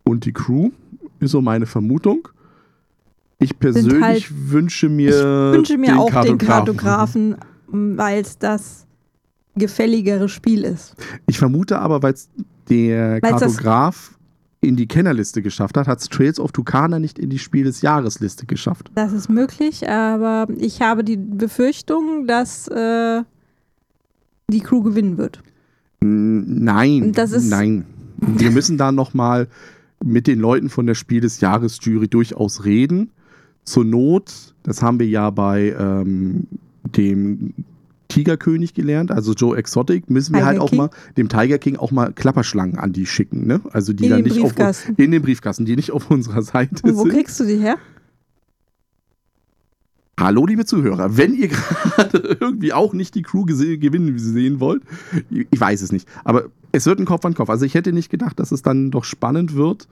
und 0.03 0.23
die 0.23 0.31
Crew, 0.31 0.69
ist 1.19 1.31
so 1.31 1.41
meine 1.41 1.65
Vermutung. 1.65 2.29
Ich 3.39 3.59
persönlich 3.59 4.01
halt- 4.01 4.51
wünsche 4.51 4.87
mir, 4.87 5.09
Ich 5.09 5.57
wünsche 5.57 5.77
mir 5.77 5.87
den 5.87 5.97
auch 5.97 6.21
den 6.23 6.37
Kartografen, 6.37 7.35
weil 7.67 8.21
es 8.21 8.37
das 8.37 8.85
gefälligere 9.55 10.29
Spiel 10.29 10.63
ist. 10.63 10.95
Ich 11.27 11.37
vermute 11.37 11.79
aber, 11.79 12.01
weil 12.03 12.13
es 12.13 12.29
der 12.69 13.19
Weil's 13.21 13.39
Kartograf 13.39 14.17
in 14.61 14.75
die 14.75 14.87
Kennerliste 14.87 15.41
geschafft 15.41 15.75
hat, 15.75 15.87
hat 15.87 15.99
es 15.99 16.07
Trails 16.09 16.39
of 16.39 16.51
Tucana 16.51 16.99
nicht 16.99 17.17
in 17.17 17.29
die 17.29 17.39
Spiel 17.39 17.63
des 17.63 17.81
Jahresliste 17.81 18.45
geschafft. 18.45 18.91
Das 18.95 19.11
ist 19.11 19.27
möglich, 19.29 19.89
aber 19.89 20.47
ich 20.57 20.81
habe 20.81 21.03
die 21.03 21.17
Befürchtung, 21.17 22.27
dass 22.27 22.67
äh, 22.67 23.23
die 24.49 24.59
Crew 24.59 24.81
gewinnen 24.83 25.17
wird. 25.17 25.41
Nein, 25.99 27.11
Das 27.13 27.31
ist- 27.31 27.49
nein. 27.49 27.85
Wir 28.17 28.51
müssen 28.51 28.77
da 28.77 28.91
noch 28.91 29.13
mal 29.13 29.47
mit 30.03 30.27
den 30.27 30.39
Leuten 30.39 30.69
von 30.69 30.85
der 30.85 30.95
Spiel 30.95 31.21
des 31.21 31.41
Jahres 31.41 31.79
Jury 31.81 32.07
durchaus 32.07 32.63
reden. 32.65 33.11
Zur 33.63 33.83
Not, 33.85 34.53
das 34.63 34.81
haben 34.81 34.99
wir 34.99 35.07
ja 35.07 35.29
bei 35.29 35.75
ähm, 35.77 36.47
dem 36.95 37.53
Tigerkönig 38.13 38.73
gelernt, 38.73 39.11
also 39.11 39.33
Joe 39.33 39.57
Exotic, 39.57 40.09
müssen 40.09 40.33
wir 40.33 40.39
Tiger 40.39 40.47
halt 40.47 40.59
auch 40.59 40.69
King? 40.69 40.77
mal 40.77 40.89
dem 41.17 41.29
Tiger 41.29 41.57
King 41.57 41.77
auch 41.77 41.91
mal 41.91 42.11
Klapperschlangen 42.13 42.77
an 42.77 42.93
die 42.93 43.05
schicken, 43.05 43.47
ne? 43.47 43.61
Also 43.71 43.93
die 43.93 44.05
In 44.05 44.09
dann 44.11 44.23
den 44.23 44.33
nicht 44.33 44.41
Briefkasten. 44.41 44.93
auf 44.93 44.99
in 44.99 45.11
den 45.11 45.21
Briefkasten, 45.21 45.65
die 45.65 45.75
nicht 45.75 45.91
auf 45.91 46.09
unserer 46.11 46.41
Seite 46.41 46.75
Und 46.83 46.95
wo 46.95 47.03
sind. 47.03 47.13
kriegst 47.13 47.39
du 47.39 47.45
die 47.45 47.57
her? 47.57 47.77
Hallo, 50.19 50.45
liebe 50.45 50.65
Zuhörer. 50.65 51.17
Wenn 51.17 51.33
ihr 51.33 51.47
gerade 51.95 52.37
irgendwie 52.39 52.73
auch 52.73 52.93
nicht 52.93 53.15
die 53.15 53.23
Crew 53.23 53.45
gewinnen 53.45 54.17
sehen 54.19 54.59
wollt, 54.59 54.83
ich 55.29 55.59
weiß 55.59 55.81
es 55.81 55.91
nicht. 55.91 56.07
Aber 56.23 56.45
es 56.71 56.85
wird 56.85 56.99
ein 56.99 57.05
Kopf 57.05 57.25
an 57.25 57.33
Kopf. 57.33 57.49
Also 57.49 57.65
ich 57.65 57.73
hätte 57.73 57.91
nicht 57.91 58.09
gedacht, 58.11 58.39
dass 58.39 58.51
es 58.51 58.61
dann 58.61 58.91
doch 58.91 59.03
spannend 59.03 59.55
wird. 59.55 59.87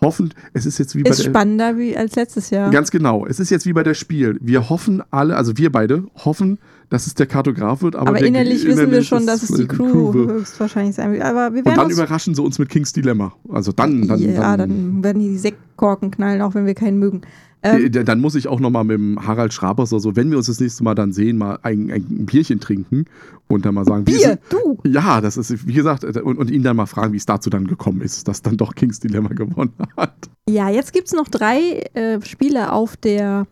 hoffen, 0.00 0.34
es 0.52 0.66
ist 0.66 0.78
jetzt 0.78 0.96
wie 0.96 1.02
bei 1.04 1.10
Ist 1.10 1.20
der, 1.24 1.30
spannender 1.30 1.76
wie 1.78 1.96
als 1.96 2.16
letztes 2.16 2.50
Jahr. 2.50 2.70
Ganz 2.70 2.90
genau. 2.90 3.24
Es 3.26 3.38
ist 3.38 3.50
jetzt 3.50 3.66
wie 3.66 3.72
bei 3.72 3.82
der 3.84 3.94
Spiel. 3.94 4.36
Wir 4.40 4.68
hoffen 4.68 5.02
alle, 5.10 5.36
also 5.36 5.56
wir 5.58 5.70
beide 5.70 6.04
hoffen, 6.24 6.58
dass 6.90 7.06
es 7.06 7.14
der 7.14 7.26
Kartograf 7.26 7.82
wird, 7.82 7.96
aber, 7.96 8.08
aber 8.10 8.18
der, 8.18 8.28
innerlich 8.28 8.64
wissen 8.64 8.90
wir 8.90 9.02
schon, 9.02 9.26
dass 9.26 9.42
es 9.42 9.54
die 9.56 9.66
Crew 9.66 10.14
wird. 10.14 10.30
höchstwahrscheinlich 10.30 10.94
sein 10.96 11.12
wird. 11.12 11.22
Aber 11.22 11.52
wir 11.52 11.58
Und 11.60 11.66
werden 11.66 11.76
dann 11.76 11.86
uns- 11.86 11.94
überraschen 11.94 12.34
sie 12.34 12.42
uns 12.42 12.58
mit 12.58 12.68
Kings 12.70 12.92
Dilemma. 12.92 13.32
Also 13.48 13.72
dann, 13.72 14.08
dann, 14.08 14.20
ja, 14.20 14.56
dann, 14.56 14.70
dann 14.70 15.04
werden 15.04 15.20
die 15.20 15.36
Sektkorken 15.36 16.10
knallen, 16.10 16.40
auch 16.42 16.54
wenn 16.54 16.64
wir 16.66 16.74
keinen 16.74 16.98
mögen. 16.98 17.20
Ähm, 17.62 17.86
äh, 17.86 17.90
dann 17.90 18.20
muss 18.20 18.36
ich 18.36 18.46
auch 18.46 18.60
noch 18.60 18.70
mal 18.70 18.84
mit 18.84 18.96
dem 18.96 19.26
Harald 19.26 19.52
Schrabers 19.52 19.92
oder 19.92 19.98
so, 20.00 20.14
wenn 20.14 20.30
wir 20.30 20.36
uns 20.38 20.46
das 20.46 20.60
nächste 20.60 20.84
Mal 20.84 20.94
dann 20.94 21.12
sehen, 21.12 21.38
mal 21.38 21.58
ein, 21.62 21.90
ein 21.90 22.24
Bierchen 22.24 22.60
trinken 22.60 23.04
und 23.48 23.66
dann 23.66 23.74
mal 23.74 23.84
sagen, 23.84 24.06
wie 24.06 24.12
Bier, 24.16 24.38
du! 24.48 24.78
Ja, 24.84 25.20
das 25.20 25.36
ist, 25.36 25.66
wie 25.66 25.72
gesagt, 25.72 26.04
und, 26.04 26.38
und 26.38 26.50
ihn 26.52 26.62
dann 26.62 26.76
mal 26.76 26.86
fragen, 26.86 27.12
wie 27.12 27.16
es 27.16 27.26
dazu 27.26 27.50
dann 27.50 27.66
gekommen 27.66 28.00
ist, 28.00 28.28
dass 28.28 28.42
dann 28.42 28.56
doch 28.56 28.76
Kings 28.76 29.00
Dilemma 29.00 29.30
gewonnen 29.30 29.72
hat. 29.96 30.14
Ja, 30.48 30.68
jetzt 30.70 30.92
gibt 30.92 31.08
es 31.08 31.12
noch 31.14 31.26
drei 31.26 31.80
äh, 31.94 32.20
Spiele 32.22 32.70
auf 32.72 32.96
der 32.96 33.46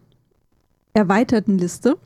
erweiterten 0.95 1.59
Liste. 1.59 1.97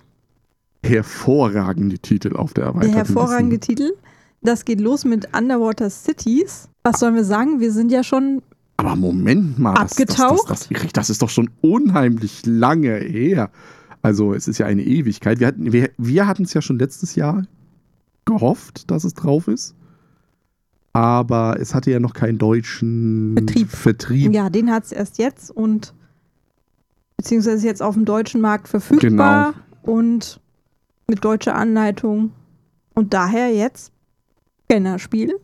Hervorragende 0.83 1.99
Titel 1.99 2.37
auf 2.37 2.55
der 2.55 2.65
Der 2.65 2.73
erweiterten 2.75 2.95
hervorragende 2.97 3.57
Liste. 3.57 3.75
Titel. 3.75 3.93
Das 4.43 4.65
geht 4.65 4.81
los 4.81 5.05
mit 5.05 5.37
Underwater 5.37 5.91
Cities. 5.91 6.69
Was 6.83 7.01
sollen 7.01 7.15
wir 7.15 7.25
sagen? 7.25 7.61
Wir 7.61 7.73
sind 7.73 7.93
ja 7.93 8.03
schon 8.03 8.43
Aber 8.79 8.97
Moment 8.97 9.59
mal, 9.59 9.75
Abgetaucht? 9.75 10.49
Das, 10.49 10.69
das, 10.69 10.81
das, 10.83 10.93
das 10.93 11.11
ist 11.11 11.23
doch 11.23 11.29
schon 11.29 11.51
unheimlich 11.61 12.47
lange 12.47 12.95
her. 12.97 13.51
Also 14.03 14.33
es 14.33 14.49
ist 14.49 14.57
ja 14.59 14.67
eine 14.67 14.83
Ewigkeit. 14.83 15.41
Wir 15.41 15.49
hatten 15.49 15.73
wir, 15.73 15.91
wir 15.99 16.35
es 16.39 16.55
ja 16.55 16.63
schon 16.63 16.79
letztes 16.79 17.15
Jahr 17.17 17.45
gehofft, 18.25 18.91
dass 18.91 19.05
es 19.05 19.13
drauf 19.13 19.47
ist. 19.49 19.75
Aber 20.93 21.59
es 21.61 21.75
hatte 21.75 21.91
ja 21.91 22.01
noch 22.01 22.15
keinen 22.15 22.39
deutschen 22.39 23.35
Vertrieb. 23.37 23.69
Vertrieb. 23.71 24.33
Ja, 24.35 24.49
den 24.51 24.71
hat 24.73 24.85
es 24.87 24.93
erst 24.93 25.19
jetzt 25.19 25.51
und 25.51 25.93
beziehungsweise 27.17 27.59
ist 27.59 27.65
jetzt 27.65 27.83
auf 27.83 27.95
dem 27.95 28.07
deutschen 28.07 28.41
Markt 28.41 28.67
verfügbar 28.69 29.53
Genau. 29.53 29.97
und 29.97 30.41
mit 31.11 31.25
deutscher 31.25 31.55
Anleitung. 31.55 32.33
Und 32.95 33.13
daher 33.13 33.53
jetzt 33.53 33.93
Kennerspiel, 34.69 35.39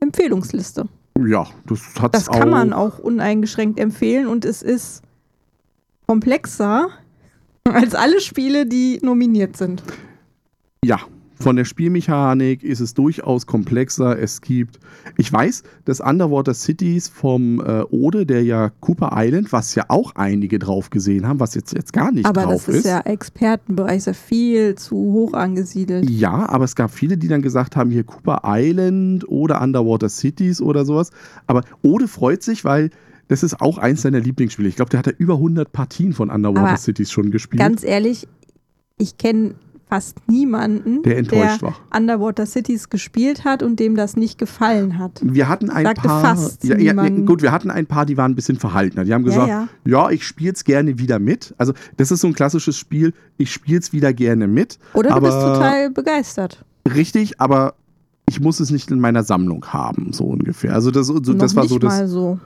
Empfehlungsliste. 0.00 0.88
Ja, 1.24 1.46
das 1.66 1.80
hat 2.00 2.14
Das 2.14 2.28
kann 2.28 2.50
man 2.50 2.72
auch 2.72 2.98
uneingeschränkt 2.98 3.78
empfehlen 3.78 4.26
und 4.26 4.44
es 4.44 4.62
ist 4.62 5.02
komplexer 6.06 6.88
als 7.64 7.94
alle 7.94 8.20
Spiele, 8.20 8.66
die 8.66 8.98
nominiert 9.02 9.56
sind. 9.56 9.82
Ja, 10.84 10.98
von 11.42 11.56
der 11.56 11.64
Spielmechanik 11.64 12.62
ist 12.62 12.80
es 12.80 12.94
durchaus 12.94 13.46
komplexer. 13.46 14.18
Es 14.18 14.40
gibt, 14.40 14.78
ich 15.16 15.32
weiß, 15.32 15.62
dass 15.84 16.00
Underwater 16.00 16.54
Cities 16.54 17.08
vom 17.08 17.60
äh, 17.60 17.82
Ode, 17.90 18.26
der 18.26 18.42
ja 18.44 18.70
Cooper 18.80 19.10
Island, 19.14 19.52
was 19.52 19.74
ja 19.74 19.84
auch 19.88 20.14
einige 20.14 20.58
drauf 20.58 20.90
gesehen 20.90 21.26
haben, 21.26 21.40
was 21.40 21.54
jetzt, 21.54 21.74
jetzt 21.74 21.92
gar 21.92 22.12
nicht 22.12 22.26
Aber 22.26 22.42
drauf 22.42 22.66
das 22.66 22.76
ist 22.76 22.86
ja 22.86 23.00
Expertenbereich, 23.00 23.98
ist 23.98 24.06
ja 24.06 24.12
viel 24.12 24.74
zu 24.76 24.96
hoch 24.96 25.34
angesiedelt. 25.34 26.08
Ja, 26.08 26.48
aber 26.48 26.64
es 26.64 26.76
gab 26.76 26.90
viele, 26.90 27.16
die 27.18 27.28
dann 27.28 27.42
gesagt 27.42 27.76
haben, 27.76 27.90
hier 27.90 28.04
Cooper 28.04 28.42
Island 28.44 29.28
oder 29.28 29.60
Underwater 29.60 30.08
Cities 30.08 30.60
oder 30.60 30.84
sowas. 30.84 31.10
Aber 31.46 31.62
Ode 31.82 32.08
freut 32.08 32.42
sich, 32.42 32.64
weil 32.64 32.90
das 33.28 33.42
ist 33.42 33.60
auch 33.60 33.78
eins 33.78 34.02
seiner 34.02 34.20
Lieblingsspiele. 34.20 34.68
Ich 34.68 34.76
glaube, 34.76 34.90
der 34.90 34.98
hat 34.98 35.06
ja 35.06 35.12
über 35.16 35.34
100 35.34 35.72
Partien 35.72 36.12
von 36.12 36.30
Underwater 36.30 36.68
Aber 36.68 36.76
Cities 36.76 37.10
schon 37.10 37.30
gespielt. 37.30 37.60
Ganz 37.60 37.82
ehrlich, 37.84 38.28
ich 38.98 39.16
kenne 39.16 39.54
fast 39.92 40.26
niemanden, 40.26 41.02
der 41.02 41.18
enttäuscht 41.18 41.60
war. 41.60 41.76
Underwater 41.94 42.46
Cities 42.46 42.88
gespielt 42.88 43.44
hat 43.44 43.62
und 43.62 43.78
dem 43.78 43.94
das 43.94 44.16
nicht 44.16 44.38
gefallen 44.38 44.98
hat. 44.98 45.20
Wir 45.22 45.50
hatten 45.50 45.68
ein 45.68 45.84
Sagte 45.84 46.08
paar. 46.08 46.22
fast 46.22 46.64
ja, 46.64 46.78
ja, 46.78 46.94
gut, 46.94 47.42
wir 47.42 47.52
hatten 47.52 47.70
ein 47.70 47.84
paar, 47.84 48.06
die 48.06 48.16
waren 48.16 48.32
ein 48.32 48.34
bisschen 48.34 48.56
verhaltener. 48.56 49.04
Die 49.04 49.12
haben 49.12 49.22
gesagt, 49.22 49.48
ja, 49.48 49.68
ja, 49.84 50.04
ja. 50.04 50.10
ich 50.10 50.26
spiele 50.26 50.52
es 50.52 50.64
gerne 50.64 50.98
wieder 50.98 51.18
mit. 51.18 51.54
Also, 51.58 51.74
das 51.98 52.10
ist 52.10 52.22
so 52.22 52.26
ein 52.26 52.32
klassisches 52.32 52.78
Spiel, 52.78 53.12
ich 53.36 53.52
spiele 53.52 53.80
es 53.80 53.92
wieder 53.92 54.14
gerne 54.14 54.48
mit. 54.48 54.78
Oder 54.94 55.10
du 55.10 55.20
bist 55.20 55.34
total 55.34 55.90
begeistert. 55.90 56.64
Richtig, 56.88 57.38
aber 57.38 57.74
ich 58.26 58.40
muss 58.40 58.60
es 58.60 58.70
nicht 58.70 58.90
in 58.90 58.98
meiner 58.98 59.24
Sammlung 59.24 59.62
haben, 59.66 60.14
so 60.14 60.24
ungefähr. 60.24 60.72
Also, 60.72 60.90
das, 60.90 61.08
so, 61.08 61.18
das 61.18 61.54
war 61.54 61.64
nicht 61.64 61.70
so 61.70 61.78
das. 61.78 61.92
mal 61.92 62.08
so. 62.08 62.40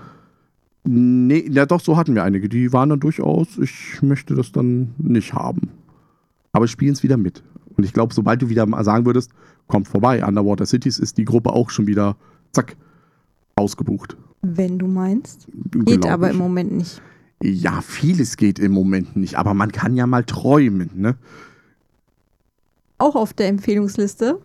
Nee, 0.83 1.49
ja 1.49 1.65
doch, 1.65 1.81
so 1.81 1.97
hatten 1.97 2.17
wir 2.17 2.25
einige. 2.25 2.49
Die 2.49 2.73
waren 2.73 2.89
dann 2.89 2.99
durchaus, 2.99 3.57
ich 3.59 4.03
möchte 4.03 4.35
das 4.35 4.51
dann 4.51 4.95
nicht 4.99 5.33
haben. 5.33 5.71
Aber 6.57 6.67
spielen 6.69 6.95
es 6.95 7.03
wieder 7.03 7.19
mit. 7.19 7.43
Und 7.77 7.85
ich 7.85 7.93
glaube, 7.93 8.15
sobald 8.15 8.41
du 8.41 8.49
wieder 8.49 8.65
mal 8.65 8.83
sagen 8.83 9.05
würdest, 9.05 9.31
kommt 9.67 9.89
vorbei, 9.89 10.25
Underwater 10.25 10.65
Cities 10.65 10.99
ist 10.99 11.19
die 11.19 11.27
Gruppe 11.27 11.53
auch 11.53 11.69
schon 11.69 11.87
wieder, 11.87 12.17
zack, 12.53 12.77
ausgebucht. 13.57 14.17
Wenn 14.41 14.79
du 14.79 14.87
meinst. 14.87 15.49
Geht 15.71 16.01
Glaub 16.01 16.11
aber 16.11 16.29
ich. 16.29 16.33
im 16.33 16.39
Moment 16.39 16.73
nicht. 16.73 17.03
Ja, 17.43 17.83
vieles 17.83 18.39
geht 18.39 18.59
im 18.59 18.73
Moment 18.73 19.17
nicht, 19.17 19.37
aber 19.37 19.53
man 19.53 19.71
kann 19.71 19.97
ja 19.97 20.07
mal 20.07 20.25
träumen, 20.25 20.89
ne? 20.95 21.17
Auch 22.97 23.17
auf 23.17 23.35
der 23.35 23.49
Empfehlungsliste. 23.49 24.39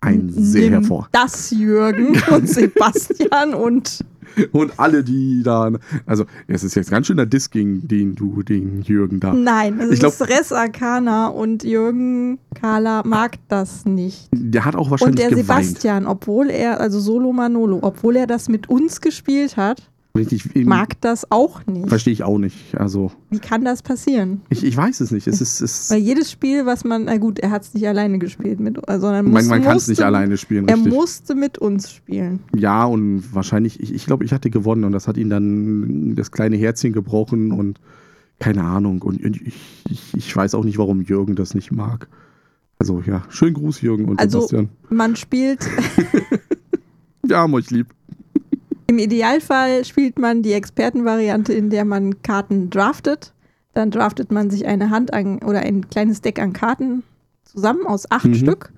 Ein 0.00 0.30
sehr 0.30 0.70
hervor. 0.70 1.08
Das 1.10 1.50
Jürgen 1.50 2.16
und 2.30 2.48
Sebastian 2.48 3.52
und 3.54 4.04
Und 4.52 4.78
alle, 4.78 5.04
die 5.04 5.42
da, 5.42 5.70
also 6.06 6.24
es 6.46 6.64
ist 6.64 6.74
jetzt 6.74 6.90
ganz 6.90 7.06
schön 7.06 7.16
der 7.16 7.26
Diss 7.26 7.50
gegen 7.50 7.86
den 7.88 8.14
du, 8.14 8.42
den 8.42 8.82
Jürgen 8.82 9.20
da. 9.20 9.32
nein, 9.32 9.78
es 9.80 9.90
Ich 9.92 10.00
glaub- 10.00 10.12
ist 10.12 10.28
Res 10.28 10.52
Arcana 10.52 11.28
und 11.28 11.64
Jürgen 11.64 12.38
Kahler 12.54 13.02
mag 13.06 13.36
das 13.48 13.84
nicht. 13.84 14.28
Der 14.32 14.64
hat 14.64 14.74
auch 14.76 14.86
Und 14.86 14.90
wahrscheinlich 14.92 15.16
der 15.26 15.30
geweint. 15.30 15.66
Sebastian, 15.66 16.06
obwohl 16.06 16.50
er, 16.50 16.80
also 16.80 17.00
Solo 17.00 17.32
Manolo, 17.32 17.78
obwohl 17.82 18.16
er 18.16 18.26
das 18.26 18.48
mit 18.48 18.68
uns 18.68 19.00
gespielt 19.00 19.56
hat, 19.56 19.90
Richtig, 20.16 20.52
mag 20.66 21.00
das 21.00 21.30
auch 21.30 21.64
nicht. 21.66 21.88
Verstehe 21.88 22.12
ich 22.12 22.24
auch 22.24 22.38
nicht. 22.38 22.74
Also, 22.76 23.12
Wie 23.30 23.38
kann 23.38 23.64
das 23.64 23.82
passieren? 23.82 24.40
ich, 24.50 24.64
ich 24.64 24.76
weiß 24.76 25.00
es 25.00 25.12
nicht. 25.12 25.28
Es 25.28 25.40
ist, 25.40 25.60
es, 25.60 25.90
Weil 25.90 25.98
jedes 25.98 26.32
Spiel, 26.32 26.66
was 26.66 26.82
man, 26.84 27.04
na 27.04 27.18
gut, 27.18 27.38
er 27.38 27.50
hat 27.50 27.62
es 27.62 27.74
nicht 27.74 27.86
alleine 27.86 28.18
gespielt, 28.18 28.58
mit, 28.58 28.76
sondern 28.86 29.26
man, 29.26 29.32
muss, 29.32 29.44
man 29.46 29.62
kann 29.62 29.76
es 29.76 29.86
nicht 29.86 30.02
alleine 30.02 30.36
spielen, 30.36 30.66
Er 30.66 30.74
richtig. 30.76 30.92
musste 30.92 31.34
mit 31.36 31.58
uns 31.58 31.92
spielen. 31.92 32.40
Ja, 32.56 32.84
und 32.84 33.32
wahrscheinlich, 33.32 33.78
ich, 33.80 33.94
ich 33.94 34.06
glaube, 34.06 34.24
ich 34.24 34.32
hatte 34.32 34.50
gewonnen 34.50 34.82
und 34.84 34.92
das 34.92 35.06
hat 35.06 35.16
ihn 35.18 35.30
dann 35.30 36.16
das 36.16 36.32
kleine 36.32 36.56
Herzchen 36.56 36.92
gebrochen 36.92 37.52
und 37.52 37.78
keine 38.40 38.64
Ahnung. 38.64 39.02
Und 39.02 39.20
ich, 39.24 39.54
ich, 39.88 40.14
ich 40.14 40.34
weiß 40.36 40.54
auch 40.54 40.64
nicht, 40.64 40.78
warum 40.78 41.00
Jürgen 41.02 41.36
das 41.36 41.54
nicht 41.54 41.70
mag. 41.70 42.08
Also 42.80 43.02
ja, 43.06 43.22
schönen 43.28 43.54
Gruß, 43.54 43.82
Jürgen 43.82 44.06
und 44.06 44.18
Also- 44.18 44.40
Sebastian. 44.40 44.68
Man 44.88 45.14
spielt, 45.16 45.64
Wir 47.22 47.36
haben 47.36 47.54
euch 47.54 47.70
lieb. 47.70 47.88
Im 48.88 48.98
Idealfall 48.98 49.84
spielt 49.84 50.18
man 50.18 50.42
die 50.42 50.52
Expertenvariante, 50.54 51.52
in 51.52 51.70
der 51.70 51.84
man 51.84 52.22
Karten 52.22 52.70
draftet. 52.70 53.34
Dann 53.74 53.90
draftet 53.90 54.32
man 54.32 54.50
sich 54.50 54.66
eine 54.66 54.90
Hand 54.90 55.12
an 55.12 55.40
oder 55.40 55.60
ein 55.60 55.88
kleines 55.88 56.22
Deck 56.22 56.40
an 56.40 56.52
Karten 56.54 57.02
zusammen 57.44 57.86
aus 57.86 58.10
acht 58.10 58.24
Mhm. 58.24 58.34
Stück. 58.34 58.72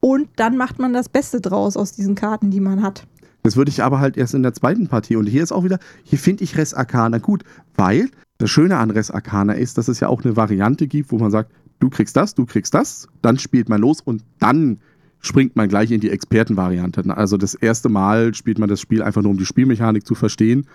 Und 0.00 0.28
dann 0.36 0.56
macht 0.56 0.78
man 0.78 0.92
das 0.92 1.08
Beste 1.08 1.40
draus 1.40 1.76
aus 1.76 1.92
diesen 1.92 2.14
Karten, 2.14 2.50
die 2.50 2.60
man 2.60 2.82
hat. 2.82 3.06
Das 3.42 3.56
würde 3.56 3.68
ich 3.68 3.82
aber 3.82 4.00
halt 4.00 4.16
erst 4.16 4.34
in 4.34 4.42
der 4.42 4.54
zweiten 4.54 4.88
Partie. 4.88 5.16
Und 5.16 5.26
hier 5.26 5.42
ist 5.42 5.52
auch 5.52 5.64
wieder, 5.64 5.78
hier 6.02 6.18
finde 6.18 6.42
ich 6.42 6.56
Res 6.56 6.74
Arcana 6.74 7.18
gut, 7.18 7.44
weil 7.76 8.08
das 8.38 8.50
Schöne 8.50 8.78
an 8.78 8.90
Res 8.90 9.10
Arcana 9.10 9.52
ist, 9.52 9.78
dass 9.78 9.88
es 9.88 10.00
ja 10.00 10.08
auch 10.08 10.24
eine 10.24 10.36
Variante 10.36 10.86
gibt, 10.88 11.12
wo 11.12 11.18
man 11.18 11.30
sagt, 11.30 11.52
du 11.78 11.90
kriegst 11.90 12.16
das, 12.16 12.34
du 12.34 12.46
kriegst 12.46 12.74
das, 12.74 13.06
dann 13.22 13.38
spielt 13.38 13.68
man 13.68 13.82
los 13.82 14.00
und 14.00 14.24
dann 14.38 14.78
springt 15.20 15.56
man 15.56 15.68
gleich 15.68 15.90
in 15.90 16.00
die 16.00 16.10
Expertenvariante. 16.10 17.04
Also 17.16 17.36
das 17.36 17.54
erste 17.54 17.88
Mal 17.88 18.34
spielt 18.34 18.58
man 18.58 18.68
das 18.68 18.80
Spiel 18.80 19.02
einfach 19.02 19.22
nur, 19.22 19.32
um 19.32 19.38
die 19.38 19.46
Spielmechanik 19.46 20.06
zu 20.06 20.14
verstehen, 20.14 20.66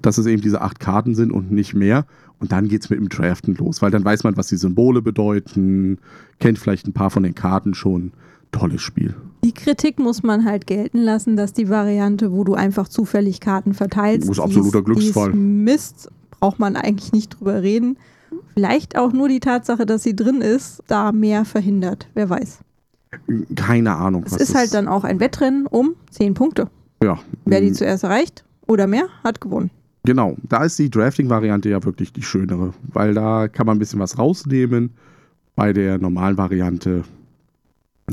dass 0.00 0.18
es 0.18 0.26
eben 0.26 0.42
diese 0.42 0.60
acht 0.60 0.80
Karten 0.80 1.14
sind 1.14 1.32
und 1.32 1.50
nicht 1.50 1.74
mehr. 1.74 2.06
Und 2.38 2.52
dann 2.52 2.68
geht 2.68 2.82
es 2.82 2.90
mit 2.90 2.98
dem 2.98 3.08
Draften 3.08 3.54
los, 3.56 3.82
weil 3.82 3.90
dann 3.90 4.04
weiß 4.04 4.24
man, 4.24 4.36
was 4.36 4.48
die 4.48 4.56
Symbole 4.56 5.02
bedeuten, 5.02 5.98
kennt 6.38 6.58
vielleicht 6.58 6.86
ein 6.86 6.94
paar 6.94 7.10
von 7.10 7.22
den 7.22 7.34
Karten 7.34 7.74
schon. 7.74 8.12
Tolles 8.52 8.82
Spiel. 8.82 9.14
Die 9.44 9.52
Kritik 9.52 10.00
muss 10.00 10.24
man 10.24 10.44
halt 10.44 10.66
gelten 10.66 10.98
lassen, 10.98 11.36
dass 11.36 11.52
die 11.52 11.68
Variante, 11.68 12.32
wo 12.32 12.42
du 12.42 12.54
einfach 12.54 12.88
zufällig 12.88 13.38
Karten 13.38 13.74
verteilst, 13.74 14.28
ist 14.28 14.40
absoluter 14.40 14.82
Glücksfall. 14.82 15.32
Mist, 15.32 16.10
braucht 16.30 16.58
man 16.58 16.74
eigentlich 16.74 17.12
nicht 17.12 17.38
drüber 17.38 17.62
reden. 17.62 17.96
Vielleicht 18.54 18.98
auch 18.98 19.12
nur 19.12 19.28
die 19.28 19.38
Tatsache, 19.38 19.86
dass 19.86 20.02
sie 20.02 20.16
drin 20.16 20.40
ist, 20.40 20.82
da 20.88 21.12
mehr 21.12 21.44
verhindert. 21.44 22.08
Wer 22.14 22.28
weiß. 22.28 22.58
Keine 23.56 23.94
Ahnung. 23.96 24.24
Es 24.26 24.36
ist 24.36 24.54
halt 24.54 24.72
dann 24.74 24.88
auch 24.88 25.04
ein 25.04 25.20
Wettrennen 25.20 25.66
um 25.66 25.96
10 26.10 26.34
Punkte. 26.34 26.68
Ja. 27.02 27.18
Wer 27.44 27.60
die 27.60 27.70
Mm, 27.70 27.74
zuerst 27.74 28.04
erreicht 28.04 28.44
oder 28.66 28.86
mehr, 28.86 29.06
hat 29.24 29.40
gewonnen. 29.40 29.70
Genau, 30.04 30.36
da 30.48 30.64
ist 30.64 30.78
die 30.78 30.90
Drafting-Variante 30.90 31.68
ja 31.68 31.82
wirklich 31.84 32.12
die 32.12 32.22
schönere, 32.22 32.72
weil 32.92 33.14
da 33.14 33.48
kann 33.48 33.66
man 33.66 33.76
ein 33.76 33.78
bisschen 33.78 34.00
was 34.00 34.18
rausnehmen. 34.18 34.92
Bei 35.56 35.72
der 35.72 35.98
normalen 35.98 36.38
Variante 36.38 37.04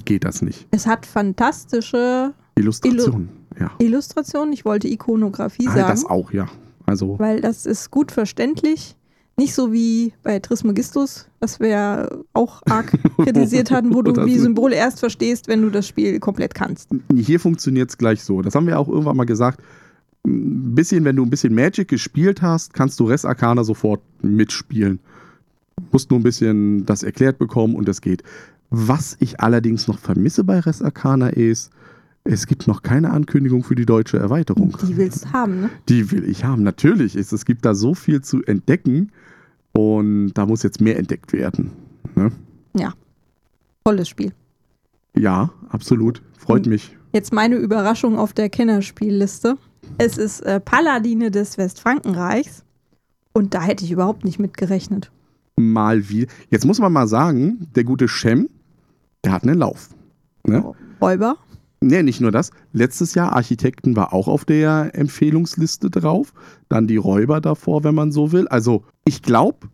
geht 0.05 0.25
das 0.25 0.41
nicht. 0.41 0.67
Es 0.71 0.85
hat 0.87 1.05
fantastische 1.05 2.33
Illustration, 2.57 3.29
ja. 3.59 3.71
Illustrationen. 3.79 4.51
Ich 4.53 4.65
wollte 4.65 4.87
Ikonografie 4.87 5.67
Ah, 5.67 5.73
sagen, 5.75 5.87
das 5.87 6.05
auch, 6.05 6.31
ja. 6.33 6.47
Also, 6.85 7.17
weil 7.19 7.41
das 7.41 7.65
ist 7.65 7.91
gut 7.91 8.11
verständlich. 8.11 8.95
Nicht 9.39 9.53
so 9.53 9.71
wie 9.71 10.13
bei 10.23 10.39
Trismegistus, 10.39 11.27
was 11.39 11.59
wir 11.59 11.67
ja 11.67 12.09
auch 12.33 12.63
arg 12.65 12.91
kritisiert 13.23 13.69
hatten, 13.69 13.93
wo 13.93 14.01
du 14.01 14.11
die 14.25 14.39
Symbole 14.39 14.75
erst 14.75 14.99
verstehst, 14.99 15.47
wenn 15.47 15.61
du 15.61 15.69
das 15.69 15.88
Spiel 15.88 16.19
komplett 16.19 16.55
kannst. 16.55 16.89
hier 17.13 17.39
funktioniert 17.39 17.91
es 17.91 17.99
gleich 17.99 18.23
so. 18.23 18.41
Das 18.41 18.55
haben 18.55 18.65
wir 18.65 18.79
auch 18.79 18.88
irgendwann 18.88 19.15
mal 19.15 19.25
gesagt. 19.25 19.61
ein 20.25 20.73
bisschen, 20.73 21.05
wenn 21.05 21.15
du 21.15 21.23
ein 21.23 21.29
bisschen 21.29 21.53
Magic 21.53 21.88
gespielt 21.88 22.41
hast, 22.41 22.73
kannst 22.73 22.99
du 22.99 23.05
Res 23.05 23.25
Arcana 23.25 23.63
sofort 23.63 24.01
mitspielen. 24.23 24.97
Musst 25.91 26.09
nur 26.09 26.19
ein 26.19 26.23
bisschen 26.23 26.88
das 26.88 27.03
erklärt 27.03 27.38
bekommen 27.38 27.75
und 27.75 27.88
das 27.88 28.01
geht. 28.01 28.23
Was 28.71 29.17
ich 29.19 29.39
allerdings 29.39 29.88
noch 29.88 29.99
vermisse 29.99 30.43
bei 30.43 30.59
Res 30.61 30.81
Arcana 30.81 31.29
ist, 31.29 31.69
es 32.28 32.45
gibt 32.47 32.67
noch 32.67 32.82
keine 32.84 33.11
Ankündigung 33.11 33.63
für 33.63 33.75
die 33.75 33.86
deutsche 33.86 34.17
Erweiterung. 34.17 34.75
Die 34.88 34.97
willst 34.97 35.25
du 35.25 35.32
haben, 35.32 35.61
ne? 35.61 35.69
Die 35.89 36.11
will 36.11 36.23
ich 36.30 36.43
haben, 36.43 36.63
natürlich. 36.63 37.15
Es, 37.15 37.32
es 37.32 37.45
gibt 37.45 37.65
da 37.65 37.73
so 37.73 37.93
viel 37.93 38.21
zu 38.21 38.43
entdecken 38.43 39.11
und 39.73 40.34
da 40.34 40.45
muss 40.45 40.63
jetzt 40.63 40.82
mehr 40.82 40.97
entdeckt 40.97 41.34
werden. 41.34 41.71
Ne? 42.15 42.32
Tolles 43.84 44.09
Spiel. 44.09 44.34
Ja, 45.15 45.49
absolut. 45.69 46.21
Freut 46.38 46.65
Mhm. 46.65 46.73
mich. 46.73 46.97
Jetzt 47.13 47.32
meine 47.32 47.55
Überraschung 47.55 48.17
auf 48.19 48.34
der 48.34 48.49
Kennerspielliste. 48.49 49.57
Es 49.97 50.17
ist 50.17 50.41
äh, 50.41 50.59
Paladine 50.59 51.32
des 51.32 51.57
Westfrankenreichs. 51.57 52.65
Und 53.32 53.53
da 53.53 53.61
hätte 53.61 53.86
ich 53.86 53.91
überhaupt 53.91 54.25
nicht 54.25 54.39
mit 54.39 54.57
gerechnet. 54.57 55.09
Mal 55.55 56.09
wie. 56.09 56.28
Jetzt 56.49 56.65
muss 56.65 56.80
man 56.80 56.91
mal 56.91 57.07
sagen, 57.07 57.67
der 57.75 57.86
gute 57.86 58.09
Shem, 58.09 58.49
der 59.23 59.32
hat 59.32 59.43
einen 59.43 59.57
Lauf. 59.57 59.89
Ne? 60.45 60.65
Räuber. 61.01 61.38
Nee, 61.80 62.01
nicht 62.01 62.21
nur 62.21 62.32
das. 62.32 62.49
Letztes 62.73 63.13
Jahr 63.13 63.34
Architekten 63.34 63.95
war 63.95 64.13
auch 64.13 64.28
auf 64.28 64.45
der 64.45 64.91
Empfehlungsliste 64.93 65.89
drauf. 65.89 66.34
Dann 66.69 66.88
die 66.88 66.97
Räuber 66.97 67.39
davor, 67.39 67.84
wenn 67.84 67.93
man 67.93 68.11
so 68.11 68.32
will. 68.32 68.47
Also, 68.47 68.84
ich 69.05 69.21
glaube, 69.21 69.67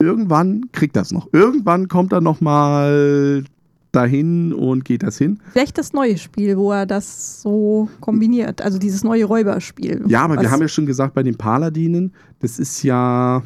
irgendwann 0.00 0.72
kriegt 0.72 0.96
das 0.96 1.12
noch. 1.12 1.28
Irgendwann 1.32 1.86
kommt 1.88 2.12
er 2.12 2.20
noch 2.20 2.40
mal 2.40 3.44
dahin 3.92 4.52
und 4.52 4.84
geht 4.84 5.04
das 5.04 5.18
hin. 5.18 5.38
Vielleicht 5.52 5.78
das 5.78 5.92
neue 5.92 6.18
Spiel, 6.18 6.56
wo 6.56 6.72
er 6.72 6.86
das 6.86 7.42
so 7.42 7.88
kombiniert. 8.00 8.60
Also 8.60 8.78
dieses 8.78 9.04
neue 9.04 9.24
Räuberspiel. 9.24 10.02
Ja, 10.08 10.24
aber 10.24 10.40
wir 10.40 10.50
haben 10.50 10.60
ja 10.60 10.68
schon 10.68 10.86
gesagt, 10.86 11.14
bei 11.14 11.22
den 11.22 11.36
Paladinen, 11.36 12.12
das 12.40 12.58
ist 12.58 12.82
ja 12.82 13.44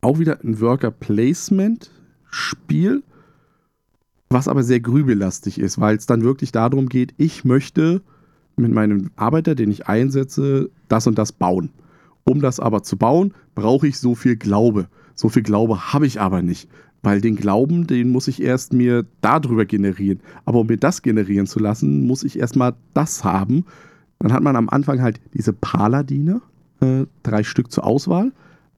auch 0.00 0.20
wieder 0.20 0.38
ein 0.44 0.60
Worker-Placement-Spiel, 0.60 3.02
was 4.30 4.48
aber 4.48 4.62
sehr 4.62 4.80
grübellastig 4.80 5.58
ist, 5.58 5.80
weil 5.80 5.96
es 5.96 6.06
dann 6.06 6.22
wirklich 6.22 6.52
darum 6.52 6.88
geht, 6.88 7.14
ich 7.16 7.44
möchte 7.44 8.02
mit 8.56 8.72
meinem 8.72 9.10
Arbeiter, 9.16 9.54
den 9.54 9.70
ich 9.70 9.86
einsetze, 9.86 10.70
das 10.88 11.06
und 11.06 11.18
das 11.18 11.32
bauen. 11.32 11.70
Um 12.24 12.40
das 12.40 12.60
aber 12.60 12.82
zu 12.82 12.96
bauen, 12.96 13.32
brauche 13.54 13.86
ich 13.86 13.98
so 13.98 14.14
viel 14.14 14.36
Glaube. 14.36 14.88
So 15.14 15.28
viel 15.28 15.42
Glaube 15.42 15.92
habe 15.92 16.06
ich 16.06 16.20
aber 16.20 16.42
nicht, 16.42 16.68
weil 17.02 17.20
den 17.20 17.36
Glauben, 17.36 17.86
den 17.86 18.10
muss 18.10 18.28
ich 18.28 18.42
erst 18.42 18.72
mir 18.72 19.06
darüber 19.20 19.64
generieren. 19.64 20.20
Aber 20.44 20.60
um 20.60 20.66
mir 20.66 20.76
das 20.76 21.02
generieren 21.02 21.46
zu 21.46 21.58
lassen, 21.58 22.06
muss 22.06 22.24
ich 22.24 22.38
erstmal 22.38 22.74
das 22.92 23.24
haben. 23.24 23.64
Dann 24.18 24.32
hat 24.32 24.42
man 24.42 24.56
am 24.56 24.68
Anfang 24.68 25.00
halt 25.00 25.20
diese 25.32 25.52
Paladine, 25.52 26.42
äh, 26.80 27.06
drei 27.22 27.44
Stück 27.44 27.72
zur 27.72 27.84
Auswahl. 27.84 28.32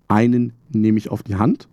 Einen 0.08 0.52
nehme 0.70 0.98
ich 0.98 1.10
auf 1.10 1.22
die 1.22 1.36
Hand, 1.36 1.68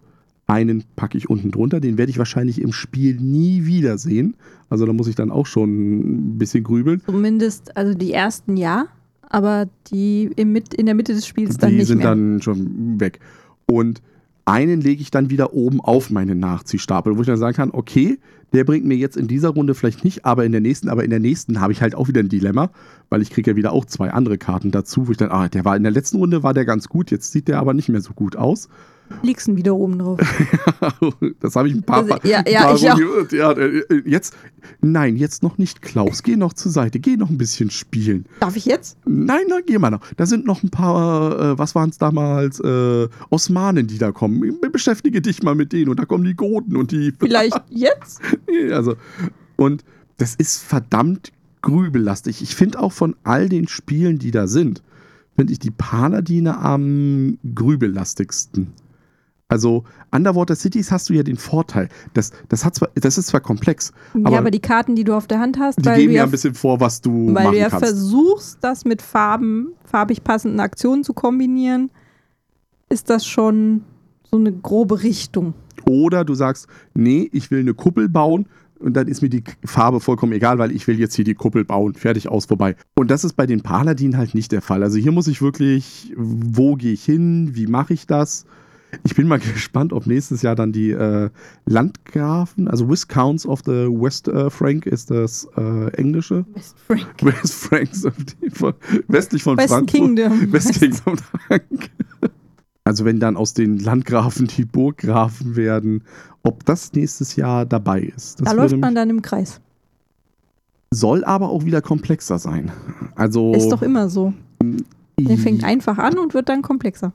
einen 0.48 0.86
packe 0.96 1.18
ich 1.18 1.30
unten 1.30 1.52
drunter. 1.52 1.80
Den 1.80 1.98
werde 1.98 2.10
ich 2.10 2.18
wahrscheinlich 2.18 2.62
im 2.62 2.72
Spiel 2.72 3.18
nie 3.20 3.66
wiedersehen. 3.66 4.36
Also 4.70 4.86
da 4.86 4.94
muss 4.94 5.08
ich 5.08 5.16
dann 5.16 5.30
auch 5.30 5.46
schon 5.46 6.00
ein 6.00 6.38
bisschen 6.38 6.64
grübeln. 6.64 7.02
Zumindest, 7.06 7.76
also 7.76 7.94
die 7.94 8.14
ersten 8.14 8.58
ja, 8.58 8.88
aber 9.30 9.68
die 9.92 10.32
im 10.36 10.56
in 10.56 10.86
der 10.86 10.96
Mitte 10.96 11.14
des 11.14 11.28
Spiels 11.28 11.58
dann 11.58 11.72
die 11.72 11.78
nicht 11.78 11.88
sind 11.88 12.00
mehr. 12.00 12.08
dann 12.08 12.42
schon 12.42 13.00
weg. 13.00 13.20
Und 13.66 14.02
einen 14.46 14.80
lege 14.80 15.02
ich 15.02 15.12
dann 15.12 15.30
wieder 15.30 15.54
oben 15.54 15.82
auf 15.82 16.10
meinen 16.10 16.40
Nachziehstapel, 16.40 17.18
wo 17.18 17.22
ich 17.22 17.28
dann 17.28 17.38
sagen 17.38 17.56
kann, 17.56 17.72
okay, 17.74 18.18
der 18.54 18.64
bringt 18.64 18.86
mir 18.86 18.96
jetzt 18.96 19.18
in 19.18 19.28
dieser 19.28 19.50
Runde 19.50 19.76
vielleicht 19.76 20.06
nicht, 20.06 20.24
aber 20.24 20.46
in 20.46 20.54
der 20.54 20.62
nächsten, 20.62 20.88
aber 20.88 21.04
in 21.04 21.10
der 21.10 21.20
nächsten 21.20 21.60
habe 21.60 21.74
ich 21.74 21.82
halt 21.82 21.96
auch 21.96 22.08
wieder 22.08 22.22
ein 22.22 22.30
Dilemma, 22.30 22.70
weil 23.10 23.22
ich 23.22 23.30
kriege 23.30 23.52
ja 23.52 23.58
wieder 23.58 23.74
auch 23.74 23.84
zwei 23.84 24.12
andere 24.12 24.38
Karten 24.38 24.72
dazu, 24.72 25.08
wo 25.08 25.12
ich 25.12 25.18
dann, 25.18 25.32
ah, 25.32 25.50
der 25.50 25.66
war 25.66 25.76
in 25.76 25.84
der 25.84 25.92
letzten 25.92 26.18
Runde 26.18 26.44
war 26.44 26.54
der 26.54 26.64
ganz 26.64 26.88
gut, 26.88 27.12
jetzt 27.12 27.34
sieht 27.34 27.50
der 27.50 27.60
aber 27.60 27.74
nicht 27.74 27.90
mehr 27.90 28.00
so 28.00 28.14
gut 28.14 28.38
aus. 28.38 28.70
Liegst 29.24 29.48
du 29.48 29.56
wieder 29.56 29.76
oben 29.76 30.00
drauf. 30.00 30.20
das 31.40 31.56
habe 31.56 31.68
ich 31.68 31.74
ein 31.76 31.84
paar, 31.84 32.04
Mal- 32.04 32.20
ja, 32.24 32.44
ja, 32.48 32.74
ich 32.74 32.90
auch. 32.90 33.32
Ja, 33.32 33.52
äh, 33.52 33.84
jetzt, 34.06 34.36
nein, 34.82 35.16
jetzt 35.16 35.44
noch 35.44 35.58
nicht, 35.58 35.82
Klaus, 35.82 36.24
geh 36.24 36.36
noch 36.36 36.54
zur 36.54 36.72
Seite, 36.72 37.00
geh 37.00 37.18
noch 37.18 37.30
ein 37.30 37.38
bisschen 37.38 37.70
spielen. 37.70 38.26
Darf 38.40 38.56
ich 38.56 38.66
jetzt? 38.66 38.98
Nein, 39.06 39.46
nein, 39.50 39.64
geh 39.66 39.78
mal 39.78 39.90
noch. 39.90 40.02
Da 40.16 40.26
sind 40.26 40.46
noch 40.46 40.64
ein 40.64 40.70
paar, 40.70 41.40
äh, 41.40 41.58
was 41.58 41.76
waren 41.76 41.90
es 41.90 41.98
damals, 41.98 42.60
äh, 42.60 43.08
Osmanen, 43.30 43.88
die 43.88 43.98
da 43.98 44.12
kommen. 44.12 44.60
Beschäftige 44.72 45.22
dich 45.22 45.44
mal 45.44 45.56
mit 45.56 45.74
denen 45.74 45.90
und 45.90 46.00
da 46.00 46.06
kommen 46.06 46.24
die 46.24 46.36
Goten 46.36 46.76
und 46.76 46.92
die. 46.92 47.14
Vielleicht 47.20 47.62
jetzt? 47.70 48.22
also, 48.72 48.96
und 49.56 49.84
das 50.18 50.36
ist 50.36 50.64
verdammt 50.64 51.32
grübellastig. 51.62 52.42
Ich 52.42 52.56
finde 52.56 52.80
auch 52.80 52.92
von 52.92 53.16
all 53.24 53.50
den 53.50 53.68
Spielen, 53.68 54.20
die 54.20 54.32
da 54.32 54.48
sind, 54.48 54.82
finde 55.36 55.54
ich 55.54 55.60
die 55.60 55.72
Paladine 55.72 56.58
am 56.60 57.38
grübellastigsten. 57.56 58.74
Also, 59.50 59.86
Underwater 60.12 60.56
Cities 60.56 60.92
hast 60.92 61.10
du 61.10 61.14
ja 61.14 61.24
den 61.24 61.38
Vorteil. 61.38 61.88
Das, 62.14 62.32
das, 62.50 62.66
hat 62.66 62.76
zwar, 62.76 62.90
das 62.96 63.18
ist 63.18 63.28
zwar 63.28 63.40
komplex, 63.40 63.92
ja, 64.14 64.22
Aber- 64.26 64.38
aber 64.40 64.52
die 64.52 64.60
Karten, 64.60 64.96
die 64.96 65.06
du 65.06 65.14
auf 65.16 65.28
der 65.28 65.40
Hand 65.40 65.58
hast, 65.58 65.80
die 65.80 65.86
weil 65.86 65.98
geben 66.02 66.14
ja 66.14 66.24
ein 66.24 66.32
bisschen 66.32 66.54
vor, 66.54 66.80
was 66.82 67.00
du 67.02 67.34
weil 67.34 67.52
du 67.52 67.58
ja 67.58 67.70
kannst. 67.70 67.86
versuchst, 67.86 68.58
das 68.62 68.84
mit 68.84 69.02
Farben, 69.02 69.70
farbig 69.86 70.24
passenden 70.24 70.60
Aktionen 70.60 71.04
zu 71.06 71.14
kombinieren, 71.14 71.92
ist 72.90 73.10
das 73.10 73.26
schon 73.26 73.84
so 74.30 74.38
eine 74.38 74.52
grobe 74.52 75.04
Richtung. 75.04 75.54
Oder 75.86 76.26
du 76.26 76.34
sagst, 76.36 76.68
nee, 76.94 77.30
ich 77.32 77.50
will 77.50 77.62
eine 77.62 77.74
Kuppel 77.74 78.10
bauen 78.10 78.48
und 78.80 78.96
dann 78.98 79.08
ist 79.08 79.22
mir 79.22 79.30
die 79.30 79.44
Farbe 79.64 80.02
vollkommen 80.02 80.34
egal, 80.34 80.58
weil 80.60 80.74
ich 80.74 80.86
will 80.88 81.00
jetzt 81.00 81.16
hier 81.16 81.24
die 81.24 81.36
Kuppel 81.36 81.64
bauen. 81.64 81.94
Fertig, 81.94 82.28
aus, 82.28 82.46
vorbei. 82.48 82.76
Und 82.96 83.10
das 83.12 83.24
ist 83.24 83.34
bei 83.34 83.46
den 83.46 83.62
Paladinen 83.62 84.18
halt 84.18 84.36
nicht 84.36 84.52
der 84.52 84.62
Fall. 84.62 84.84
Also 84.84 84.98
hier 84.98 85.14
muss 85.14 85.28
ich 85.28 85.42
wirklich, 85.42 86.14
wo 86.18 86.76
gehe 86.76 86.92
ich 86.92 87.06
hin, 87.06 87.52
wie 87.54 87.68
mache 87.68 87.94
ich 87.94 88.08
das? 88.08 88.46
Ich 89.04 89.16
bin 89.16 89.28
mal 89.28 89.40
gespannt, 89.54 89.94
ob 89.94 90.08
nächstes 90.08 90.42
Jahr 90.42 90.56
dann 90.56 90.72
die 90.72 90.92
äh, 90.92 91.30
Landgrafen, 91.66 92.68
also 92.68 92.90
Viscounts 92.90 93.46
of 93.46 93.62
the 93.66 93.88
West 93.88 94.28
äh, 94.28 94.50
Frank 94.50 94.86
ist 94.86 95.12
das 95.12 95.48
äh, 95.58 95.92
englische. 95.94 96.46
West 96.54 96.76
Frank. 96.86 97.08
West 97.22 97.54
Franks, 97.54 98.08
von, 98.54 98.74
westlich 99.08 99.44
von 99.44 99.58
West 99.58 99.70
Frankfurt. 99.74 100.00
Kingdom. 100.02 100.52
West 100.52 100.74
Kingdom. 100.74 101.18
danke. 101.50 101.90
Also 102.86 103.04
wenn 103.04 103.20
dann 103.20 103.36
aus 103.36 103.54
den 103.54 103.80
Landgrafen 103.80 104.48
die 104.48 104.64
Burggrafen 104.64 105.58
werden, 105.58 106.04
ob 106.44 106.64
das 106.66 106.94
nächstes 106.94 107.36
Jahr 107.36 107.66
dabei 107.66 108.02
ist. 108.02 108.40
Das 108.40 108.46
Da 108.46 108.52
läuft 108.54 108.78
man 108.78 108.96
dann 108.96 109.10
im 109.10 109.22
Kreis. 109.22 109.60
soll 110.92 111.26
aber 111.26 111.50
auch 111.50 111.66
wieder 111.66 111.82
komplexer 111.82 112.40
sein. 112.40 112.72
Also 113.16 113.54
Ist 113.54 113.70
doch 113.70 113.82
immer 113.82 114.08
so. 114.08 114.34
Der 115.20 115.38
fängt 115.38 115.66
einfach 115.66 115.98
an 115.98 116.18
und 116.18 116.34
wird 116.34 116.48
dann 116.48 116.62
komplexer. 116.62 117.12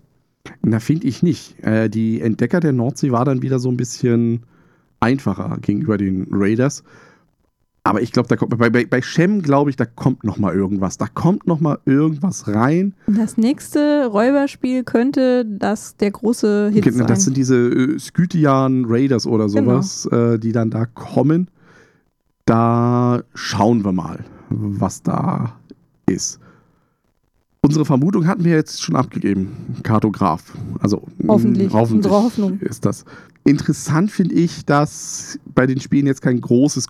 Na 0.62 0.80
finde 0.80 1.07
ich 1.07 1.22
nicht. 1.22 1.62
Äh, 1.64 1.88
die 1.88 2.20
Entdecker 2.20 2.61
der 2.61 2.72
Nordsee 2.72 3.12
war 3.12 3.24
dann 3.24 3.43
wieder 3.43 3.59
so 3.59 3.70
ein 3.70 3.76
bisschen 3.76 4.43
einfacher 5.01 5.59
gegenüber 5.61 5.99
den 5.99 6.26
Raiders. 6.30 6.84
Aber 7.84 8.01
ich 8.01 8.12
glaube, 8.12 8.28
da 8.28 8.36
kommt 8.36 8.57
bei, 8.57 8.70
bei, 8.70 8.84
bei 8.86 9.03
Shem 9.03 9.43
glaube 9.43 9.70
ich, 9.70 9.74
da 9.76 9.84
kommt 9.86 10.22
noch 10.22 10.38
mal 10.38 10.55
irgendwas. 10.55 10.99
Da 10.99 11.09
kommt 11.09 11.49
noch 11.49 11.59
mal 11.59 11.78
irgendwas 11.84 12.47
rein. 12.47 12.95
Das 13.09 13.36
nächste 13.36 14.07
Räuberspiel 14.07 14.84
könnte 14.84 15.45
das 15.45 15.97
der 15.97 16.12
große 16.12 16.70
Hit 16.72 16.93
sein. 16.95 17.07
Das 17.09 17.24
sind 17.24 17.36
diese 17.36 17.57
äh, 17.57 17.99
Skythian 17.99 18.84
Raiders 18.86 19.26
oder 19.26 19.49
Genau. 19.49 19.80
sowas, 19.82 20.07
äh, 20.07 20.38
die 20.38 20.53
dann 20.53 20.70
da 20.70 20.86
kommen. 20.86 21.49
Da 22.45 23.22
schauen 23.34 23.84
wir 23.84 23.93
mal, 23.93 24.24
was 24.51 25.03
da 25.03 25.57
ist. 26.07 26.38
Unsere 27.65 27.85
Vermutung 27.85 28.27
hatten 28.27 28.45
wir 28.45 28.53
jetzt 28.57 28.83
schon 28.83 28.97
abgegeben. 28.97 29.49
Kartograf. 29.85 30.53
Also 30.81 31.03
Hoffentlich. 31.29 31.73
hoffentlich 31.73 31.97
Unsere 32.07 32.15
Hoffnung. 32.15 32.59
ist 32.61 32.85
das. 32.85 33.05
Interessant 33.45 34.11
finde 34.11 34.35
ich, 34.35 34.65
dass 34.67 35.39
bei 35.55 35.67
den 35.67 35.81
Spielen 35.81 36.07
jetzt 36.09 36.23
kein 36.23 36.41
großes, 36.41 36.87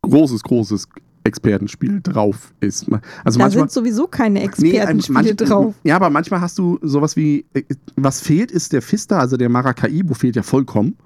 großes, 0.00 0.42
großes 0.44 0.88
Expertenspiel 1.24 2.00
drauf 2.02 2.52
ist. 2.60 2.84
Also 2.90 3.38
da 3.38 3.44
manchmal 3.44 3.50
sind 3.50 3.70
sowieso 3.70 4.06
keine 4.06 4.38
Nee, 4.40 4.46
Expertenspiele 4.46 5.18
manch- 5.34 5.36
drauf. 5.36 5.74
Ja, 5.84 5.96
aber 5.96 6.08
manchmal 6.08 6.40
hast 6.40 6.58
du 6.58 6.78
sowas 6.80 7.14
wie, 7.16 7.44
äh, 7.52 7.62
was 7.96 8.22
fehlt, 8.22 8.50
ist 8.50 8.72
der 8.72 8.80
Fister, 8.82 9.18
also 9.20 9.36
der 9.36 9.50
Maracaibo 9.50 10.14
fehlt 10.14 10.36
ja 10.36 10.42
vollkommen. 10.42 10.96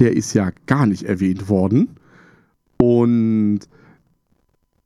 Der 0.00 0.16
ist 0.16 0.34
ja 0.34 0.50
gar 0.66 0.84
nicht 0.86 1.04
erwähnt 1.04 1.48
worden. 1.48 1.90
Und 2.78 3.60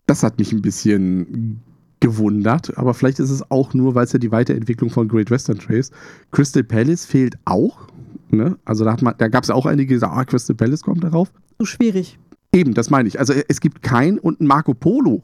das 0.07 0.23
hat 0.23 0.39
mich 0.39 0.53
ein 0.53 0.63
bisschen 0.63 1.61
gewundert, 2.01 2.77
aber 2.79 2.95
vielleicht 2.95 3.19
ist 3.19 3.31
es 3.31 3.51
auch 3.51 3.75
nur, 3.75 3.95
weil 3.95 4.05
es 4.05 4.13
ja 4.13 4.19
die 4.19 4.33
Weiterentwicklung 4.33 4.91
von 4.91 5.07
Great 5.09 5.31
Western 5.31 5.59
Trace. 5.59 5.91
Crystal 6.33 6.65
Palace 6.65 7.05
fehlt 7.05 7.37
auch. 7.45 7.89
Ne? 8.31 8.57
Also 8.65 8.85
da, 8.85 8.93
hat 8.93 9.03
man- 9.03 9.15
da 9.19 9.29
gab 9.29 9.45
es 9.45 9.51
auch 9.51 9.67
einige, 9.67 9.89
die 9.89 9.95
gesagt, 9.95 10.15
ah, 10.17 10.25
Crystal 10.25 10.57
Palace 10.57 10.83
kommt 10.83 11.05
darauf. 11.05 11.31
So 11.59 11.65
schwierig. 11.67 12.19
Eben, 12.53 12.75
das 12.75 12.91
meine 12.91 13.07
ich. 13.09 13.19
Also 13.19 13.33
es 13.49 13.61
gibt 13.61 13.83
kein 13.83 14.19
und 14.19 14.41
ein 14.41 14.47
Marco 14.47 14.73
Polo 14.75 15.23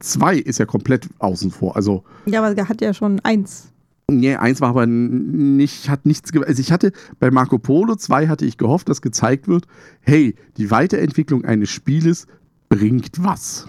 2 0.00 0.36
ist 0.36 0.58
ja 0.58 0.66
komplett 0.66 1.08
außen 1.18 1.50
vor. 1.50 1.74
Also 1.76 2.04
Ja, 2.26 2.42
aber 2.44 2.56
er 2.56 2.68
hat 2.68 2.80
ja 2.82 2.92
schon 2.94 3.20
eins. 3.20 3.72
Nee, 4.10 4.36
eins 4.36 4.60
war 4.60 4.70
aber 4.70 4.86
nicht, 4.86 5.88
hat 5.90 6.06
nichts 6.06 6.32
ge 6.32 6.42
Also 6.44 6.60
ich 6.60 6.72
hatte 6.72 6.92
bei 7.18 7.30
Marco 7.30 7.58
Polo 7.58 7.94
2 7.96 8.28
hatte 8.28 8.44
ich 8.46 8.56
gehofft, 8.56 8.88
dass 8.88 9.02
gezeigt 9.02 9.48
wird, 9.48 9.66
hey, 10.00 10.34
die 10.56 10.70
Weiterentwicklung 10.70 11.44
eines 11.44 11.70
Spieles 11.70 12.26
bringt 12.68 13.22
was. 13.22 13.68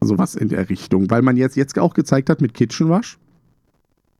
Sowas 0.00 0.34
in 0.34 0.48
der 0.48 0.68
Richtung. 0.68 1.10
Weil 1.10 1.22
man 1.22 1.36
jetzt, 1.36 1.56
jetzt 1.56 1.78
auch 1.78 1.94
gezeigt 1.94 2.30
hat 2.30 2.40
mit 2.40 2.54
Kitchen 2.54 2.90
Rush, 2.90 3.18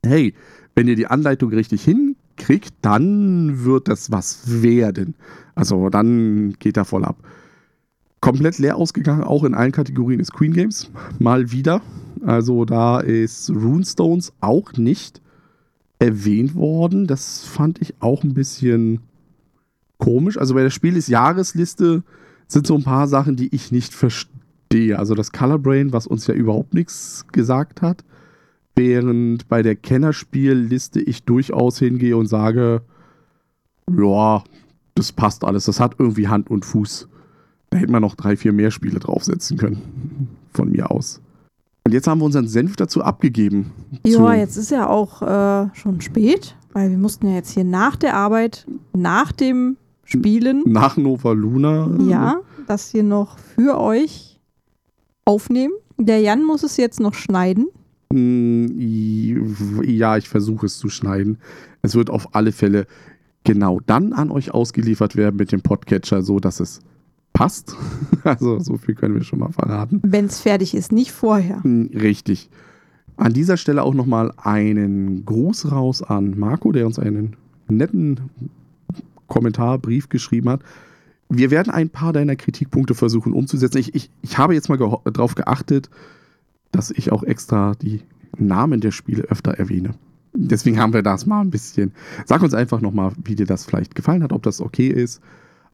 hey, 0.05 0.33
wenn 0.75 0.87
ihr 0.87 0.95
die 0.95 1.07
Anleitung 1.07 1.49
richtig 1.49 1.83
hinkriegt, 1.83 2.73
dann 2.81 3.63
wird 3.63 3.87
das 3.87 4.11
was 4.11 4.61
werden. 4.61 5.15
Also 5.55 5.89
dann 5.89 6.53
geht 6.59 6.77
er 6.77 6.85
voll 6.85 7.05
ab. 7.05 7.17
Komplett 8.21 8.57
leer 8.57 8.75
ausgegangen, 8.75 9.23
auch 9.23 9.43
in 9.43 9.53
allen 9.53 9.71
Kategorien 9.71 10.19
ist 10.19 10.33
Queen 10.33 10.53
Games. 10.53 10.91
Mal 11.19 11.51
wieder. 11.51 11.81
Also 12.25 12.65
da 12.65 12.99
ist 12.99 13.49
Runestones 13.49 14.33
auch 14.41 14.73
nicht 14.73 15.21
erwähnt 15.99 16.55
worden. 16.55 17.07
Das 17.07 17.45
fand 17.45 17.81
ich 17.81 17.95
auch 18.01 18.23
ein 18.23 18.33
bisschen 18.33 18.99
komisch. 19.97 20.37
Also 20.37 20.53
bei 20.53 20.63
der 20.63 20.69
Spiel 20.69 20.97
ist 20.97 21.07
Jahresliste 21.07 22.03
sind 22.47 22.65
so 22.65 22.75
ein 22.75 22.83
paar 22.83 23.07
Sachen, 23.07 23.35
die 23.35 23.53
ich 23.53 23.71
nicht 23.71 23.93
verstehe. 23.93 24.38
Also 24.95 25.15
das 25.15 25.31
Color 25.31 25.59
Brain, 25.59 25.93
was 25.93 26.05
uns 26.05 26.27
ja 26.27 26.33
überhaupt 26.35 26.73
nichts 26.73 27.25
gesagt 27.31 27.81
hat. 27.81 28.03
Während 28.75 29.47
bei 29.47 29.63
der 29.63 29.75
Kennerspielliste 29.75 31.01
ich 31.01 31.23
durchaus 31.23 31.79
hingehe 31.79 32.15
und 32.15 32.27
sage, 32.27 32.81
ja, 33.91 34.43
das 34.95 35.11
passt 35.11 35.43
alles. 35.43 35.65
Das 35.65 35.79
hat 35.79 35.95
irgendwie 35.97 36.27
Hand 36.27 36.49
und 36.51 36.65
Fuß. 36.65 37.07
Da 37.71 37.77
hätte 37.77 37.91
man 37.91 38.01
noch 38.01 38.15
drei, 38.15 38.37
vier 38.37 38.53
mehr 38.53 38.71
Spiele 38.71 38.99
draufsetzen 38.99 39.57
können. 39.57 40.29
Von 40.53 40.71
mir 40.71 40.91
aus. 40.91 41.19
Und 41.83 41.93
jetzt 41.93 42.07
haben 42.07 42.19
wir 42.19 42.25
unseren 42.25 42.47
Senf 42.47 42.75
dazu 42.75 43.01
abgegeben. 43.01 43.71
Ja, 44.05 44.33
jetzt 44.33 44.55
ist 44.57 44.69
ja 44.69 44.87
auch 44.87 45.21
äh, 45.21 45.69
schon 45.73 46.01
spät, 46.01 46.55
weil 46.73 46.91
wir 46.91 46.97
mussten 46.97 47.27
ja 47.27 47.35
jetzt 47.35 47.51
hier 47.51 47.63
nach 47.63 47.95
der 47.95 48.15
Arbeit, 48.15 48.67
nach 48.93 49.31
dem 49.31 49.77
Spielen. 50.03 50.63
Nach 50.65 50.97
Nova 50.97 51.31
Luna. 51.31 51.89
Ja, 52.07 52.41
das 52.67 52.91
hier 52.91 53.03
noch 53.03 53.39
für 53.39 53.79
euch 53.79 54.28
aufnehmen. 55.29 55.73
Der 55.99 56.19
Jan 56.21 56.43
muss 56.43 56.63
es 56.63 56.75
jetzt 56.77 56.99
noch 56.99 57.13
schneiden. 57.13 57.67
Hm, 58.11 59.83
ja, 59.85 60.17
ich 60.17 60.27
versuche 60.27 60.65
es 60.65 60.79
zu 60.79 60.89
schneiden. 60.89 61.37
Es 61.83 61.93
wird 61.93 62.09
auf 62.09 62.33
alle 62.33 62.51
Fälle 62.51 62.87
genau 63.43 63.79
dann 63.85 64.11
an 64.13 64.31
euch 64.31 64.51
ausgeliefert 64.51 65.15
werden 65.15 65.35
mit 65.35 65.51
dem 65.51 65.61
Podcatcher, 65.61 66.23
so 66.23 66.39
dass 66.39 66.59
es 66.59 66.79
passt. 67.31 67.75
Also 68.23 68.59
so 68.59 68.75
viel 68.75 68.95
können 68.95 69.15
wir 69.15 69.23
schon 69.23 69.39
mal 69.39 69.51
verraten. 69.51 70.01
Wenn 70.03 70.25
es 70.25 70.41
fertig 70.41 70.73
ist, 70.75 70.91
nicht 70.91 71.11
vorher. 71.11 71.63
Hm, 71.63 71.89
richtig. 71.93 72.49
An 73.15 73.31
dieser 73.31 73.55
Stelle 73.55 73.83
auch 73.83 73.93
nochmal 73.93 74.33
einen 74.37 75.23
Gruß 75.25 75.71
raus 75.71 76.01
an 76.03 76.37
Marco, 76.37 76.71
der 76.73 76.85
uns 76.85 76.99
einen 76.99 77.37
netten 77.69 78.19
Kommentar, 79.27 79.77
Brief 79.77 80.09
geschrieben 80.09 80.49
hat. 80.49 80.61
Wir 81.29 81.51
werden 81.51 81.71
ein 81.71 81.89
paar 81.89 82.11
deiner 82.11 82.35
Kritikpunkte 82.35 82.95
versuchen 82.95 83.33
umzusetzen. 83.33 83.77
Ich, 83.77 83.93
ich, 83.93 84.09
ich 84.21 84.37
habe 84.37 84.55
jetzt 84.55 84.67
mal 84.67 84.77
darauf 84.77 85.35
geachtet, 85.35 85.89
dass 86.71 86.91
ich 86.91 87.11
auch 87.11 87.23
extra 87.23 87.75
die 87.75 88.01
Namen 88.37 88.81
der 88.81 88.91
Spiele 88.91 89.23
öfter 89.23 89.51
erwähne. 89.51 89.91
Deswegen 90.33 90.79
haben 90.79 90.93
wir 90.93 91.03
das 91.03 91.25
mal 91.25 91.41
ein 91.41 91.51
bisschen. 91.51 91.91
Sag 92.25 92.41
uns 92.41 92.53
einfach 92.53 92.81
nochmal, 92.81 93.13
wie 93.23 93.35
dir 93.35 93.45
das 93.45 93.65
vielleicht 93.65 93.95
gefallen 93.95 94.23
hat, 94.23 94.33
ob 94.33 94.43
das 94.43 94.61
okay 94.61 94.87
ist. 94.87 95.21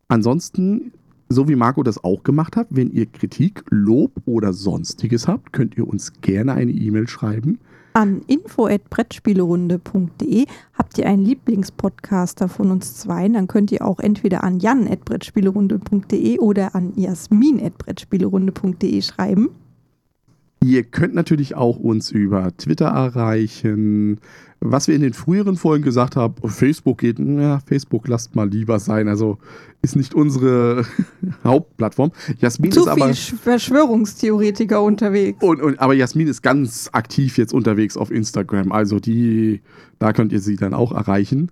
Ansonsten, 0.07 0.91
so 1.29 1.47
wie 1.47 1.55
Marco 1.55 1.83
das 1.83 2.03
auch 2.03 2.23
gemacht 2.23 2.55
hat, 2.55 2.67
wenn 2.69 2.91
ihr 2.91 3.05
Kritik, 3.05 3.63
Lob 3.69 4.11
oder 4.25 4.53
sonstiges 4.53 5.27
habt, 5.27 5.53
könnt 5.53 5.77
ihr 5.77 5.87
uns 5.87 6.13
gerne 6.21 6.53
eine 6.53 6.71
E-Mail 6.71 7.07
schreiben 7.07 7.59
an 7.95 8.21
info@brettspielerunde.de 8.27 10.45
habt 10.73 10.97
ihr 10.97 11.07
einen 11.07 11.23
Lieblingspodcaster 11.23 12.49
von 12.49 12.71
uns 12.71 12.97
zwei, 12.97 13.29
dann 13.29 13.47
könnt 13.47 13.71
ihr 13.71 13.85
auch 13.85 13.99
entweder 13.99 14.43
an 14.43 14.59
jan@brettspielerunde.de 14.59 16.39
oder 16.39 16.75
an 16.75 16.91
jasmin@brettspielerunde.de 16.95 19.01
schreiben. 19.01 19.51
Ihr 20.63 20.83
könnt 20.83 21.13
natürlich 21.13 21.55
auch 21.55 21.77
uns 21.77 22.11
über 22.11 22.55
Twitter 22.57 22.87
erreichen. 22.87 24.19
Was 24.71 24.87
wir 24.87 24.95
in 24.95 25.01
den 25.01 25.13
früheren 25.13 25.57
Folgen 25.57 25.83
gesagt 25.83 26.15
haben, 26.15 26.35
Facebook 26.49 26.99
geht, 26.99 27.19
ja, 27.19 27.59
Facebook 27.59 28.07
lasst 28.07 28.35
mal 28.35 28.49
lieber 28.49 28.79
sein. 28.79 29.07
Also 29.07 29.37
ist 29.81 29.95
nicht 29.95 30.13
unsere 30.13 30.85
Hauptplattform. 31.43 32.11
Jasmin 32.39 32.71
Zu 32.71 32.81
ist 32.81 32.87
aber. 32.87 33.13
Verschwörungstheoretiker 33.13 34.81
unterwegs. 34.81 35.41
Und, 35.41 35.61
und, 35.61 35.79
aber 35.79 35.93
Jasmin 35.93 36.27
ist 36.27 36.41
ganz 36.41 36.89
aktiv 36.91 37.37
jetzt 37.37 37.53
unterwegs 37.53 37.95
auf 37.95 38.11
Instagram. 38.11 38.71
Also 38.71 38.99
die, 38.99 39.61
da 39.99 40.13
könnt 40.13 40.31
ihr 40.31 40.39
sie 40.39 40.55
dann 40.55 40.73
auch 40.73 40.91
erreichen. 40.91 41.51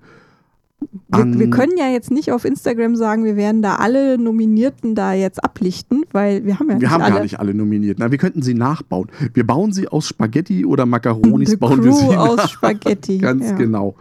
Wir, 1.10 1.40
wir, 1.40 1.50
können 1.50 1.78
ja 1.78 1.90
jetzt 1.90 2.12
nicht 2.12 2.32
auf 2.32 2.46
Instagram 2.46 2.96
sagen, 2.96 3.24
wir 3.24 3.36
werden 3.36 3.62
da 3.62 3.76
alle 3.76 4.18
Nominierten 4.18 4.96
da 4.96 5.14
jetzt 5.14 5.44
ablichten, 5.44 6.06
weil 6.12 6.46
wir 6.46 6.60
haben 6.60 6.70
ja 6.70 6.76
wir 6.76 6.80
nicht 6.80 6.90
haben 6.90 7.02
alle. 7.02 7.14
gar 7.16 7.24
nicht 7.24 7.40
alle 7.40 7.54
Nominierten. 7.54 8.04
Na, 8.04 8.12
wir 8.12 8.18
könnten 8.18 8.42
sie 8.42 8.54
nachbauen. 8.54 9.10
Wir 9.34 9.46
bauen 9.46 9.74
sie 9.74 9.88
aus 9.88 10.08
Spaghetti 10.08 10.66
oder 10.66 10.86
Macaronis, 10.86 11.52
The 11.52 11.58
bauen 11.58 11.80
Crew 11.80 11.86
wir 11.86 11.94
sie 11.94 12.18
aus 12.18 12.38
nach. 12.38 12.50
Spaghetti. 12.50 13.18
Ganz 13.20 13.46
ja. 13.46 13.56
genau. 13.56 13.96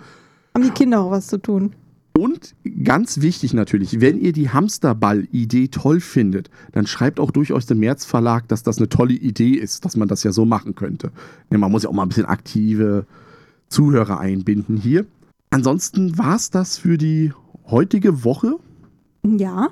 Haben 0.55 0.65
die 0.65 0.71
Kinder 0.71 1.01
auch 1.01 1.11
was 1.11 1.27
zu 1.27 1.39
tun? 1.39 1.73
Und 2.15 2.55
ganz 2.85 3.23
wichtig 3.23 3.55
natürlich, 3.55 4.01
wenn 4.03 4.21
ihr 4.21 4.33
die 4.33 4.51
Hamsterball-Idee 4.51 5.69
toll 5.69 6.01
findet, 6.01 6.51
dann 6.73 6.87
schreibt 6.87 7.19
auch 7.19 7.31
durchaus 7.31 7.65
dem 7.65 7.79
März 7.79 8.05
Verlag, 8.05 8.49
dass 8.49 8.63
das 8.63 8.77
eine 8.77 8.91
tolle 8.91 9.15
Idee 9.15 9.55
ist, 9.55 9.85
dass 9.87 9.97
man 9.97 10.09
das 10.09 10.23
ja 10.23 10.33
so 10.33 10.45
machen 10.45 10.75
könnte. 10.75 11.11
Ja, 11.51 11.57
man 11.57 11.73
muss 11.73 11.85
ja 11.85 11.89
auch 11.89 11.95
mal 11.95 12.03
ein 12.03 12.09
bisschen 12.09 12.27
aktive 12.27 13.07
Zuhörer 13.69 14.21
einbinden 14.21 14.77
hier. 14.77 15.07
Ansonsten 15.53 16.17
war 16.17 16.37
es 16.37 16.49
das 16.51 16.79
für 16.79 16.97
die 16.97 17.33
heutige 17.71 18.25
Woche. 18.25 18.55
Ja. 19.23 19.69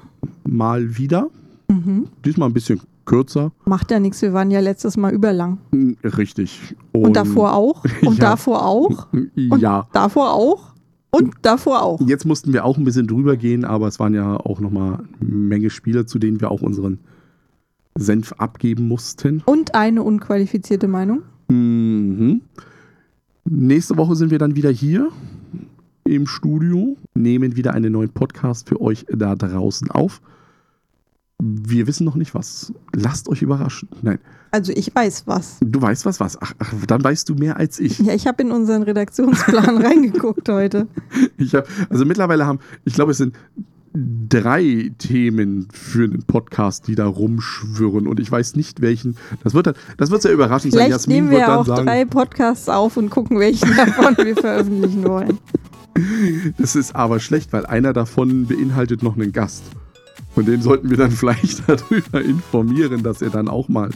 Mal 0.47 0.99
wieder. 0.99 1.29
Mhm. 1.69 2.09
Diesmal 2.23 2.51
ein 2.51 2.53
bisschen 2.53 2.81
kürzer. 3.07 3.51
Macht 3.65 3.91
ja 3.91 3.99
nichts, 3.99 4.21
wir 4.21 4.35
waren 4.35 4.51
ja 4.51 4.61
letztes 4.61 4.99
Mal 4.99 5.13
überlang. 5.13 5.57
Hm, 5.73 5.97
Richtig. 6.05 6.77
Und, 6.93 7.17
davor 7.17 7.55
auch. 7.55 7.83
Und 8.03 8.19
Ja. 8.19 8.31
davor 8.31 8.67
auch. 8.67 9.09
Und 9.13 9.59
ja. 9.61 9.89
davor 9.93 10.35
auch. 10.35 10.75
Und 11.13 11.35
davor 11.43 11.83
auch. 11.83 12.01
Jetzt 12.07 12.27
mussten 12.27 12.53
wir 12.53 12.67
auch 12.67 12.77
ein 12.77 12.85
bisschen 12.85 13.07
drüber 13.09 13.37
gehen, 13.39 13.65
aber 13.65 13.89
es 13.89 13.99
waren 13.99 14.13
ja 14.15 14.37
auch 14.37 14.61
nochmal 14.61 15.01
eine 15.21 15.31
Menge 15.35 15.71
Spiele, 15.71 16.05
zu 16.05 16.19
denen 16.19 16.41
wir 16.43 16.51
auch 16.51 16.61
unseren 16.61 17.01
Senf 17.97 18.33
abgeben 18.35 18.87
mussten. 18.87 19.43
Und 19.47 19.75
eine 19.75 20.03
unqualifizierte 20.03 20.87
Meinung. 20.89 21.23
Mhm. 21.49 22.43
Nächste 23.45 23.97
Woche 23.97 24.15
sind 24.15 24.31
wir 24.31 24.39
dann 24.39 24.55
wieder 24.55 24.71
hier 24.71 25.09
im 26.15 26.27
Studio, 26.27 26.97
nehmen 27.15 27.57
wieder 27.57 27.73
einen 27.73 27.93
neuen 27.93 28.11
Podcast 28.11 28.69
für 28.69 28.81
euch 28.81 29.07
da 29.09 29.35
draußen 29.35 29.91
auf. 29.91 30.21
Wir 31.43 31.87
wissen 31.87 32.05
noch 32.05 32.17
nicht 32.17 32.35
was. 32.35 32.73
Lasst 32.95 33.29
euch 33.29 33.41
überraschen. 33.41 33.89
Nein, 34.03 34.19
Also 34.51 34.73
ich 34.75 34.95
weiß 34.95 35.23
was. 35.27 35.57
du 35.61 35.81
weißt 35.81 36.05
was, 36.05 36.21
was. 36.21 36.41
Ach, 36.41 36.53
ach 36.59 36.75
dann 36.87 37.03
weißt 37.03 37.29
du 37.29 37.35
mehr 37.35 37.57
als 37.57 37.79
ich. 37.79 37.99
Ja, 38.01 38.13
ich 38.13 38.27
habe 38.27 38.43
in 38.43 38.51
unseren 38.51 38.83
Redaktionsplan 38.83 39.79
reingeguckt 39.83 40.49
heute. 40.49 40.87
ich 41.39 41.55
hab, 41.55 41.67
also 41.89 42.05
mittlerweile 42.05 42.45
haben, 42.45 42.59
ich 42.85 42.93
glaube, 42.95 43.13
es 43.13 43.19
sind 43.19 43.35
drei 43.93 44.93
Themen 44.99 45.67
für 45.73 46.05
einen 46.05 46.23
Podcast, 46.23 46.87
die 46.87 46.95
da 46.95 47.07
rumschwirren 47.07 48.07
und 48.07 48.21
ich 48.21 48.31
weiß 48.31 48.55
nicht 48.57 48.81
welchen. 48.81 49.17
Das 49.43 49.55
wird 49.55 49.67
dann, 49.67 49.75
das 49.97 50.11
wird 50.11 50.23
sehr 50.23 50.33
überraschend 50.33 50.73
sein. 50.73 50.81
Vielleicht 50.81 50.93
Jasmin 50.93 51.17
nehmen 51.17 51.31
wird 51.31 51.41
wir 51.41 51.47
dann 51.47 51.57
auch 51.59 51.67
sagen, 51.67 51.87
drei 51.87 52.05
Podcasts 52.05 52.69
auf 52.69 52.97
und 52.97 53.11
gucken, 53.11 53.39
welchen 53.39 53.75
davon 53.77 54.17
wir 54.19 54.37
veröffentlichen 54.37 55.05
wollen. 55.05 55.39
Das 56.59 56.77
ist 56.77 56.95
aber 56.95 57.21
schlecht, 57.21 57.53
weil 57.53 57.67
einer 57.67 57.93
davon 57.93 58.47
beinhaltet 58.47 59.03
noch 59.03 59.17
einen 59.17 59.33
Gast. 59.33 59.63
Und 60.37 60.49
den 60.49 60.63
sollten 60.63 60.91
wir 60.91 60.97
dann 60.97 61.11
vielleicht 61.11 61.69
darüber 61.69 62.23
informieren, 62.23 63.03
dass 63.03 63.23
er 63.23 63.31
dann 63.31 63.49
auch 63.49 63.69
mal 63.69 63.91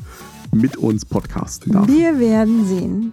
mit 0.52 0.76
uns 0.76 1.04
podcasten 1.04 1.72
darf. 1.72 1.88
Wir 1.88 2.18
werden 2.18 2.66
sehen. 2.66 3.12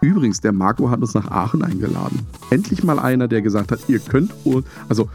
Übrigens, 0.00 0.40
der 0.40 0.52
Marco 0.52 0.90
hat 0.90 1.00
uns 1.00 1.14
nach 1.14 1.30
Aachen 1.30 1.62
eingeladen. 1.62 2.20
Endlich 2.50 2.84
mal 2.84 2.98
einer, 2.98 3.28
der 3.28 3.42
gesagt 3.42 3.72
hat, 3.72 3.80
ihr 3.88 3.98
könnt 3.98 4.32
uns, 4.44 4.66
also 4.88 5.08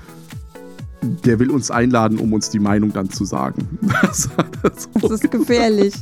der 1.01 1.39
will 1.39 1.49
uns 1.51 1.71
einladen, 1.71 2.19
um 2.19 2.33
uns 2.33 2.49
die 2.49 2.59
Meinung 2.59 2.93
dann 2.93 3.09
zu 3.09 3.25
sagen. 3.25 3.79
Das 4.01 4.29
Das 5.01 5.11
ist 5.11 5.31
gefährlich. 5.31 5.93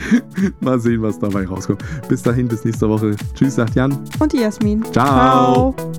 Mal 0.60 0.80
sehen, 0.80 1.02
was 1.02 1.18
dabei 1.18 1.46
rauskommt. 1.46 1.82
Bis 2.08 2.22
dahin, 2.22 2.48
bis 2.48 2.64
nächste 2.64 2.88
Woche. 2.88 3.16
Tschüss, 3.34 3.56
sagt 3.56 3.74
Jan. 3.74 3.98
Und 4.18 4.32
die 4.32 4.38
Jasmin. 4.38 4.84
Ciao. 4.92 5.74
Ciao. 5.74 5.92